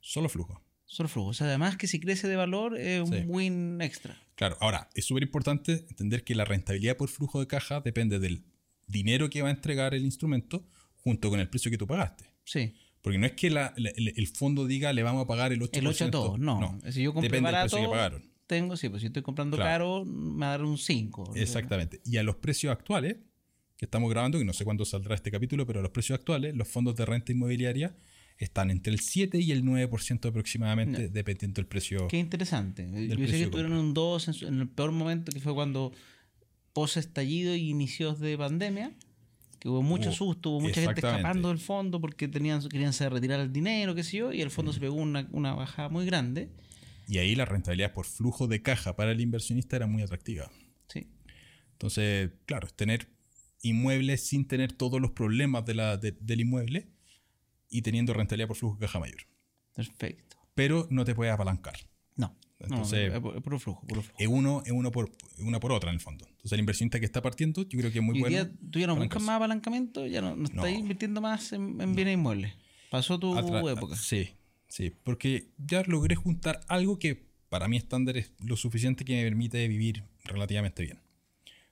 Solo 0.00 0.28
flujo. 0.28 0.60
Solo 0.84 1.08
flujo. 1.08 1.28
O 1.28 1.34
sea, 1.34 1.46
además 1.46 1.76
que 1.76 1.86
si 1.86 1.98
crece 1.98 2.28
de 2.28 2.36
valor 2.36 2.76
es 2.78 3.00
un 3.00 3.24
win 3.26 3.80
extra. 3.80 4.20
Claro, 4.34 4.56
ahora, 4.60 4.90
es 4.94 5.06
súper 5.06 5.22
importante 5.22 5.86
entender 5.88 6.24
que 6.24 6.34
la 6.34 6.44
rentabilidad 6.44 6.96
por 6.96 7.08
flujo 7.08 7.40
de 7.40 7.46
caja 7.46 7.80
depende 7.80 8.18
del 8.18 8.44
dinero 8.86 9.30
que 9.30 9.40
va 9.40 9.48
a 9.48 9.52
entregar 9.52 9.94
el 9.94 10.04
instrumento 10.04 10.66
junto 10.96 11.30
con 11.30 11.40
el 11.40 11.48
precio 11.48 11.70
que 11.70 11.78
tú 11.78 11.86
pagaste. 11.86 12.26
Sí. 12.44 12.74
Porque 13.00 13.18
no 13.18 13.26
es 13.26 13.32
que 13.32 13.46
el, 13.46 14.26
fondo 14.28 14.66
diga 14.66 14.92
le 14.92 15.02
vamos 15.02 15.24
a 15.24 15.26
pagar 15.26 15.52
el 15.52 15.60
8%. 15.60 15.78
El 15.78 15.86
8 15.86 16.04
a 16.04 16.10
todos, 16.10 16.38
no. 16.38 16.78
Si 16.90 17.02
yo 17.02 17.14
compré 17.14 17.30
depende 17.30 17.50
del 17.50 17.60
precio 17.62 17.78
que 17.78 17.88
pagaron 17.88 18.33
tengo, 18.46 18.76
sí, 18.76 18.88
pues 18.88 19.00
si 19.00 19.06
estoy 19.06 19.22
comprando 19.22 19.56
caro, 19.56 20.04
me 20.04 20.40
va 20.40 20.48
a 20.48 20.50
dar 20.50 20.64
un 20.64 20.78
5. 20.78 21.32
Exactamente. 21.34 22.00
Y 22.04 22.18
a 22.18 22.22
los 22.22 22.36
precios 22.36 22.72
actuales, 22.72 23.16
que 23.76 23.86
estamos 23.86 24.10
grabando, 24.10 24.38
que 24.38 24.44
no 24.44 24.52
sé 24.52 24.64
cuándo 24.64 24.84
saldrá 24.84 25.14
este 25.14 25.30
capítulo, 25.30 25.66
pero 25.66 25.80
a 25.80 25.82
los 25.82 25.90
precios 25.90 26.18
actuales, 26.18 26.54
los 26.54 26.68
fondos 26.68 26.94
de 26.94 27.04
renta 27.06 27.32
inmobiliaria 27.32 27.96
están 28.38 28.70
entre 28.70 28.92
el 28.92 29.00
7 29.00 29.38
y 29.38 29.52
el 29.52 29.62
9% 29.64 30.28
aproximadamente, 30.28 31.08
dependiendo 31.08 31.56
del 31.56 31.66
precio. 31.66 32.08
Qué 32.08 32.18
interesante. 32.18 32.86
Yo 33.08 33.16
pensé 33.16 33.38
que 33.38 33.46
tuvieron 33.46 33.72
un 33.72 33.94
2 33.94 34.42
en, 34.42 34.60
el 34.60 34.68
peor 34.68 34.92
momento, 34.92 35.32
que 35.32 35.40
fue 35.40 35.54
cuando 35.54 35.92
post 36.72 36.96
estallido 36.96 37.54
y 37.54 37.70
inicios 37.70 38.18
de 38.18 38.36
pandemia, 38.36 38.92
que 39.60 39.68
hubo 39.68 39.82
mucho 39.82 40.12
susto, 40.12 40.50
hubo 40.50 40.60
mucha 40.60 40.82
gente 40.82 41.00
escapando 41.00 41.48
del 41.48 41.58
fondo 41.58 42.00
porque 42.00 42.28
tenían, 42.28 42.60
querían 42.68 42.92
retirar 42.92 43.40
el 43.40 43.52
dinero, 43.52 43.94
qué 43.94 44.02
sé 44.02 44.18
yo, 44.18 44.32
y 44.32 44.42
el 44.42 44.50
fondo 44.50 44.72
se 44.72 44.80
pegó 44.80 44.96
una, 44.96 45.28
una 45.32 45.54
bajada 45.54 45.88
muy 45.88 46.04
grande. 46.04 46.50
Y 47.06 47.18
ahí 47.18 47.34
la 47.34 47.44
rentabilidad 47.44 47.92
por 47.92 48.06
flujo 48.06 48.46
de 48.46 48.62
caja 48.62 48.96
para 48.96 49.12
el 49.12 49.20
inversionista 49.20 49.76
era 49.76 49.86
muy 49.86 50.02
atractiva. 50.02 50.50
Sí. 50.88 51.08
Entonces, 51.72 52.30
claro, 52.46 52.68
tener 52.68 53.08
inmuebles 53.62 54.26
sin 54.26 54.46
tener 54.46 54.72
todos 54.72 55.00
los 55.00 55.12
problemas 55.12 55.64
de 55.64 55.74
la, 55.74 55.96
del 55.96 56.40
inmueble 56.40 56.88
y 57.68 57.82
teniendo 57.82 58.14
rentabilidad 58.14 58.48
por 58.48 58.56
flujo 58.56 58.76
de 58.76 58.86
caja 58.86 59.00
mayor. 59.00 59.26
Perfecto. 59.74 60.36
Pero 60.54 60.86
no 60.90 61.04
te 61.04 61.14
puedes 61.14 61.32
apalancar. 61.32 61.74
No. 62.16 62.36
Entonces, 62.60 63.12
es 63.12 63.20
puro 63.20 63.58
flujo, 63.58 63.84
flujo. 63.86 64.08
Es 64.18 64.28
uno, 64.28 64.62
es 64.64 64.72
uno 64.72 64.90
por, 64.92 65.10
una 65.38 65.58
por 65.60 65.72
otra 65.72 65.90
en 65.90 65.94
el 65.94 66.00
fondo. 66.00 66.26
Entonces, 66.28 66.52
el 66.52 66.60
inversionista 66.60 67.00
que 67.00 67.06
está 67.06 67.20
partiendo, 67.20 67.62
yo 67.62 67.78
creo 67.78 67.90
que 67.90 67.98
es 67.98 68.04
muy 68.04 68.20
bueno. 68.20 68.48
¿Tú 68.70 68.78
ya 68.78 68.86
no 68.86 68.96
buscas 68.96 69.22
más 69.22 69.36
apalancamiento? 69.36 70.06
¿Ya 70.06 70.20
no, 70.20 70.36
no 70.36 70.44
estás 70.44 70.70
invirtiendo 70.70 71.20
más 71.20 71.52
en, 71.52 71.76
bienes 71.94 72.14
inmuebles? 72.14 72.54
¿Pasó 72.90 73.18
tu 73.18 73.36
época? 73.68 73.96
Sí, 73.96 74.30
sí. 74.74 74.92
Porque 75.02 75.52
ya 75.58 75.82
logré 75.86 76.16
juntar 76.16 76.60
algo 76.68 76.98
que 76.98 77.28
para 77.48 77.68
mí 77.68 77.76
estándar 77.76 78.16
es 78.16 78.32
lo 78.40 78.56
suficiente 78.56 79.04
que 79.04 79.14
me 79.14 79.22
permite 79.22 79.68
vivir 79.68 80.04
relativamente 80.24 80.82
bien. 80.82 81.00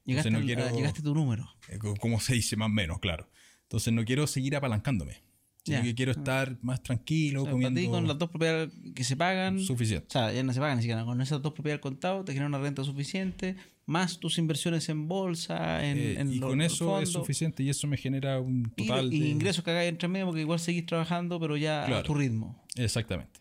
Llegaste, 0.05 0.31
no 0.31 0.41
quiero, 0.41 0.69
llegaste 0.75 1.01
a 1.01 1.03
tu 1.03 1.15
número. 1.15 1.49
Eh, 1.69 1.79
como 2.01 2.21
se 2.21 2.35
dice, 2.35 2.57
más 2.57 2.67
o 2.67 2.71
menos, 2.71 2.99
claro. 3.01 3.29
Entonces 3.63 3.93
no 3.93 4.05
quiero 4.05 4.27
seguir 4.27 4.55
apalancándome. 4.57 5.23
Sino 5.65 5.83
que 5.83 5.95
quiero 5.95 6.11
estar 6.11 6.59
más 6.61 6.83
tranquilo, 6.83 7.47
comiendo. 7.47 7.81
con 7.89 8.09
las 8.09 8.19
dos 8.19 8.31
propiedades 8.31 8.71
que 8.97 9.05
se 9.05 9.17
pagan. 9.17 9.61
Suficiente. 9.61 10.07
O 10.09 10.11
sea, 10.11 10.33
ya 10.33 10.43
no 10.43 10.53
se 10.53 10.59
pagan 10.59 10.77
ni 10.77 10.83
siquiera. 10.83 11.05
Con 11.05 11.21
esas 11.21 11.41
dos 11.41 11.53
propiedades 11.53 11.81
contadas 11.81 12.25
te 12.25 12.33
genera 12.33 12.49
una 12.49 12.59
renta 12.59 12.83
suficiente, 12.83 13.55
más 13.87 14.19
tus 14.19 14.39
inversiones 14.39 14.89
en 14.89 15.07
bolsa, 15.07 15.87
en, 15.87 15.99
eh, 15.99 16.35
Y 16.35 16.41
con 16.41 16.61
eso 16.61 17.01
es 17.01 17.11
suficiente 17.11 17.63
y 17.63 17.69
eso 17.69 17.87
me 17.87 17.97
genera 17.97 18.41
un 18.41 18.73
total. 18.77 19.13
Y, 19.13 19.21
de... 19.21 19.29
ingresos 19.29 19.63
que 19.63 19.71
hagáis 19.71 19.89
entre 19.89 20.09
medio 20.09 20.27
porque 20.27 20.41
igual 20.41 20.59
seguís 20.59 20.85
trabajando, 20.85 21.39
pero 21.39 21.57
ya 21.57 21.99
a 21.99 22.03
tu 22.03 22.15
ritmo. 22.15 22.62
Exactamente. 22.77 23.41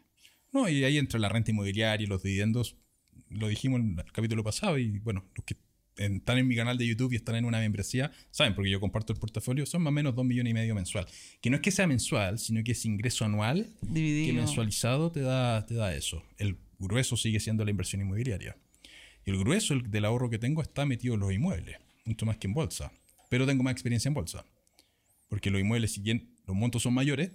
No, 0.51 0.67
y 0.67 0.83
ahí 0.83 0.97
entra 0.97 1.19
la 1.19 1.29
renta 1.29 1.51
inmobiliaria 1.51 2.03
y 2.03 2.07
los 2.07 2.23
dividendos. 2.23 2.75
Lo 3.29 3.47
dijimos 3.47 3.79
en 3.79 3.97
el 3.97 4.11
capítulo 4.11 4.43
pasado 4.43 4.77
y 4.77 4.99
bueno, 4.99 5.25
los 5.35 5.45
que 5.45 5.55
están 5.97 6.37
en 6.37 6.47
mi 6.47 6.55
canal 6.55 6.77
de 6.77 6.87
YouTube 6.87 7.13
y 7.13 7.15
están 7.15 7.35
en 7.35 7.45
una 7.45 7.59
membresía, 7.59 8.11
saben, 8.31 8.55
porque 8.55 8.69
yo 8.69 8.79
comparto 8.79 9.13
el 9.13 9.19
portafolio, 9.19 9.65
son 9.65 9.83
más 9.83 9.91
o 9.91 9.93
menos 9.93 10.15
2 10.15 10.25
millones 10.25 10.51
y 10.51 10.53
medio 10.53 10.75
mensual. 10.75 11.05
Que 11.41 11.49
no 11.49 11.57
es 11.57 11.61
que 11.61 11.71
sea 11.71 11.87
mensual, 11.87 12.39
sino 12.39 12.63
que 12.63 12.71
es 12.71 12.85
ingreso 12.85 13.25
anual 13.25 13.73
Dividido. 13.81 14.27
que 14.27 14.33
mensualizado 14.33 15.11
te 15.11 15.21
da, 15.21 15.65
te 15.65 15.75
da 15.75 15.93
eso. 15.95 16.23
El 16.37 16.57
grueso 16.79 17.15
sigue 17.17 17.39
siendo 17.39 17.63
la 17.63 17.71
inversión 17.71 18.01
inmobiliaria. 18.01 18.57
Y 19.25 19.29
el 19.29 19.37
grueso 19.37 19.75
del 19.79 20.05
ahorro 20.05 20.29
que 20.29 20.39
tengo 20.39 20.61
está 20.61 20.85
metido 20.85 21.13
en 21.13 21.19
los 21.19 21.31
inmuebles, 21.31 21.77
mucho 22.05 22.25
más 22.25 22.37
que 22.37 22.47
en 22.47 22.53
bolsa. 22.53 22.91
Pero 23.29 23.45
tengo 23.45 23.63
más 23.63 23.71
experiencia 23.71 24.09
en 24.09 24.15
bolsa. 24.15 24.45
Porque 25.29 25.51
los 25.51 25.61
inmuebles, 25.61 25.91
si 25.93 26.01
bien 26.01 26.35
los 26.47 26.55
montos 26.55 26.81
son 26.83 26.93
mayores, 26.93 27.31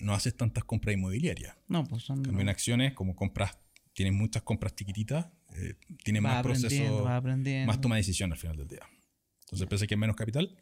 no 0.00 0.14
haces 0.14 0.36
tantas 0.36 0.64
compras 0.64 0.94
inmobiliarias. 0.94 1.56
No, 1.68 1.84
pues 1.84 2.02
son. 2.04 2.22
También 2.22 2.48
acciones, 2.48 2.92
como 2.94 3.14
compras, 3.14 3.58
tienes 3.92 4.14
muchas 4.14 4.42
compras 4.42 4.74
chiquititas, 4.74 5.26
eh, 5.56 5.74
tiene 6.04 6.20
más 6.20 6.42
proceso, 6.42 7.04
más 7.04 7.80
toma 7.80 7.96
de 7.96 8.00
decisión 8.00 8.32
al 8.32 8.38
final 8.38 8.56
del 8.56 8.68
día. 8.68 8.88
Entonces, 9.40 9.66
pese 9.68 9.84
a 9.84 9.88
que 9.88 9.94
hay 9.94 10.00
menos 10.00 10.16
capital, 10.16 10.54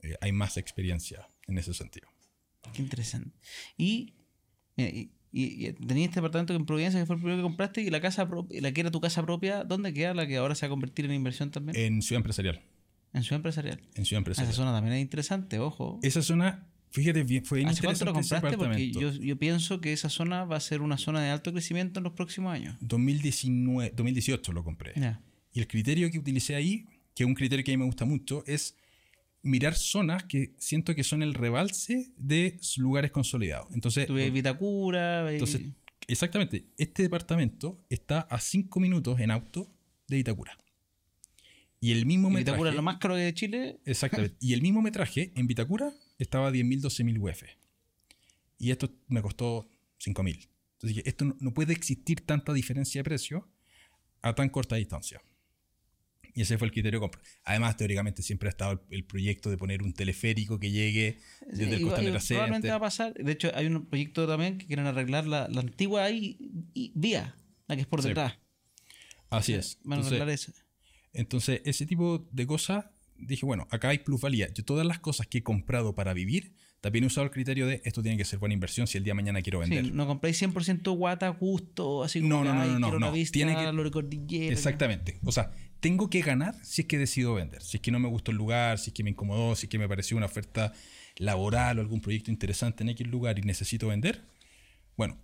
eh, 0.00 0.16
hay 0.20 0.32
más 0.32 0.56
experiencia 0.56 1.28
en 1.46 1.58
ese 1.58 1.74
sentido. 1.74 2.08
Qué 2.72 2.82
interesante. 2.82 3.30
Y, 3.76 4.14
y, 4.76 5.72
tenías 5.72 6.08
este 6.08 6.18
apartamento 6.18 6.54
en 6.54 6.66
Providencia 6.66 7.00
que 7.00 7.06
fue 7.06 7.16
el 7.16 7.22
primero 7.22 7.38
que 7.38 7.42
compraste 7.42 7.82
y 7.82 7.90
la 7.90 8.00
casa 8.00 8.28
la 8.50 8.72
que 8.72 8.80
era 8.80 8.90
tu 8.90 9.00
casa 9.00 9.22
propia, 9.22 9.64
¿dónde 9.64 9.94
queda 9.94 10.12
la 10.14 10.26
que 10.26 10.36
ahora 10.36 10.54
se 10.54 10.66
va 10.66 10.68
a 10.68 10.70
convertir 10.70 11.04
en 11.06 11.12
inversión 11.12 11.50
también? 11.50 11.76
En 11.76 12.02
Ciudad 12.02 12.18
Empresarial. 12.18 12.62
En 13.12 13.22
Ciudad 13.22 13.36
Empresarial. 13.36 13.80
En 13.94 14.04
Ciudad 14.04 14.18
Empresarial. 14.18 14.50
Esa 14.50 14.56
zona 14.56 14.72
también 14.72 14.96
es 14.96 15.02
interesante, 15.02 15.58
ojo. 15.58 15.98
Esa 16.02 16.22
zona 16.22 16.71
Fíjate, 16.92 17.22
bien, 17.22 17.42
fue 17.44 17.64
¿Hace 17.64 17.82
cuánto 17.82 18.04
lo 18.04 18.12
compraste? 18.12 18.56
Porque 18.58 18.90
yo, 18.90 19.10
yo, 19.12 19.38
pienso 19.38 19.80
que 19.80 19.94
esa 19.94 20.10
zona 20.10 20.44
va 20.44 20.56
a 20.56 20.60
ser 20.60 20.82
una 20.82 20.98
zona 20.98 21.22
de 21.22 21.30
alto 21.30 21.50
crecimiento 21.50 22.00
en 22.00 22.04
los 22.04 22.12
próximos 22.12 22.52
años. 22.52 22.76
2019, 22.80 23.94
2018 23.96 24.52
lo 24.52 24.62
compré. 24.62 24.92
Y 25.54 25.60
el 25.60 25.66
criterio 25.66 26.10
que 26.10 26.18
utilicé 26.18 26.54
ahí, 26.54 26.86
que 27.14 27.24
es 27.24 27.26
un 27.26 27.34
criterio 27.34 27.64
que 27.64 27.72
a 27.72 27.76
mí 27.76 27.78
me 27.78 27.86
gusta 27.86 28.04
mucho, 28.04 28.44
es 28.46 28.76
mirar 29.40 29.74
zonas 29.74 30.24
que 30.24 30.52
siento 30.58 30.94
que 30.94 31.02
son 31.02 31.22
el 31.22 31.32
rebalse 31.32 32.12
de 32.18 32.60
lugares 32.76 33.10
consolidados. 33.10 33.68
Entonces, 33.72 34.06
Tuve 34.06 34.30
Vitacura. 34.30 35.32
Entonces, 35.32 35.62
exactamente. 36.06 36.66
Este 36.76 37.02
departamento 37.02 37.82
está 37.88 38.20
a 38.20 38.38
5 38.38 38.80
minutos 38.80 39.18
en 39.18 39.30
auto 39.30 39.72
de 40.08 40.16
Vitacura. 40.16 40.58
Y 41.80 41.92
el 41.92 42.04
mismo 42.04 42.28
metraje. 42.28 42.52
Vitacura 42.52 42.70
es 42.70 42.76
lo 42.76 42.82
más 42.82 42.98
caro 42.98 43.16
de 43.16 43.32
Chile. 43.32 43.80
Exactamente. 43.86 44.36
y 44.40 44.52
el 44.52 44.60
mismo 44.60 44.82
metraje 44.82 45.32
en 45.34 45.46
Vitacura 45.46 45.92
estaba 46.22 46.48
a 46.48 46.50
10.000, 46.50 46.80
12.000 46.80 47.18
UF. 47.20 47.42
Y 48.58 48.70
esto 48.70 48.90
me 49.08 49.22
costó 49.22 49.68
5.000. 50.00 50.48
Entonces 50.82 51.02
esto 51.06 51.36
no, 51.38 51.54
puede 51.54 51.72
existir 51.72 52.20
tanta 52.26 52.52
diferencia 52.52 53.00
de 53.00 53.04
precio 53.04 53.48
a 54.20 54.34
tan 54.34 54.48
corta 54.48 54.76
distancia. 54.76 55.20
Y 56.34 56.42
ese 56.42 56.56
fue 56.56 56.66
el 56.66 56.72
criterio 56.72 56.98
de 56.98 57.02
compra. 57.02 57.20
Además, 57.44 57.76
teóricamente 57.76 58.22
siempre 58.22 58.48
ha 58.48 58.50
estado 58.50 58.82
el, 58.90 59.04
proyecto 59.04 59.50
de 59.50 59.58
poner 59.58 59.82
un 59.82 59.92
teleférico 59.92 60.58
que 60.58 60.70
llegue 60.70 61.18
desde 61.46 61.74
el 61.74 61.82
Costanera. 61.82 62.18
Probablemente 62.18 62.68
va 62.70 62.76
a 62.76 62.80
pasar. 62.80 63.12
De 63.12 63.32
hecho, 63.32 63.50
hay 63.54 63.66
un 63.66 63.84
proyecto 63.84 64.26
también 64.26 64.56
que 64.56 64.66
quieren 64.66 64.86
arreglar 64.86 65.26
la, 65.26 65.44
antigua 65.44 66.04
ahí, 66.04 66.38
vía, 66.94 67.36
la 67.66 67.76
que 67.76 67.82
es 67.82 67.86
por 67.86 68.00
detrás. 68.00 68.38
Así 69.28 69.52
es. 69.52 69.78
Van 69.84 70.00
a 70.00 70.06
arreglar 70.06 70.30
eso. 70.30 70.52
Entonces, 71.12 71.60
ese 71.64 71.84
tipo 71.84 72.26
de 72.30 72.46
cosas 72.46 72.86
dije, 73.26 73.46
bueno, 73.46 73.66
acá 73.70 73.88
hay 73.88 73.98
plusvalía. 73.98 74.52
Yo 74.52 74.64
todas 74.64 74.86
las 74.86 74.98
cosas 74.98 75.26
que 75.26 75.38
he 75.38 75.42
comprado 75.42 75.94
para 75.94 76.12
vivir, 76.12 76.54
también 76.80 77.04
he 77.04 77.06
usado 77.06 77.24
el 77.24 77.30
criterio 77.30 77.66
de 77.66 77.80
esto 77.84 78.02
tiene 78.02 78.18
que 78.18 78.24
ser 78.24 78.40
buena 78.40 78.54
inversión 78.54 78.88
si 78.88 78.98
el 78.98 79.04
día 79.04 79.12
de 79.12 79.14
mañana 79.14 79.40
quiero 79.40 79.60
vender. 79.60 79.84
Sí, 79.84 79.90
no 79.92 80.06
compréis 80.06 80.42
100% 80.42 80.96
guata, 80.96 81.28
gusto, 81.28 82.02
así 82.02 82.20
como 82.20 82.42
no, 82.42 82.44
no, 82.44 82.54
no, 82.54 82.78
no, 82.78 82.98
no, 82.98 83.12
tiene 83.30 83.54
que 83.54 84.48
Exactamente. 84.48 85.20
O 85.24 85.30
sea, 85.30 85.52
tengo 85.78 86.10
que 86.10 86.22
ganar 86.22 86.56
si 86.64 86.82
es 86.82 86.88
que 86.88 86.98
decido 86.98 87.34
vender. 87.34 87.62
Si 87.62 87.76
es 87.76 87.80
que 87.80 87.92
no 87.92 88.00
me 88.00 88.08
gustó 88.08 88.32
el 88.32 88.36
lugar, 88.36 88.78
si 88.78 88.90
es 88.90 88.94
que 88.94 89.04
me 89.04 89.10
incomodó, 89.10 89.54
si 89.54 89.66
es 89.66 89.70
que 89.70 89.78
me 89.78 89.88
pareció 89.88 90.16
una 90.16 90.26
oferta 90.26 90.72
laboral 91.18 91.78
o 91.78 91.82
algún 91.82 92.00
proyecto 92.00 92.30
interesante 92.30 92.82
en 92.82 92.90
aquel 92.90 93.10
lugar 93.10 93.38
y 93.38 93.42
necesito 93.42 93.88
vender. 93.88 94.24
Bueno, 94.96 95.18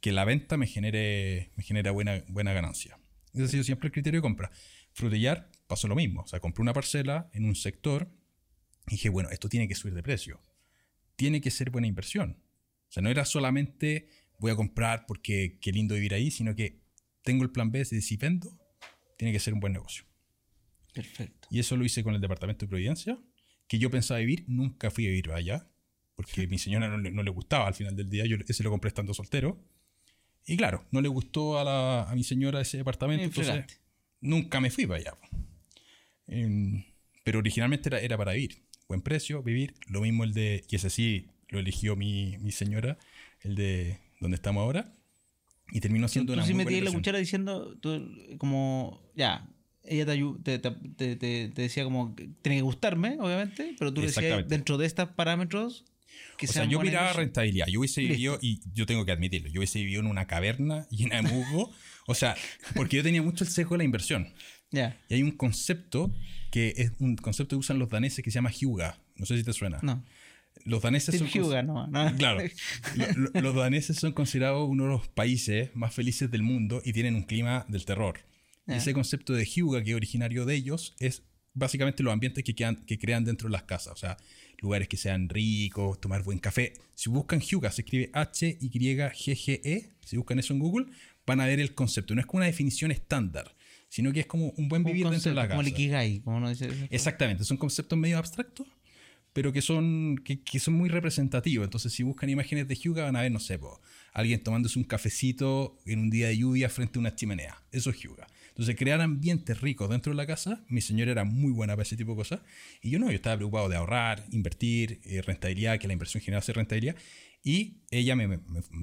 que 0.00 0.12
la 0.12 0.24
venta 0.24 0.56
me 0.56 0.68
genere, 0.68 1.50
me 1.56 1.64
genera 1.64 1.90
buena, 1.90 2.22
buena 2.28 2.52
ganancia. 2.52 2.96
Ese 3.34 3.42
ha 3.42 3.48
sido 3.48 3.64
siempre 3.64 3.88
el 3.88 3.92
criterio 3.92 4.18
de 4.18 4.22
compra. 4.22 4.52
Frutillar 4.92 5.50
pasó 5.66 5.88
lo 5.88 5.94
mismo. 5.94 6.22
O 6.22 6.26
sea, 6.26 6.40
compré 6.40 6.62
una 6.62 6.72
parcela 6.72 7.30
en 7.32 7.44
un 7.44 7.54
sector 7.54 8.10
y 8.86 8.92
dije, 8.92 9.08
bueno, 9.08 9.30
esto 9.30 9.48
tiene 9.48 9.68
que 9.68 9.74
subir 9.74 9.94
de 9.94 10.02
precio. 10.02 10.42
Tiene 11.16 11.40
que 11.40 11.50
ser 11.50 11.70
buena 11.70 11.86
inversión. 11.86 12.42
O 12.88 12.92
sea, 12.92 13.02
no 13.02 13.10
era 13.10 13.24
solamente 13.24 14.08
voy 14.38 14.52
a 14.52 14.56
comprar 14.56 15.06
porque 15.06 15.58
qué 15.60 15.72
lindo 15.72 15.94
vivir 15.94 16.14
ahí, 16.14 16.30
sino 16.30 16.54
que 16.54 16.82
tengo 17.22 17.42
el 17.42 17.50
plan 17.50 17.70
B 17.70 17.84
de 17.84 18.00
si 18.02 18.16
vendo, 18.16 18.58
tiene 19.16 19.32
que 19.32 19.40
ser 19.40 19.54
un 19.54 19.60
buen 19.60 19.72
negocio. 19.72 20.04
Perfecto. 20.92 21.48
Y 21.50 21.58
eso 21.58 21.76
lo 21.76 21.84
hice 21.84 22.02
con 22.02 22.14
el 22.14 22.20
departamento 22.20 22.64
de 22.64 22.68
Providencia, 22.68 23.18
que 23.66 23.78
yo 23.78 23.90
pensaba 23.90 24.20
vivir, 24.20 24.44
nunca 24.46 24.90
fui 24.90 25.06
a 25.06 25.08
vivir 25.08 25.30
allá, 25.32 25.68
porque 26.14 26.44
a 26.44 26.46
mi 26.46 26.58
señora 26.58 26.88
no 26.88 27.22
le, 27.22 27.30
gustaba 27.30 27.66
al 27.66 27.74
final 27.74 27.96
del 27.96 28.08
día, 28.08 28.24
yo 28.24 28.36
ese 28.46 28.62
lo 28.62 28.70
compré 28.70 28.88
estando 28.88 29.12
soltero. 29.12 29.62
Y 30.46 30.56
claro, 30.56 30.86
no 30.92 31.00
le 31.00 31.08
gustó 31.08 31.58
a, 31.58 32.14
mi 32.14 32.22
señora 32.22 32.60
ese 32.60 32.78
departamento, 32.78 33.24
entonces 33.24 33.80
nunca 34.20 34.60
me 34.60 34.70
fui 34.70 34.86
para 34.86 35.00
allá. 35.00 35.18
Em, 36.28 36.84
pero 37.24 37.38
originalmente 37.38 37.88
era, 37.88 38.00
era, 38.00 38.16
para 38.16 38.32
vivir. 38.32 38.62
Buen 38.88 39.02
precio, 39.02 39.42
vivir. 39.42 39.74
Lo 39.88 40.00
mismo 40.00 40.24
el 40.24 40.32
de, 40.32 40.64
y 40.68 40.76
ese 40.76 40.90
sí 40.90 41.26
lo 41.48 41.58
eligió 41.58 41.96
mi, 41.96 42.38
mi 42.38 42.52
señora, 42.52 42.98
el 43.42 43.54
de 43.54 43.98
donde 44.20 44.36
estamos 44.36 44.62
ahora. 44.62 44.92
Y 45.72 45.80
terminó 45.80 46.06
siendo 46.08 46.32
tú, 46.32 46.38
una 46.38 46.46
sí 46.46 46.54
muy 46.54 46.80
la 46.80 46.92
cuchara 46.92 47.18
diciendo, 47.18 47.76
como, 48.38 49.02
ya, 49.16 49.48
ella 49.82 50.06
te, 50.06 50.58
te, 50.58 51.16
te, 51.16 51.48
decía 51.54 51.84
como, 51.84 52.14
tiene 52.14 52.58
que 52.58 52.62
gustarme, 52.62 53.16
obviamente, 53.20 53.74
pero 53.78 53.92
tú 53.92 54.00
decías, 54.00 54.46
dentro 54.48 54.78
de 54.78 54.86
estos 54.86 55.08
parámetros, 55.10 55.84
que 56.36 56.46
o 56.46 56.48
sea, 56.48 56.64
yo 56.64 56.80
miraba 56.80 57.12
rentabilidad. 57.12 57.66
Yo 57.66 57.80
hubiese 57.80 58.00
vivido, 58.00 58.38
y 58.40 58.60
yo 58.74 58.86
tengo 58.86 59.04
que 59.04 59.12
admitirlo, 59.12 59.48
yo 59.48 59.60
hubiese 59.60 59.78
vivido 59.78 60.00
en 60.00 60.06
una 60.06 60.26
caverna 60.26 60.86
llena 60.90 61.16
de 61.16 61.22
musgo. 61.22 61.72
o 62.06 62.14
sea, 62.14 62.36
porque 62.74 62.96
yo 62.96 63.02
tenía 63.02 63.22
mucho 63.22 63.44
el 63.44 63.50
sesgo 63.50 63.74
de 63.74 63.78
la 63.78 63.84
inversión. 63.84 64.32
Y 64.70 65.14
hay 65.14 65.22
un 65.22 65.32
concepto 65.32 66.12
que 66.50 66.74
es 66.76 66.92
un 66.98 67.16
concepto 67.16 67.56
que 67.56 67.60
usan 67.60 67.78
los 67.78 67.88
daneses 67.88 68.24
que 68.24 68.30
se 68.30 68.36
llama 68.36 68.50
Hyuga. 68.50 68.98
No 69.16 69.26
sé 69.26 69.36
si 69.36 69.44
te 69.44 69.52
suena. 69.52 69.78
No. 69.82 70.04
Los 70.64 70.82
daneses 70.82 71.18
son. 71.18 71.28
Hyuga, 71.28 71.62
no, 71.62 71.88
Claro. 72.16 72.42
los 73.34 73.54
daneses 73.54 73.96
son 73.96 74.12
considerados 74.12 74.68
uno 74.68 74.84
de 74.84 74.90
los 74.90 75.08
países 75.08 75.74
más 75.74 75.94
felices 75.94 76.30
del 76.30 76.42
mundo 76.42 76.82
y 76.84 76.92
tienen 76.92 77.14
un 77.14 77.22
clima 77.22 77.64
del 77.68 77.84
terror. 77.84 78.20
Ese 78.66 78.92
concepto 78.92 79.32
de 79.32 79.44
Hyuga, 79.44 79.84
que 79.84 79.90
es 79.90 79.96
originario 79.96 80.44
de 80.44 80.56
ellos, 80.56 80.96
es 80.98 81.22
básicamente 81.54 82.02
los 82.02 82.12
ambientes 82.12 82.42
que, 82.42 82.54
que 82.54 82.98
crean 82.98 83.24
dentro 83.24 83.48
de 83.48 83.52
las 83.52 83.62
casas. 83.62 83.92
O 83.92 83.96
sea, 83.96 84.16
lugares 84.58 84.88
que 84.88 84.96
sean 84.96 85.28
ricos, 85.28 86.00
tomar 86.00 86.22
buen 86.24 86.38
café. 86.38 86.72
Si 86.94 87.08
buscan 87.08 87.40
Hyuga, 87.40 87.70
se 87.70 87.82
escribe 87.82 88.10
H-Y-G-G-E, 88.12 89.90
si 90.04 90.16
buscan 90.16 90.38
eso 90.38 90.52
en 90.52 90.58
Google, 90.58 90.86
van 91.26 91.40
a 91.40 91.46
ver 91.46 91.60
el 91.60 91.74
concepto. 91.74 92.14
No 92.14 92.20
es 92.20 92.26
como 92.26 92.38
una 92.38 92.46
definición 92.46 92.90
estándar, 92.90 93.54
sino 93.88 94.12
que 94.12 94.20
es 94.20 94.26
como 94.26 94.50
un 94.56 94.68
buen 94.68 94.84
vivir 94.84 95.08
dentro 95.08 95.30
de 95.30 95.34
la 95.34 95.42
casa. 95.42 95.54
Como 95.54 95.62
el 95.62 95.68
Ikigai, 95.68 96.20
como 96.20 96.40
no 96.40 96.48
dice. 96.48 96.68
Exactamente, 96.90 97.44
son 97.44 97.56
conceptos 97.56 97.98
medio 97.98 98.18
abstractos, 98.18 98.66
pero 99.32 99.52
que 99.52 99.60
son, 99.60 100.16
que, 100.24 100.58
son 100.58 100.74
muy 100.74 100.88
representativos. 100.88 101.64
Entonces, 101.64 101.92
si 101.92 102.02
buscan 102.02 102.30
imágenes 102.30 102.66
de 102.68 102.74
Hyuga, 102.74 103.04
van 103.04 103.16
a 103.16 103.20
ver, 103.20 103.30
no 103.30 103.38
sé, 103.38 103.60
alguien 104.14 104.42
tomándose 104.42 104.78
un 104.78 104.86
cafecito 104.86 105.78
en 105.84 105.98
un 105.98 106.10
día 106.10 106.28
de 106.28 106.38
lluvia 106.38 106.70
frente 106.70 106.98
a 106.98 107.00
una 107.00 107.14
chimenea. 107.14 107.62
Eso 107.70 107.90
es 107.90 108.00
Hyuga. 108.00 108.26
Entonces, 108.48 108.74
crear 108.76 109.02
ambientes 109.02 109.60
ricos 109.60 109.90
dentro 109.90 110.12
de 110.12 110.16
la 110.16 110.26
casa, 110.26 110.64
mi 110.68 110.80
señora 110.80 111.12
era 111.12 111.24
muy 111.24 111.52
buena 111.52 111.74
para 111.74 111.82
ese 111.82 111.98
tipo 111.98 112.12
de 112.12 112.16
cosas. 112.16 112.40
Y 112.80 112.88
yo 112.88 112.98
no, 112.98 113.10
yo 113.10 113.16
estaba 113.16 113.36
preocupado 113.36 113.68
de 113.68 113.76
ahorrar, 113.76 114.24
invertir, 114.30 115.02
eh, 115.04 115.20
rentabilidad, 115.20 115.78
que 115.78 115.86
la 115.86 115.92
inversión 115.92 116.22
generase 116.22 116.54
rentabilidad. 116.54 116.96
Y 117.44 117.82
ella 117.90 118.16
me, 118.16 118.38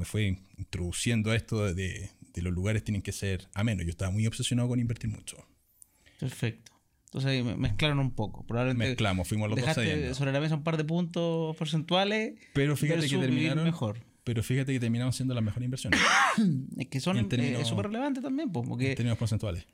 fue 0.05 0.37
introduciendo 0.59 1.31
a 1.31 1.35
esto 1.35 1.73
de, 1.73 2.11
los 2.41 2.53
lugares 2.53 2.83
tienen 2.83 3.01
que 3.01 3.11
ser 3.11 3.47
amenos. 3.53 3.85
Yo 3.85 3.91
estaba 3.91 4.11
muy 4.11 4.25
obsesionado 4.27 4.69
con 4.69 4.79
invertir 4.79 5.09
mucho. 5.09 5.37
Perfecto. 6.19 6.71
Entonces 7.05 7.57
mezclaron 7.57 7.99
un 7.99 8.11
poco. 8.11 8.45
Probablemente 8.45 8.89
Mezclamos, 8.89 9.27
fuimos 9.27 9.49
los 9.49 9.59
dos 9.59 10.17
sobre 10.17 10.31
la 10.31 10.39
mesa 10.39 10.55
un 10.55 10.63
par 10.63 10.77
de 10.77 10.83
puntos 10.83 11.55
porcentuales. 11.57 12.33
Pero 12.53 12.75
fíjate 12.75 13.07
que 13.07 13.17
terminaron 13.17 13.63
mejor. 13.63 13.99
Pero 14.23 14.41
fíjate 14.41 14.73
que 14.73 14.79
terminamos 14.79 15.15
siendo 15.15 15.33
las 15.35 15.43
mejores 15.43 15.65
inversiones. 15.65 15.99
es 16.77 16.87
que 16.87 16.99
son 16.99 17.17
eh, 17.17 17.65
súper 17.65 17.87
relevantes 17.87 18.23
también, 18.23 18.51
pues, 18.51 18.67
porque 18.67 18.91
en 18.91 18.95
términos 18.95 19.17
porcentuales. 19.17 19.67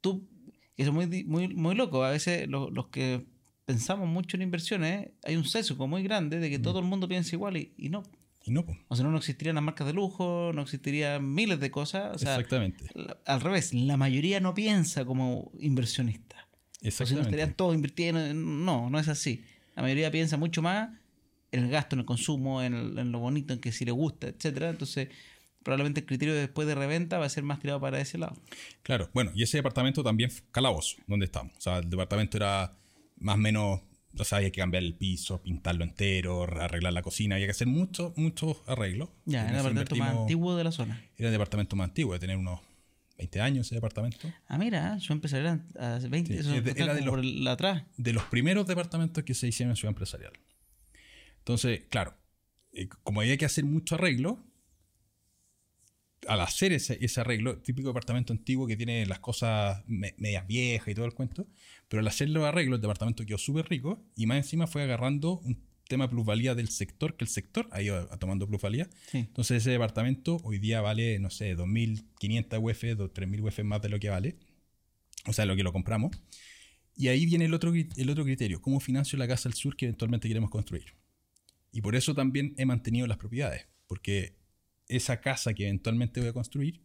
Tú, 0.00 0.28
eso 0.76 0.90
es 0.90 0.94
muy, 0.94 1.24
muy, 1.24 1.48
muy 1.48 1.74
loco. 1.74 2.04
A 2.04 2.10
veces 2.10 2.48
los, 2.48 2.88
que 2.88 3.24
pensamos 3.64 4.08
mucho 4.08 4.36
en 4.36 4.42
inversiones, 4.42 5.10
hay 5.24 5.36
un 5.36 5.44
sesgo 5.44 5.86
muy 5.86 6.02
grande 6.02 6.40
de 6.40 6.50
que 6.50 6.58
mm. 6.58 6.62
todo 6.62 6.80
el 6.80 6.84
mundo 6.84 7.08
piensa 7.08 7.34
igual 7.36 7.56
y, 7.56 7.72
y 7.78 7.88
no. 7.88 8.02
Y 8.44 8.50
no, 8.50 8.64
O 8.88 8.96
sea, 8.96 9.06
no, 9.06 9.16
existirían 9.16 9.54
las 9.54 9.64
marcas 9.64 9.86
de 9.86 9.92
lujo, 9.92 10.50
no 10.54 10.62
existirían 10.62 11.32
miles 11.32 11.60
de 11.60 11.70
cosas. 11.70 12.20
Exactamente. 12.20 12.84
al 13.24 13.40
revés, 13.40 13.72
la 13.72 13.96
mayoría 13.96 14.40
no 14.40 14.52
piensa 14.54 15.04
como 15.04 15.52
inversionista. 15.60 16.48
Exactamente. 16.80 17.02
O 17.02 17.06
si 17.06 17.14
no 17.14 17.20
estarían 17.22 17.54
todos 17.54 17.74
invirtiendo. 17.74 18.34
No, 18.34 18.90
no 18.90 18.98
es 18.98 19.08
así. 19.08 19.44
La 19.76 19.82
mayoría 19.82 20.10
piensa 20.10 20.36
mucho 20.36 20.62
más 20.62 20.90
en 21.52 21.64
el 21.64 21.70
gasto, 21.70 21.94
en 21.94 22.00
el 22.00 22.06
consumo, 22.06 22.62
en, 22.62 23.12
lo 23.12 23.18
bonito, 23.18 23.52
en 23.52 23.60
que 23.60 23.72
si 23.72 23.84
le 23.84 23.92
gusta, 23.92 24.28
etcétera. 24.28 24.70
Entonces, 24.70 25.08
probablemente 25.62 26.00
el 26.00 26.06
criterio 26.06 26.34
de 26.34 26.40
después 26.40 26.66
de 26.66 26.74
reventa 26.74 27.18
va 27.18 27.26
a 27.26 27.28
ser 27.28 27.44
más 27.44 27.60
tirado 27.60 27.80
para 27.80 28.00
ese 28.00 28.18
lado. 28.18 28.34
Claro, 28.82 29.10
bueno, 29.12 29.30
y 29.34 29.42
ese 29.42 29.58
departamento 29.58 30.02
también 30.02 30.30
calabozo, 30.50 30.96
donde 31.06 31.26
estamos. 31.26 31.52
O 31.56 31.60
sea, 31.60 31.78
el 31.78 31.88
departamento 31.88 32.38
era 32.38 32.74
más 33.18 33.36
o 33.36 33.38
menos, 33.38 33.80
o 34.18 34.24
sea, 34.24 34.38
había 34.38 34.50
que 34.50 34.60
cambiar 34.60 34.82
el 34.82 34.94
piso, 34.94 35.42
pintarlo 35.42 35.84
entero, 35.84 36.42
arreglar 36.42 36.92
la 36.92 37.02
cocina, 37.02 37.36
había 37.36 37.46
que 37.46 37.52
hacer 37.52 37.66
muchos, 37.66 38.16
muchos 38.16 38.62
arreglos. 38.66 39.08
Ya, 39.24 39.48
era 39.48 39.60
el 39.60 39.74
departamento 39.74 39.96
más 39.96 40.16
antiguo 40.16 40.56
de 40.56 40.64
la 40.64 40.72
zona. 40.72 41.02
Era 41.16 41.28
el 41.28 41.32
departamento 41.32 41.76
más 41.76 41.88
antiguo, 41.88 42.12
de 42.12 42.18
tener 42.18 42.36
unos 42.36 42.60
20 43.18 43.40
años 43.40 43.66
ese 43.66 43.76
departamento. 43.76 44.32
Ah, 44.48 44.58
mira, 44.58 44.98
yo 44.98 45.12
empecé 45.14 45.38
a 45.38 45.98
20, 45.98 46.38
eso 46.38 46.54
era 46.54 46.94
de 46.94 47.02
los, 47.02 47.46
atrás. 47.46 47.84
de 47.96 48.12
los 48.12 48.24
primeros 48.24 48.66
departamentos 48.66 49.24
que 49.24 49.34
se 49.34 49.48
hicieron 49.48 49.70
en 49.70 49.76
Ciudad 49.76 49.90
Empresarial. 49.90 50.32
Entonces, 51.38 51.82
claro, 51.88 52.14
eh, 52.72 52.88
como 53.02 53.20
había 53.20 53.36
que 53.36 53.44
hacer 53.44 53.64
mucho 53.64 53.94
arreglo, 53.94 54.44
al 56.26 56.40
hacer 56.40 56.72
ese, 56.72 56.98
arreglo, 57.20 57.58
típico 57.58 57.88
departamento 57.88 58.32
antiguo 58.32 58.66
que 58.66 58.76
tiene 58.76 59.06
las 59.06 59.18
cosas 59.18 59.82
medias 59.86 60.46
viejas 60.46 60.88
y 60.88 60.94
todo 60.94 61.04
el 61.04 61.14
cuento, 61.14 61.46
pero 61.88 62.00
al 62.00 62.08
hacer 62.08 62.28
los 62.28 62.44
arreglos, 62.44 62.78
el 62.78 62.82
departamento 62.82 63.24
quedó 63.26 63.38
súper 63.38 63.68
rico 63.68 64.04
y 64.16 64.26
más 64.26 64.38
encima 64.38 64.66
fue 64.66 64.82
agarrando 64.82 65.38
un 65.40 65.62
tema 65.88 66.06
de 66.06 66.10
plusvalía 66.10 66.54
del 66.54 66.68
sector, 66.68 67.16
que 67.16 67.24
el 67.24 67.28
sector 67.28 67.68
ha 67.70 67.82
ido 67.82 68.06
tomando 68.18 68.46
plusvalía. 68.46 68.88
Entonces 69.12 69.58
ese 69.58 69.70
departamento 69.70 70.40
hoy 70.44 70.58
día 70.58 70.80
vale, 70.80 71.18
no 71.18 71.30
sé, 71.30 71.56
2.500 71.56 72.58
UF, 72.62 72.84
3.000 72.84 73.42
UF 73.42 73.58
más 73.64 73.82
de 73.82 73.88
lo 73.88 73.98
que 73.98 74.08
vale, 74.08 74.36
o 75.26 75.32
sea, 75.32 75.44
lo 75.44 75.56
que 75.56 75.62
lo 75.62 75.72
compramos. 75.72 76.16
Y 76.94 77.08
ahí 77.08 77.26
viene 77.26 77.46
el 77.46 77.54
otro, 77.54 77.72
el 77.74 78.10
otro 78.10 78.24
criterio, 78.24 78.60
cómo 78.60 78.80
financio 78.80 79.18
la 79.18 79.26
casa 79.26 79.48
al 79.48 79.54
sur 79.54 79.76
que 79.76 79.86
eventualmente 79.86 80.28
queremos 80.28 80.50
construir. 80.50 80.94
Y 81.72 81.80
por 81.80 81.96
eso 81.96 82.14
también 82.14 82.54
he 82.58 82.66
mantenido 82.66 83.06
las 83.06 83.16
propiedades, 83.16 83.66
porque 83.86 84.36
esa 84.96 85.20
casa 85.20 85.54
que 85.54 85.64
eventualmente 85.64 86.20
voy 86.20 86.28
a 86.28 86.32
construir, 86.32 86.82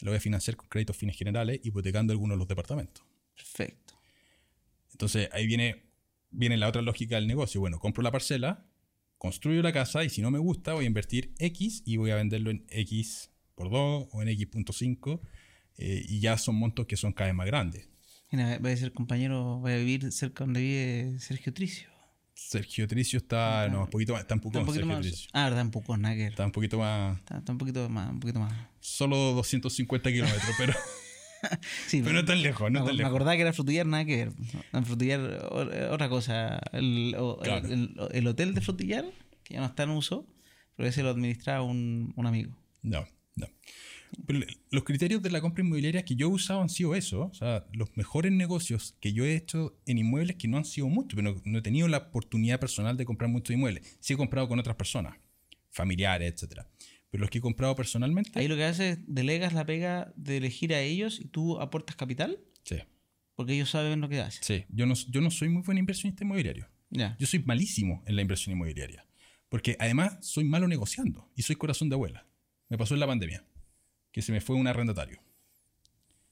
la 0.00 0.10
voy 0.10 0.18
a 0.18 0.20
financiar 0.20 0.56
con 0.56 0.68
créditos 0.68 0.96
fines 0.96 1.16
generales, 1.16 1.60
hipotecando 1.62 2.12
algunos 2.12 2.36
de 2.36 2.38
los 2.38 2.48
departamentos. 2.48 3.04
Perfecto. 3.34 3.94
Entonces 4.92 5.28
ahí 5.32 5.46
viene, 5.46 5.84
viene 6.30 6.56
la 6.56 6.68
otra 6.68 6.82
lógica 6.82 7.16
del 7.16 7.26
negocio. 7.26 7.60
Bueno, 7.60 7.78
compro 7.78 8.02
la 8.02 8.12
parcela, 8.12 8.66
construyo 9.18 9.62
la 9.62 9.72
casa 9.72 10.04
y 10.04 10.10
si 10.10 10.22
no 10.22 10.30
me 10.30 10.38
gusta 10.38 10.74
voy 10.74 10.84
a 10.84 10.86
invertir 10.86 11.34
X 11.38 11.82
y 11.84 11.96
voy 11.96 12.10
a 12.10 12.16
venderlo 12.16 12.50
en 12.50 12.64
X 12.68 13.30
por 13.54 13.70
2 13.70 14.08
o 14.10 14.22
en 14.22 14.28
X.5 14.28 15.20
eh, 15.78 16.04
y 16.06 16.20
ya 16.20 16.38
son 16.38 16.56
montos 16.56 16.86
que 16.86 16.96
son 16.96 17.12
cada 17.12 17.28
vez 17.28 17.36
más 17.36 17.46
grandes. 17.46 17.88
Mira, 18.30 18.58
voy 18.58 18.72
a 18.72 18.76
ser 18.76 18.92
compañero, 18.92 19.60
voy 19.60 19.72
a 19.72 19.76
vivir 19.76 20.10
cerca 20.12 20.44
donde 20.44 20.60
vive 20.60 21.18
Sergio 21.20 21.52
Tricio. 21.52 21.93
Sergio 22.34 22.88
Tricio 22.88 23.18
está, 23.18 23.68
no, 23.68 23.82
un 23.82 23.90
poquito 23.90 24.12
más, 24.12 24.22
está 24.22 24.34
un 24.34 24.40
poco 24.40 24.60
más. 24.60 25.28
Ah, 25.32 25.44
verdad, 25.44 25.62
un 25.62 25.70
poco 25.70 25.96
Nagger. 25.96 26.30
Está 26.30 26.44
un 26.44 26.52
poquito 26.52 26.78
más. 26.78 27.18
Está, 27.20 27.52
un 27.52 27.58
poquito 27.58 27.88
más, 27.88 28.10
un 28.10 28.20
poquito 28.20 28.40
más. 28.40 28.52
Solo 28.80 29.16
250 29.34 30.10
kilómetros, 30.10 30.54
pero. 30.58 30.72
sí, 31.86 32.02
pero 32.02 32.14
no 32.14 32.24
tan 32.24 32.42
lejos, 32.42 32.70
no 32.72 32.80
me, 32.80 32.86
tan 32.86 32.96
lejos. 32.96 33.10
Me 33.10 33.16
acordaba 33.16 33.36
que 33.36 33.42
era 33.42 33.52
Frutillar, 33.52 33.86
nada 33.86 34.04
que 34.04 34.16
ver. 34.16 34.32
En 34.72 34.84
Frutillar, 34.84 35.20
otra 35.90 36.08
cosa. 36.08 36.58
El, 36.72 37.16
el, 38.12 38.26
hotel 38.26 38.54
de 38.54 38.60
Frutillar, 38.60 39.04
que 39.44 39.54
ya 39.54 39.60
no 39.60 39.66
está 39.66 39.84
en 39.84 39.90
uso, 39.90 40.26
pero 40.76 40.88
ese 40.88 41.04
lo 41.04 41.10
administraba 41.10 41.62
un, 41.62 42.12
un 42.16 42.26
amigo. 42.26 42.56
No, 42.82 43.06
no 43.36 43.46
los 44.70 44.84
criterios 44.84 45.22
de 45.22 45.30
la 45.30 45.40
compra 45.40 45.64
inmobiliaria 45.64 46.04
que 46.04 46.16
yo 46.16 46.28
he 46.28 46.30
usado 46.30 46.60
han 46.60 46.68
sido 46.68 46.94
eso. 46.94 47.26
O 47.26 47.34
sea, 47.34 47.66
los 47.72 47.96
mejores 47.96 48.32
negocios 48.32 48.96
que 49.00 49.12
yo 49.12 49.24
he 49.24 49.34
hecho 49.34 49.78
en 49.86 49.98
inmuebles, 49.98 50.36
que 50.36 50.48
no 50.48 50.56
han 50.56 50.64
sido 50.64 50.88
muchos, 50.88 51.14
pero 51.16 51.40
no, 51.44 51.58
he 51.58 51.62
tenido 51.62 51.88
la 51.88 51.98
oportunidad 51.98 52.60
personal 52.60 52.96
de 52.96 53.04
comprar 53.04 53.30
muchos 53.30 53.54
inmuebles. 53.54 53.96
Sí 54.00 54.14
he 54.14 54.16
comprado 54.16 54.48
con 54.48 54.58
otras 54.58 54.76
personas, 54.76 55.16
familiares, 55.70 56.32
etcétera. 56.32 56.68
Pero 57.10 57.22
los 57.22 57.30
que 57.30 57.38
he 57.38 57.40
comprado 57.40 57.76
personalmente. 57.76 58.30
Ahí 58.34 58.48
lo 58.48 58.56
que 58.56 58.64
haces 58.64 58.98
es 58.98 59.04
delegas 59.06 59.52
la 59.52 59.64
pega 59.64 60.12
de 60.16 60.38
elegir 60.38 60.74
a 60.74 60.80
ellos 60.80 61.20
y 61.20 61.26
tú 61.26 61.60
aportas 61.60 61.96
capital. 61.96 62.40
Sí. 62.64 62.78
Porque 63.36 63.54
ellos 63.54 63.70
saben 63.70 64.00
lo 64.00 64.08
que 64.08 64.20
hacen. 64.20 64.42
Sí. 64.42 64.64
Yo 64.68 64.86
no, 64.86 64.94
yo 64.94 65.20
no 65.20 65.30
soy 65.30 65.48
muy 65.48 65.62
buen 65.62 65.78
inversionista 65.78 66.24
inmobiliario. 66.24 66.68
Ya. 66.90 67.16
Yo 67.18 67.26
soy 67.26 67.40
malísimo 67.40 68.02
en 68.06 68.16
la 68.16 68.22
inversión 68.22 68.54
inmobiliaria. 68.54 69.06
Porque 69.48 69.76
además 69.78 70.18
soy 70.20 70.44
malo 70.44 70.66
negociando 70.66 71.30
y 71.36 71.42
soy 71.42 71.56
corazón 71.56 71.88
de 71.88 71.94
abuela. 71.94 72.26
Me 72.68 72.78
pasó 72.78 72.94
en 72.94 73.00
la 73.00 73.06
pandemia 73.06 73.44
que 74.14 74.22
se 74.22 74.30
me 74.30 74.40
fue 74.40 74.54
un 74.54 74.68
arrendatario. 74.68 75.20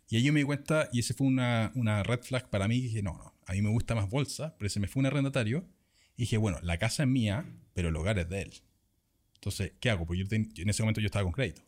Y 0.08 0.14
ahí 0.14 0.22
yo 0.22 0.32
me 0.32 0.38
di 0.38 0.46
cuenta, 0.46 0.88
y 0.92 1.00
ese 1.00 1.14
fue 1.14 1.26
una, 1.26 1.72
una 1.74 2.04
red 2.04 2.20
flag 2.20 2.48
para 2.48 2.68
mí, 2.68 2.80
dije, 2.80 3.02
no, 3.02 3.14
no, 3.14 3.34
a 3.44 3.52
mí 3.54 3.60
me 3.60 3.70
gusta 3.70 3.96
más 3.96 4.08
bolsa, 4.08 4.54
pero 4.56 4.68
se 4.68 4.78
me 4.78 4.86
fue 4.86 5.00
un 5.00 5.06
arrendatario. 5.06 5.68
Y 6.16 6.22
dije, 6.22 6.36
bueno, 6.36 6.60
la 6.62 6.78
casa 6.78 7.02
es 7.02 7.08
mía, 7.08 7.44
pero 7.74 7.88
el 7.88 7.96
hogar 7.96 8.20
es 8.20 8.28
de 8.28 8.42
él. 8.42 8.52
Entonces, 9.34 9.72
¿qué 9.80 9.90
hago? 9.90 10.06
Pues 10.06 10.20
yo, 10.20 10.26
en 10.30 10.68
ese 10.68 10.84
momento 10.84 11.00
yo 11.00 11.06
estaba 11.06 11.24
con 11.24 11.32
crédito. 11.32 11.62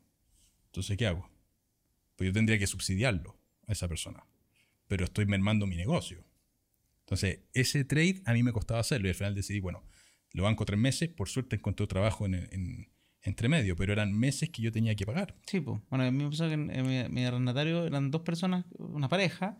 Entonces, 0.66 0.96
¿qué 0.96 1.08
hago? 1.08 1.28
Pues 2.14 2.28
yo 2.28 2.32
tendría 2.32 2.60
que 2.60 2.68
subsidiarlo 2.68 3.36
a 3.66 3.72
esa 3.72 3.88
persona. 3.88 4.24
Pero 4.86 5.06
estoy 5.06 5.26
mermando 5.26 5.66
mi 5.66 5.74
negocio. 5.74 6.24
Entonces, 7.00 7.40
ese 7.54 7.84
trade 7.84 8.22
a 8.24 8.34
mí 8.34 8.44
me 8.44 8.52
costaba 8.52 8.78
hacerlo 8.78 9.08
y 9.08 9.10
al 9.10 9.16
final 9.16 9.34
decidí, 9.34 9.58
bueno, 9.58 9.82
lo 10.30 10.44
banco 10.44 10.64
tres 10.64 10.78
meses, 10.78 11.08
por 11.08 11.28
suerte 11.28 11.56
encontré 11.56 11.88
trabajo 11.88 12.24
en, 12.24 12.88
entre 13.24 13.48
medio, 13.48 13.74
pero 13.74 13.92
eran 13.92 14.12
meses 14.12 14.50
que 14.50 14.62
yo 14.62 14.70
tenía 14.70 14.94
que 14.94 15.06
pagar. 15.06 15.34
Sí, 15.46 15.60
pues. 15.60 15.80
Bueno, 15.90 16.04
a 16.04 16.10
mí 16.10 16.22
me 16.22 16.30
pasó 16.30 16.48
que 16.48 16.56
mi, 16.56 17.24
arrendatario 17.24 17.86
eran 17.86 18.10
dos 18.10 18.20
personas, 18.20 18.66
una 18.78 19.08
pareja, 19.08 19.58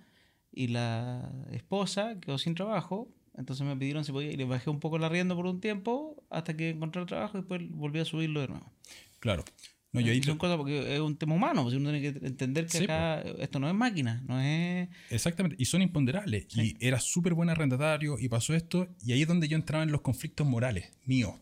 y 0.53 0.69
la 0.69 1.33
esposa 1.51 2.21
quedó 2.21 2.39
sin 2.39 2.55
trabajo. 2.55 3.09
Entonces 3.37 3.67
me 3.67 3.77
pidieron 3.77 4.05
si 4.05 4.13
podía 4.13 4.31
y 4.31 4.37
le 4.37 4.45
bajé 4.45 4.71
un 4.71 4.79
poco 4.79 4.97
la 4.97 5.07
arriendo 5.07 5.35
por 5.35 5.47
un 5.47 5.61
tiempo 5.61 6.23
hasta 6.31 6.57
que 6.57 6.71
encontré 6.71 7.03
el 7.03 7.09
trabajo 7.09 7.37
y 7.37 7.41
después 7.41 7.69
volví 7.71 7.99
a 7.99 8.05
subirlo 8.05 8.41
de 8.41 8.49
nuevo. 8.49 8.71
Claro. 9.19 9.45
No, 9.91 10.01
yo 10.01 10.13
ahí 10.13 10.23
son 10.23 10.39
cosas 10.39 10.57
porque 10.57 10.95
es 10.95 11.01
un 11.01 11.17
tema 11.17 11.35
humano, 11.35 11.63
pues 11.63 11.75
uno 11.77 11.91
tiene 11.91 12.13
que 12.13 12.27
entender 12.27 12.67
que 12.67 12.79
acá 12.79 13.21
esto 13.39 13.61
no 13.61 13.69
es 13.69 13.75
máquina, 13.75 14.23
no 14.27 14.41
es... 14.41 14.89
Exactamente, 15.09 15.57
y 15.59 15.67
son 15.67 15.83
imponderables. 15.83 16.47
Y 16.57 16.77
era 16.85 16.99
súper 16.99 17.35
buen 17.35 17.49
arrendatario 17.49 18.19
y 18.19 18.29
pasó 18.29 18.55
esto, 18.55 18.89
y 19.05 19.13
ahí 19.13 19.23
es 19.23 19.29
donde 19.29 19.47
yo 19.47 19.57
entraba 19.57 19.85
en 19.85 19.93
los 19.93 20.01
conflictos 20.01 20.47
morales 20.49 20.91
míos 21.05 21.35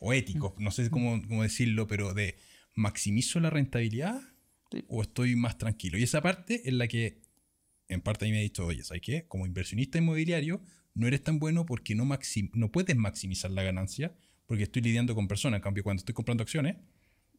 o 0.00 0.12
éticos, 0.12 0.54
no 0.58 0.72
sé 0.72 0.90
cómo, 0.90 1.22
cómo 1.28 1.44
decirlo, 1.44 1.86
pero 1.86 2.12
de 2.14 2.34
maximizo 2.74 3.38
la 3.38 3.50
rentabilidad 3.50 4.20
o 4.88 5.02
estoy 5.02 5.36
más 5.36 5.58
tranquilo. 5.58 5.98
Y 5.98 6.02
esa 6.02 6.20
parte 6.20 6.62
es 6.64 6.72
la 6.72 6.88
que 6.88 7.22
en 7.88 8.00
parte 8.00 8.24
a 8.24 8.26
mí 8.26 8.32
me 8.32 8.38
ha 8.38 8.42
dicho, 8.42 8.66
oye, 8.66 8.82
¿sabes 8.82 9.02
qué? 9.02 9.26
Como 9.28 9.46
inversionista 9.46 9.98
inmobiliario 9.98 10.62
no 10.94 11.06
eres 11.06 11.22
tan 11.22 11.38
bueno 11.38 11.66
porque 11.66 11.94
no, 11.94 12.08
no 12.54 12.72
puedes 12.72 12.96
maximizar 12.96 13.50
la 13.50 13.62
ganancia 13.62 14.16
porque 14.46 14.64
estoy 14.64 14.82
lidiando 14.82 15.14
con 15.14 15.28
personas. 15.28 15.58
En 15.58 15.62
cambio, 15.62 15.84
cuando 15.84 16.00
estoy 16.00 16.14
comprando 16.14 16.42
acciones, 16.42 16.76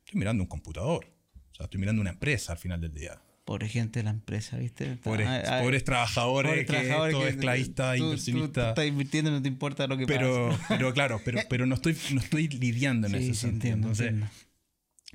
estoy 0.05 0.19
mirando 0.19 0.43
un 0.43 0.47
computador. 0.47 1.05
O 1.51 1.55
sea, 1.55 1.65
estoy 1.65 1.79
mirando 1.79 2.01
una 2.01 2.11
empresa 2.11 2.53
al 2.53 2.57
final 2.57 2.79
del 2.79 2.93
día. 2.93 3.21
Pobre 3.43 3.67
gente 3.67 3.99
de 3.99 4.03
la 4.03 4.11
empresa, 4.11 4.57
¿viste? 4.57 4.97
Pobres, 4.97 5.27
pobres 5.49 5.83
trabajadores, 5.83 6.51
pobres 6.51 6.67
trabajadores 6.67 7.15
que, 7.15 7.27
esclavistas, 7.29 7.97
inversionistas. 7.97 8.69
estás 8.69 8.85
invirtiendo 8.85 9.31
no 9.31 9.41
te 9.41 9.47
importa 9.47 9.87
lo 9.87 9.97
que 9.97 10.05
pero, 10.05 10.49
pasa. 10.49 10.65
Pero 10.69 10.93
claro, 10.93 11.21
pero, 11.25 11.39
pero 11.49 11.65
no, 11.65 11.75
estoy, 11.75 11.97
no 12.13 12.21
estoy 12.21 12.47
lidiando 12.47 13.07
en 13.07 13.15
ese 13.15 13.33
sentido. 13.33 13.73
Entonces, 13.73 14.13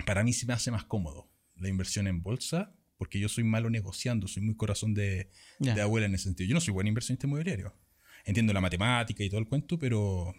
para 0.05 0.23
mí 0.23 0.33
se 0.33 0.45
me 0.45 0.53
hace 0.53 0.71
más 0.71 0.83
cómodo 0.83 1.29
la 1.55 1.69
inversión 1.69 2.07
en 2.07 2.21
bolsa 2.21 2.73
porque 2.97 3.19
yo 3.19 3.29
soy 3.29 3.43
malo 3.43 3.69
negociando, 3.69 4.27
soy 4.27 4.43
muy 4.43 4.55
corazón 4.55 4.93
de, 4.93 5.29
de 5.59 5.81
abuela 5.81 6.07
en 6.07 6.15
ese 6.15 6.25
sentido. 6.25 6.49
Yo 6.49 6.53
no 6.55 6.61
soy 6.61 6.73
buen 6.73 6.87
inversionista 6.87 7.27
inmobiliario. 7.27 7.73
Entiendo 8.25 8.53
la 8.53 8.61
matemática 8.61 9.23
y 9.23 9.29
todo 9.29 9.39
el 9.39 9.47
cuento, 9.47 9.77
pero 9.79 10.33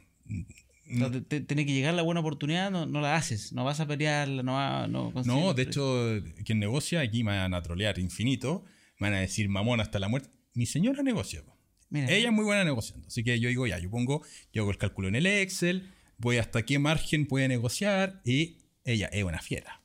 tiene 0.89 1.66
que 1.66 1.72
llegar 1.72 1.95
la 1.95 2.03
buena 2.03 2.20
oportunidad, 2.20 2.70
no, 2.70 2.86
no, 2.86 3.01
la 3.01 3.16
haces, 3.16 3.53
no 3.53 3.64
vas 3.64 3.80
a 3.80 3.86
pelearla, 3.86 4.43
no 4.43 4.53
va, 4.55 4.86
no, 4.89 5.12
no 5.24 5.55
de 5.55 5.62
hecho, 5.62 6.22
quien 6.45 6.59
negocia 6.59 7.01
aquí 7.01 7.24
me 7.24 7.36
van 7.36 7.55
a 7.55 7.62
trolear 7.62 7.99
infinito, 7.99 8.64
me 8.99 9.09
van 9.09 9.18
a 9.18 9.20
decir 9.20 9.49
mamón 9.49 9.80
hasta 9.80 9.99
la 9.99 10.09
muerte. 10.09 10.30
Mi 10.55 10.66
señora 10.66 11.03
negocia. 11.03 11.43
Ella 11.91 12.28
es 12.28 12.32
muy 12.32 12.45
buena 12.45 12.64
negociando, 12.64 13.07
así 13.07 13.24
que 13.24 13.39
yo 13.41 13.49
digo 13.49 13.66
ya, 13.66 13.78
yo 13.78 13.91
pongo, 13.91 14.22
yo 14.53 14.62
hago 14.62 14.70
el 14.70 14.78
cálculo 14.78 15.09
en 15.09 15.14
el 15.14 15.26
Excel, 15.26 15.91
voy 16.18 16.36
hasta 16.36 16.64
qué 16.64 16.78
margen 16.78 17.26
puede 17.26 17.49
negociar 17.49 18.20
y 18.24 18.59
ella 18.84 19.09
es 19.12 19.24
una 19.24 19.39
fiera. 19.39 19.80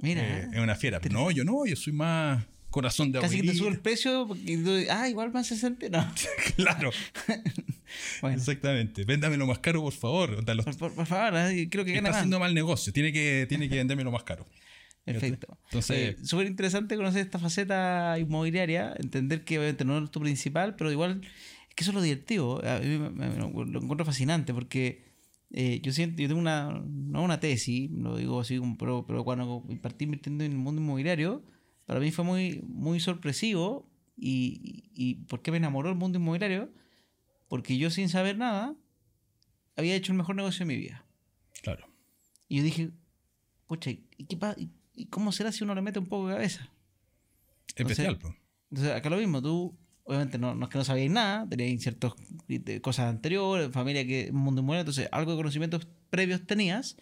Mira. 0.00 0.22
Eh, 0.22 0.48
es 0.52 0.60
una 0.60 0.76
fiera. 0.76 1.00
No, 1.10 1.30
yo 1.30 1.44
no, 1.44 1.66
yo 1.66 1.76
soy 1.76 1.92
más 1.92 2.44
corazón 2.70 3.12
de 3.12 3.20
Casi 3.20 3.40
que 3.40 3.48
te 3.48 3.54
sube 3.54 3.70
el 3.70 3.80
precio 3.80 4.28
y 4.44 4.88
ah, 4.90 5.08
igual 5.08 5.32
más 5.32 5.46
60. 5.48 5.88
No. 5.88 6.12
claro. 6.56 6.90
Exactamente. 8.22 9.04
Véndamelo 9.04 9.46
más 9.46 9.58
caro, 9.58 9.82
por 9.82 9.92
favor. 9.92 10.44
por, 10.44 11.06
favor, 11.06 11.34
¿eh? 11.36 11.68
creo 11.70 11.84
que 11.84 11.96
Está 11.96 12.10
haciendo 12.10 12.38
mal 12.38 12.54
negocio. 12.54 12.92
Tiene 12.92 13.12
que, 13.12 13.46
tiene 13.48 13.68
que 13.68 13.76
vendérmelo 13.76 14.10
más 14.10 14.24
caro. 14.24 14.46
Perfecto. 15.04 15.58
Entonces, 15.64 16.16
eh, 16.20 16.24
súper 16.24 16.46
interesante 16.46 16.96
conocer 16.96 17.22
esta 17.22 17.38
faceta 17.38 18.18
inmobiliaria, 18.18 18.94
entender 18.98 19.44
que 19.44 19.58
obviamente 19.58 19.84
no 19.84 19.98
es 20.04 20.10
tu 20.10 20.20
principal, 20.20 20.76
pero 20.76 20.92
igual 20.92 21.22
es 21.22 21.74
que 21.74 21.82
eso 21.82 21.92
es 21.92 21.94
lo 21.94 22.02
divertido. 22.02 22.62
A 22.66 22.78
mí 22.80 22.98
me, 22.98 23.36
lo 23.36 23.46
encuentro 23.46 24.04
fascinante 24.04 24.52
porque 24.52 25.08
eh, 25.50 25.80
yo 25.82 25.92
siento, 25.92 26.20
yo 26.20 26.28
tengo 26.28 26.40
una, 26.40 26.82
no 26.86 27.22
una 27.22 27.40
tesis, 27.40 27.90
lo 27.90 28.16
digo 28.16 28.40
así, 28.40 28.60
pero, 28.78 29.06
pero 29.06 29.24
cuando 29.24 29.64
partí 29.80 30.04
invirtiendo 30.04 30.44
en 30.44 30.52
el 30.52 30.58
mundo 30.58 30.82
inmobiliario, 30.82 31.42
para 31.86 32.00
mí 32.00 32.10
fue 32.10 32.24
muy, 32.24 32.60
muy 32.66 33.00
sorpresivo 33.00 33.90
y, 34.16 34.90
y, 34.94 35.14
¿por 35.26 35.40
qué 35.40 35.50
me 35.50 35.56
enamoró 35.56 35.88
el 35.88 35.94
mundo 35.94 36.18
inmobiliario? 36.18 36.70
Porque 37.48 37.78
yo 37.78 37.90
sin 37.90 38.08
saber 38.08 38.36
nada 38.38 38.76
había 39.76 39.94
hecho 39.94 40.12
el 40.12 40.18
mejor 40.18 40.36
negocio 40.36 40.60
de 40.60 40.66
mi 40.66 40.76
vida. 40.76 41.04
Claro. 41.62 41.88
Y 42.48 42.58
yo 42.58 42.62
dije, 42.62 42.90
pucha, 43.66 43.90
¿y, 43.90 44.04
qué 44.28 44.38
¿y 44.94 45.06
cómo 45.06 45.32
será 45.32 45.52
si 45.52 45.64
uno 45.64 45.74
le 45.74 45.82
mete 45.82 45.98
un 45.98 46.06
poco 46.06 46.28
de 46.28 46.34
cabeza? 46.34 46.70
Especial, 47.74 48.18
pues. 48.18 48.34
Entonces, 48.70 48.94
acá 48.94 49.08
lo 49.08 49.16
mismo, 49.16 49.40
tú, 49.40 49.78
obviamente 50.04 50.38
no, 50.38 50.54
no 50.54 50.66
es 50.66 50.70
que 50.70 50.78
no 50.78 50.84
sabías 50.84 51.10
nada, 51.10 51.48
tenías 51.48 51.82
ciertas 51.82 52.12
cosas 52.82 53.06
anteriores, 53.06 53.70
familia 53.70 54.06
que 54.06 54.30
mundo 54.32 54.60
inmobiliario, 54.60 54.80
entonces 54.82 55.08
algo 55.12 55.32
de 55.32 55.36
conocimientos 55.38 55.86
previos 56.10 56.46
tenías, 56.46 56.96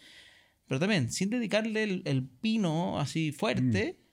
pero 0.66 0.78
también 0.78 1.10
sin 1.10 1.30
dedicarle 1.30 2.02
el, 2.04 2.28
pino 2.40 3.00
así 3.00 3.32
fuerte. 3.32 3.98
Mm 3.98 4.06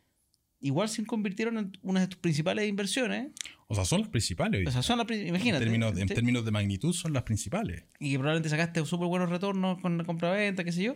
igual 0.63 0.87
se 0.89 1.05
convirtieron 1.05 1.57
en 1.57 1.73
una 1.83 1.99
de 1.99 2.07
tus 2.07 2.19
principales 2.19 2.67
inversiones. 2.67 3.31
O 3.73 3.75
sea, 3.75 3.85
son 3.85 4.01
las 4.01 4.09
principales. 4.09 4.67
O 4.67 4.71
sea, 4.71 4.83
son 4.83 4.99
las 4.99 5.09
imagínate. 5.09 5.65
En 5.65 6.07
términos, 6.07 6.45
de 6.45 6.51
magnitud 6.51 6.93
son 6.93 7.11
las 7.11 7.23
principales. 7.23 7.83
Y 7.99 8.11
que 8.11 8.19
probablemente 8.19 8.49
sacaste 8.49 8.85
súper 8.85 9.07
buenos 9.07 9.31
retornos 9.31 9.79
con 9.81 9.97
la 9.97 10.03
compra-venta, 10.03 10.63
qué 10.63 10.71
sé 10.71 10.83
yo. 10.83 10.93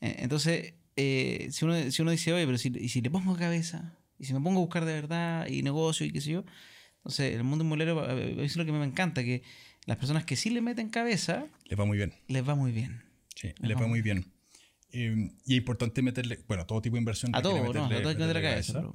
Eh, 0.00 0.16
entonces, 0.18 0.74
eh, 0.94 1.48
si, 1.50 1.64
uno, 1.64 1.90
si 1.90 2.00
uno 2.00 2.12
dice, 2.12 2.32
oye, 2.32 2.46
pero 2.46 2.58
si, 2.58 2.72
y 2.78 2.90
si 2.90 3.00
le 3.00 3.10
pongo 3.10 3.34
cabeza, 3.36 3.98
y 4.20 4.26
si 4.26 4.34
me 4.34 4.40
pongo 4.40 4.60
a 4.60 4.62
buscar 4.62 4.84
de 4.84 4.92
verdad, 4.92 5.48
y 5.48 5.62
negocio, 5.62 6.06
y 6.06 6.12
qué 6.12 6.20
sé 6.20 6.30
yo. 6.30 6.44
Entonces, 6.98 7.34
el 7.34 7.42
mundo 7.42 7.64
inmobiliario 7.64 8.08
eh, 8.16 8.44
es 8.44 8.56
lo 8.56 8.64
que 8.64 8.70
me 8.70 8.84
encanta, 8.84 9.24
que 9.24 9.42
las 9.86 9.96
personas 9.96 10.24
que 10.24 10.36
sí 10.36 10.50
le 10.50 10.60
meten 10.60 10.90
cabeza... 10.90 11.46
Les 11.64 11.78
va 11.78 11.84
muy 11.84 11.96
bien. 11.96 12.14
Les 12.28 12.48
va 12.48 12.54
muy 12.54 12.70
bien. 12.70 13.02
Sí, 13.34 13.52
les, 13.60 13.76
va, 13.76 13.88
muy 13.88 14.00
bien. 14.00 14.32
Em, 14.92 15.32
y 15.44 15.54
es 15.54 15.58
importante 15.58 16.02
meterle, 16.02 16.38
bueno, 16.46 16.66
todo 16.66 16.80
tipo 16.80 16.94
de 16.94 17.00
inversión. 17.00 17.34
A 17.34 17.42
todo, 17.42 17.54
no, 17.72 17.86
a 17.86 17.88
todo 17.88 18.08
hay 18.08 18.14
que 18.14 18.20
meterle 18.20 18.42
cabeza. 18.42 18.74
Pero... 18.74 18.94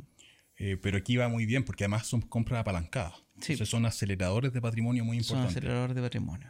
Eh, 0.59 0.77
pero 0.81 0.97
aquí 0.97 1.17
va 1.17 1.27
muy 1.27 1.45
bien 1.45 1.63
porque 1.63 1.83
además 1.83 2.07
son 2.07 2.21
compras 2.21 2.61
apalancadas. 2.61 3.13
Entonces 3.35 3.69
son 3.69 3.85
aceleradores 3.85 4.51
de 4.51 4.61
patrimonio 4.61 5.05
muy 5.05 5.17
importantes. 5.17 5.53
Son 5.53 5.57
aceleradores 5.57 5.95
de 5.95 6.01
patrimonio. 6.01 6.49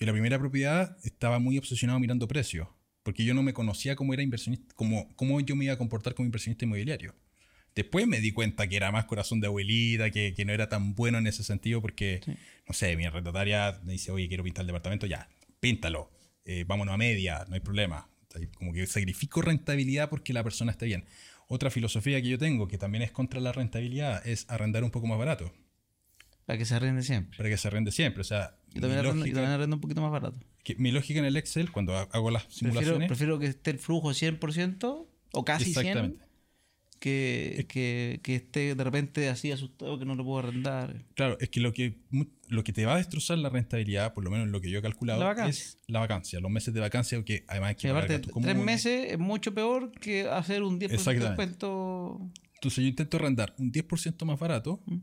Y 0.00 0.04
la 0.04 0.12
primera 0.12 0.38
propiedad 0.38 0.96
estaba 1.04 1.38
muy 1.38 1.56
obsesionado 1.56 2.00
mirando 2.00 2.26
precios, 2.26 2.68
porque 3.04 3.24
yo 3.24 3.34
no 3.34 3.44
me 3.44 3.52
conocía 3.52 3.94
cómo 3.94 4.12
era 4.12 4.22
inversionista, 4.22 4.74
cómo, 4.74 5.14
cómo 5.14 5.40
yo 5.40 5.54
me 5.54 5.66
iba 5.66 5.74
a 5.74 5.78
comportar 5.78 6.14
como 6.14 6.26
inversionista 6.26 6.64
inmobiliario. 6.64 7.14
Después 7.76 8.06
me 8.08 8.20
di 8.20 8.32
cuenta 8.32 8.66
que 8.68 8.76
era 8.76 8.90
más 8.90 9.04
corazón 9.04 9.40
de 9.40 9.46
abuelita, 9.46 10.10
que, 10.10 10.32
que 10.34 10.44
no 10.44 10.52
era 10.52 10.68
tan 10.68 10.94
bueno 10.94 11.18
en 11.18 11.26
ese 11.26 11.44
sentido, 11.44 11.80
porque, 11.82 12.22
no 12.66 12.74
sé, 12.74 12.96
mi 12.96 13.04
arrendataria 13.04 13.78
me 13.84 13.92
dice, 13.92 14.10
oye, 14.10 14.26
quiero 14.28 14.42
pintar 14.42 14.62
el 14.62 14.68
departamento, 14.68 15.06
ya, 15.06 15.28
píntalo, 15.60 16.10
eh, 16.44 16.64
vámonos 16.66 16.94
a 16.94 16.96
media, 16.96 17.44
no 17.48 17.54
hay 17.54 17.60
problema. 17.60 18.08
Como 18.54 18.72
que 18.72 18.86
sacrifico 18.86 19.42
rentabilidad 19.42 20.08
porque 20.10 20.32
la 20.32 20.42
persona 20.42 20.72
esté 20.72 20.86
bien. 20.86 21.04
Otra 21.48 21.70
filosofía 21.70 22.20
que 22.20 22.28
yo 22.28 22.38
tengo, 22.38 22.68
que 22.68 22.78
también 22.78 23.02
es 23.02 23.12
contra 23.12 23.40
la 23.40 23.52
rentabilidad, 23.52 24.26
es 24.26 24.46
arrendar 24.48 24.84
un 24.84 24.90
poco 24.90 25.06
más 25.06 25.18
barato. 25.18 25.52
Para 26.44 26.58
que 26.58 26.64
se 26.64 26.74
arrende 26.74 27.02
siempre. 27.02 27.36
Para 27.36 27.48
que 27.48 27.56
se 27.56 27.68
arrende 27.68 27.92
siempre. 27.92 28.20
O 28.20 28.24
sea, 28.24 28.56
yo 28.72 28.80
también, 28.80 29.00
arrendo, 29.00 29.76
un 29.76 29.80
poquito 29.80 30.00
más 30.00 30.12
barato. 30.12 30.38
mi 30.78 30.92
lógica 30.92 31.18
en 31.18 31.24
el 31.24 31.36
Excel, 31.36 31.72
cuando 31.72 31.96
hago 31.96 32.30
las 32.30 32.44
simulaciones. 32.48 33.08
Prefiero, 33.08 33.38
que 33.38 33.46
esté 33.46 33.70
el 33.70 33.78
flujo 33.78 34.10
100% 34.10 35.06
o 35.32 35.44
casi 35.44 35.70
Exactamente 35.70 36.25
que, 36.98 37.66
que, 37.68 38.20
que, 38.22 38.36
esté 38.36 38.74
de 38.74 38.84
repente 38.84 39.28
así 39.28 39.52
asustado 39.52 39.98
que 39.98 40.04
no 40.04 40.14
lo 40.14 40.24
puedo 40.24 40.38
arrendar. 40.38 41.04
Claro, 41.14 41.36
es 41.40 41.48
que 41.50 41.60
lo 41.60 41.72
que, 41.72 41.98
lo 42.48 42.64
que 42.64 42.72
te 42.72 42.86
va 42.86 42.94
a 42.94 42.96
destrozar 42.96 43.38
la 43.38 43.48
rentabilidad, 43.48 44.14
por 44.14 44.24
lo 44.24 44.30
menos 44.30 44.48
lo 44.48 44.60
que 44.60 44.70
yo 44.70 44.78
he 44.78 44.82
calculado, 44.82 45.30
es 45.46 45.78
la 45.86 46.00
vacancia, 46.00 46.40
los 46.40 46.50
meses 46.50 46.72
de 46.74 46.80
vacancia, 46.80 47.22
que 47.24 47.44
además 47.48 47.70
hay 47.70 47.74
que 47.76 47.88
aparte, 47.88 48.18
tres 48.18 48.56
meses 48.56 49.12
es 49.12 49.18
mucho 49.18 49.54
peor 49.54 49.92
que 49.92 50.28
hacer 50.28 50.62
un 50.62 50.80
10% 50.80 51.04
de 51.04 51.20
descuento. 51.20 52.20
Entonces 52.54 52.82
yo 52.82 52.88
intento 52.88 53.16
arrendar 53.18 53.54
un 53.58 53.70
10% 53.70 54.24
más 54.24 54.38
barato 54.38 54.82
mm. 54.86 54.96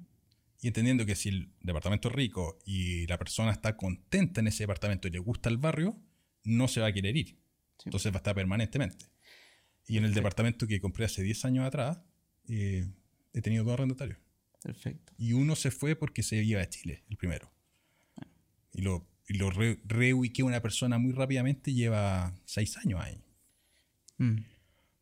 y 0.62 0.68
entendiendo 0.68 1.06
que 1.06 1.16
si 1.16 1.30
el 1.30 1.50
departamento 1.62 2.10
es 2.10 2.16
rico 2.16 2.60
y 2.66 3.06
la 3.08 3.18
persona 3.18 3.52
está 3.52 3.78
contenta 3.78 4.42
en 4.42 4.48
ese 4.48 4.64
departamento 4.64 5.08
y 5.08 5.12
le 5.12 5.20
gusta 5.20 5.50
el 5.50 5.58
barrio, 5.58 5.96
no 6.44 6.68
se 6.68 6.82
va 6.82 6.88
a 6.88 6.94
querer 6.94 7.16
ir. 7.16 7.38
Entonces 7.86 8.12
va 8.12 8.18
a 8.18 8.20
estar 8.20 8.36
permanentemente. 8.36 9.13
Y 9.88 9.98
en 9.98 10.06
el 10.06 10.14
departamento 10.14 10.68
que 10.68 10.80
compré 10.80 11.06
hace 11.06 11.24
10 11.24 11.46
años 11.46 11.66
atrás, 11.66 12.00
eh, 12.48 12.88
he 13.34 13.42
tenido 13.42 13.64
dos 13.64 13.74
arrendatarios. 13.74 14.18
Perfecto. 14.62 15.14
Y 15.18 15.34
uno 15.34 15.56
se 15.56 15.72
fue 15.72 15.96
porque 15.96 16.24
se 16.24 16.42
iba 16.42 16.62
a 16.62 16.70
Chile, 16.70 17.04
el 17.10 17.18
primero. 17.18 17.52
Y 18.72 18.82
lo, 18.82 19.08
y 19.28 19.36
lo 19.36 19.52
reubiqué 19.52 20.42
una 20.42 20.62
persona 20.62 20.98
muy 20.98 21.12
rápidamente, 21.12 21.74
lleva 21.74 22.40
6 22.46 22.78
años 22.78 23.02
ahí. 23.02 23.22
Mm. 24.18 24.46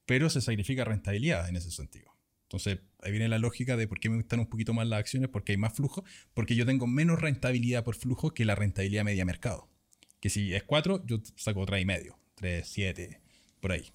Pero 0.06 0.30
se 0.30 0.42
sacrifica 0.42 0.84
rentabilidad 0.84 1.48
en 1.48 1.56
ese 1.56 1.72
sentido. 1.72 2.12
Entonces, 2.44 2.80
ahí 3.02 3.12
viene 3.12 3.30
la 3.30 3.40
lógica 3.40 3.78
de 3.78 3.88
por 3.88 4.00
qué 4.00 4.10
me 4.10 4.18
gustan 4.18 4.42
un 4.42 4.48
poquito 4.48 4.74
más 4.74 4.86
las 4.86 5.00
acciones, 5.00 5.30
porque 5.30 5.54
hay 5.54 5.58
más 5.58 5.74
flujo, 5.74 6.04
porque 6.34 6.56
yo 6.56 6.66
tengo 6.66 6.86
menos 6.86 7.22
rentabilidad 7.22 7.86
por 7.86 7.96
flujo 7.96 8.34
que 8.34 8.44
la 8.44 8.56
rentabilidad 8.56 9.06
media 9.06 9.24
mercado. 9.24 9.70
Que 10.20 10.30
si 10.30 10.54
es 10.54 10.64
4, 10.64 11.06
yo 11.06 11.22
saco 11.38 11.66
3,5, 11.66 12.18
3, 12.36 12.68
7, 12.68 13.22
por 13.62 13.72
ahí. 13.72 13.86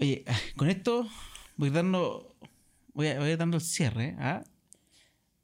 Oye, 0.00 0.24
con 0.56 0.68
esto 0.68 1.08
voy 1.56 1.70
dando, 1.70 2.34
voy, 2.94 3.08
a, 3.08 3.18
voy 3.18 3.36
dando 3.36 3.58
el 3.58 3.62
cierre, 3.62 4.16
¿ah? 4.18 4.42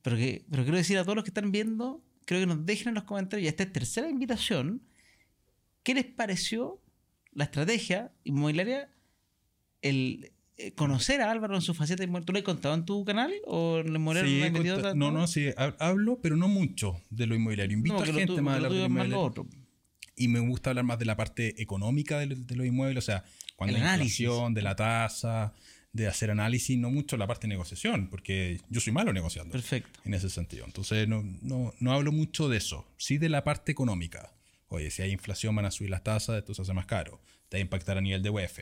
Pero, 0.02 0.16
que, 0.16 0.44
pero 0.50 0.62
quiero 0.62 0.78
decir 0.78 0.98
a 0.98 1.02
todos 1.02 1.16
los 1.16 1.24
que 1.24 1.30
están 1.30 1.52
viendo, 1.52 2.02
creo 2.24 2.40
que 2.40 2.46
nos 2.46 2.64
dejen 2.64 2.88
en 2.88 2.94
los 2.94 3.04
comentarios, 3.04 3.44
y 3.44 3.48
esta 3.48 3.64
es 3.64 3.72
tercera 3.72 4.08
invitación, 4.08 4.82
¿qué 5.82 5.94
les 5.94 6.04
pareció 6.04 6.80
la 7.32 7.44
estrategia 7.44 8.12
inmobiliaria, 8.24 8.88
el 9.82 10.32
eh, 10.56 10.72
conocer 10.72 11.20
a 11.20 11.30
Álvaro 11.30 11.56
en 11.56 11.60
su 11.60 11.74
faceta 11.74 12.04
inmobiliaria? 12.04 12.26
¿Tú 12.26 12.32
le 12.32 12.38
has 12.38 12.44
contado 12.44 12.74
en 12.76 12.84
tu 12.84 13.04
canal 13.04 13.32
o 13.44 13.82
le 13.82 13.98
sí, 14.24 14.42
No, 14.94 15.10
no, 15.10 15.26
sí, 15.26 15.50
hablo, 15.56 16.20
pero 16.22 16.36
no 16.36 16.48
mucho 16.48 17.02
de 17.10 17.26
lo 17.26 17.34
inmobiliario. 17.34 17.76
Invito 17.76 17.98
a 17.98 18.06
gente 18.06 18.40
más 18.40 18.54
a 18.54 18.56
hablar 18.56 18.72
de 18.72 18.78
lo 18.78 18.86
inmobiliario. 18.86 19.46
Y 20.14 20.28
me 20.28 20.40
gusta 20.40 20.70
hablar 20.70 20.84
más 20.84 20.98
de 20.98 21.04
la 21.04 21.16
parte 21.16 21.60
económica 21.60 22.20
de, 22.20 22.26
de 22.28 22.56
los 22.56 22.64
inmuebles, 22.64 23.04
o 23.04 23.06
sea, 23.06 23.24
cuando 23.56 23.78
la 23.78 23.94
inflación, 23.94 24.54
de 24.54 24.62
la 24.62 24.76
tasa, 24.76 25.52
de 25.92 26.06
hacer 26.06 26.30
análisis, 26.30 26.78
no 26.78 26.90
mucho 26.90 27.16
la 27.16 27.26
parte 27.26 27.46
de 27.46 27.54
negociación, 27.54 28.08
porque 28.10 28.60
yo 28.68 28.80
soy 28.80 28.92
malo 28.92 29.12
negociando. 29.12 29.52
Perfecto. 29.52 30.00
En 30.04 30.14
ese 30.14 30.28
sentido. 30.28 30.66
Entonces, 30.66 31.08
no, 31.08 31.22
no, 31.42 31.74
no 31.80 31.92
hablo 31.92 32.12
mucho 32.12 32.48
de 32.48 32.58
eso. 32.58 32.86
Sí 32.98 33.18
de 33.18 33.30
la 33.30 33.44
parte 33.44 33.72
económica. 33.72 34.32
Oye, 34.68 34.90
si 34.90 35.02
hay 35.02 35.12
inflación 35.12 35.56
van 35.56 35.64
a 35.64 35.70
subir 35.70 35.90
las 35.90 36.02
tasas, 36.02 36.38
esto 36.38 36.54
se 36.54 36.62
hace 36.62 36.74
más 36.74 36.86
caro. 36.86 37.22
Te 37.48 37.56
va 37.56 37.58
a 37.58 37.62
impactar 37.62 37.96
a 37.96 38.00
nivel 38.00 38.22
de 38.22 38.30
UEF. 38.30 38.58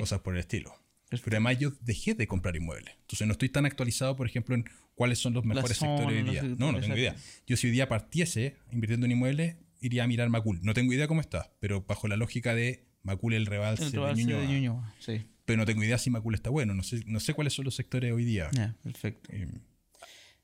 Cosas 0.00 0.20
por 0.20 0.34
el 0.34 0.40
estilo. 0.40 0.74
Pero 1.10 1.36
además 1.36 1.58
yo 1.58 1.72
dejé 1.82 2.14
de 2.14 2.26
comprar 2.26 2.56
inmuebles. 2.56 2.94
Entonces 3.02 3.26
no 3.26 3.32
estoy 3.32 3.50
tan 3.50 3.66
actualizado, 3.66 4.16
por 4.16 4.26
ejemplo, 4.26 4.54
en 4.54 4.64
cuáles 4.94 5.18
son 5.18 5.34
los 5.34 5.44
mejores 5.44 5.76
sectores 5.76 6.24
hoy 6.24 6.30
día. 6.30 6.42
No, 6.42 6.72
no 6.72 6.80
tengo 6.80 6.96
idea. 6.96 7.14
Yo 7.46 7.56
si 7.56 7.68
hoy 7.68 7.72
día 7.72 7.88
partiese 7.88 8.56
invirtiendo 8.72 9.06
en 9.06 9.12
inmuebles, 9.12 9.56
iría 9.80 10.04
a 10.04 10.06
mirar 10.06 10.28
Macul. 10.28 10.60
No 10.62 10.74
tengo 10.74 10.92
idea 10.92 11.06
cómo 11.06 11.20
está, 11.20 11.52
pero 11.60 11.82
bajo 11.82 12.08
la 12.08 12.16
lógica 12.16 12.54
de 12.54 12.88
Macul 13.04 13.34
el 13.34 13.46
rebalse, 13.46 13.90
de 13.90 14.14
Ñuñoa. 14.14 14.94
Sí. 14.98 15.22
pero 15.44 15.58
no 15.58 15.66
tengo 15.66 15.84
idea 15.84 15.98
si 15.98 16.10
Macul 16.10 16.34
está 16.34 16.50
bueno. 16.50 16.74
No 16.74 16.82
sé, 16.82 17.04
no 17.06 17.20
sé 17.20 17.34
cuáles 17.34 17.52
son 17.52 17.64
los 17.64 17.76
sectores 17.76 18.12
hoy 18.12 18.24
día. 18.24 18.50
perfecto. 18.82 19.30
Eh, 19.32 19.46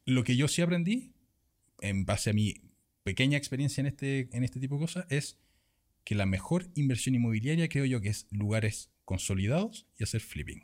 lo 0.05 0.23
que 0.23 0.37
yo 0.37 0.47
sí 0.47 0.63
aprendí, 0.63 1.13
en 1.81 2.05
base 2.05 2.31
a 2.31 2.33
mi 2.33 2.55
pequeña 3.03 3.39
experiencia 3.39 3.81
en 3.81 3.87
este, 3.87 4.29
en 4.33 4.45
este 4.45 4.61
tipo 4.61 4.77
de 4.77 4.83
cosas, 4.83 5.07
es 5.09 5.39
que 6.05 6.15
la 6.15 6.27
mejor 6.27 6.69
inversión 6.75 7.15
inmobiliaria 7.15 7.69
creo 7.69 7.85
yo 7.87 8.01
que 8.01 8.09
es 8.09 8.27
lugares 8.31 8.91
consolidados 9.05 9.87
y 9.99 10.05
hacer 10.05 10.21
flipping. 10.21 10.63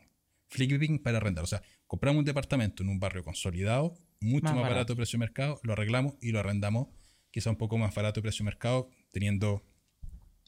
Flipping 0.49 0.99
para 0.99 1.17
arrendar. 1.17 1.45
O 1.45 1.49
sea, 1.49 1.63
compramos 1.87 2.21
un 2.21 2.25
departamento 2.25 2.83
en 2.83 2.91
un 2.91 3.01
barrio 3.01 3.25
consolidado, 3.25 3.99
mucho 4.21 4.55
más, 4.55 4.63
barato. 4.63 4.97
precio 4.97 5.19
de 5.19 5.21
mercado, 5.21 5.61
lo 5.63 5.73
arreglamos 5.73 6.15
y 6.21 6.33
lo 6.33 6.41
arrendamos 6.41 6.89
quizá 7.31 7.51
un 7.51 7.57
poco 7.57 7.77
más 7.77 7.95
barato 7.95 8.23
precio 8.23 8.45
de 8.45 8.51
mercado, 8.51 8.89
teniendo 9.13 9.63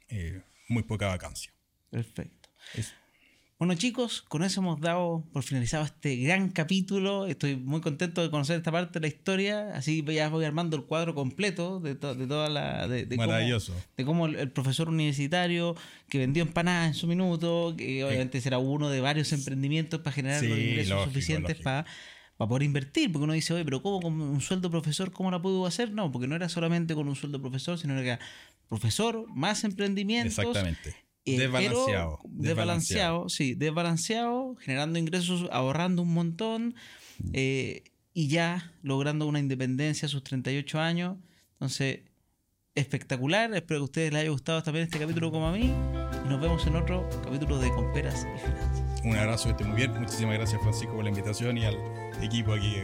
eh, 0.09 0.43
muy 0.69 0.83
poca 0.83 1.09
vacancia. 1.09 1.53
Perfecto. 1.91 2.49
Bueno 3.59 3.75
chicos, 3.75 4.23
con 4.23 4.45
eso 4.45 4.61
hemos 4.61 4.81
dado 4.81 5.25
por 5.33 5.43
finalizado 5.43 5.85
este 5.85 6.15
gran 6.17 6.51
capítulo. 6.51 7.27
Estoy 7.27 7.57
muy 7.57 7.81
contento 7.81 8.23
de 8.23 8.31
conocer 8.31 8.57
esta 8.57 8.71
parte 8.71 9.01
de 9.01 9.09
la 9.09 9.09
historia. 9.09 9.75
Así 9.75 10.05
ya 10.05 10.29
voy 10.29 10.45
armando 10.45 10.77
el 10.77 10.85
cuadro 10.85 11.13
completo 11.13 11.81
de, 11.81 11.95
de 11.95 12.27
toda 12.27 12.49
la... 12.49 12.87
De, 12.87 13.17
Maravilloso. 13.17 13.73
Cómo, 13.73 13.85
de 13.97 14.05
cómo 14.05 14.27
el, 14.27 14.53
profesor 14.53 14.89
universitario 14.89 15.75
que 16.09 16.19
vendió 16.19 16.45
empanadas 16.45 16.87
en 16.87 16.95
su 16.95 17.09
minuto, 17.09 17.75
que 17.77 18.05
obviamente 18.05 18.41
será 18.41 18.59
uno 18.59 18.91
de 18.91 19.01
varios 19.01 19.33
emprendimientos 19.33 20.03
para 20.03 20.15
generar 20.15 20.45
los 20.45 20.57
ingresos 20.57 21.05
suficientes 21.05 21.57
para 21.57 21.85
para 22.39 22.49
poder 22.49 22.63
invertir, 22.63 23.11
porque 23.11 23.25
uno 23.25 23.33
dice, 23.33 23.53
oye, 23.53 23.65
pero 23.65 23.83
¿cómo 23.83 24.01
con 24.01 24.21
un 24.21 24.41
sueldo 24.41 24.71
profesor, 24.71 25.11
cómo 25.11 25.31
la 25.33 25.43
puedo 25.43 25.67
hacer? 25.67 25.93
No, 25.93 26.11
porque 26.13 26.29
no 26.29 26.37
era 26.37 26.49
solamente 26.49 26.95
con 26.95 27.09
un 27.09 27.17
sueldo 27.17 27.41
profesor, 27.41 27.77
sino 27.79 27.95
que 27.97 28.07
era 28.07 28.21
profesor 28.69 29.27
más 29.29 29.65
emprendimientos. 29.65 30.39
Exactamente. 30.39 30.95
Eh, 31.25 31.37
desbalanceado. 31.37 32.21
Desbalanceado, 32.25 33.29
sí, 33.29 33.55
desbalanceado, 33.55 34.55
generando 34.55 35.01
ingresos, 35.01 35.49
ahorrando 35.51 36.03
un 36.03 36.15
montón 36.15 36.77
eh, 37.33 37.83
y 38.15 38.29
ya 38.29 38.73
logrando 38.83 39.27
una 39.27 39.41
independencia 39.41 40.07
a 40.07 40.09
sus 40.09 40.23
38 40.23 40.79
años. 40.79 41.17
Entonces, 41.55 42.03
espectacular. 42.79 43.53
Espero 43.55 43.81
que 43.81 43.83
a 43.83 43.85
ustedes 43.85 44.13
les 44.13 44.23
haya 44.23 44.31
gustado 44.31 44.63
también 44.63 44.85
este 44.85 44.99
capítulo 44.99 45.31
como 45.31 45.49
a 45.49 45.53
mí. 45.53 45.73
Y 46.25 46.29
nos 46.29 46.41
vemos 46.41 46.67
en 46.67 46.77
otro 46.77 47.09
capítulo 47.25 47.59
de 47.59 47.71
Comperas 47.71 48.27
y 48.35 48.39
Finanzas. 48.39 49.05
Un 49.05 49.17
abrazo, 49.17 49.51
esté 49.51 49.65
muy 49.65 49.77
bien. 49.77 49.93
Muchísimas 49.99 50.35
gracias, 50.35 50.61
Francisco, 50.63 50.95
por 50.95 51.05
la 51.05 51.11
invitación 51.11 51.59
y 51.59 51.65
al 51.65 51.77
equipo 52.23 52.53
aquí, 52.53 52.75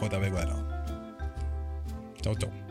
JP 0.00 0.30
Cuadrado. 0.30 0.68
Chau, 2.20 2.34
chau. 2.36 2.61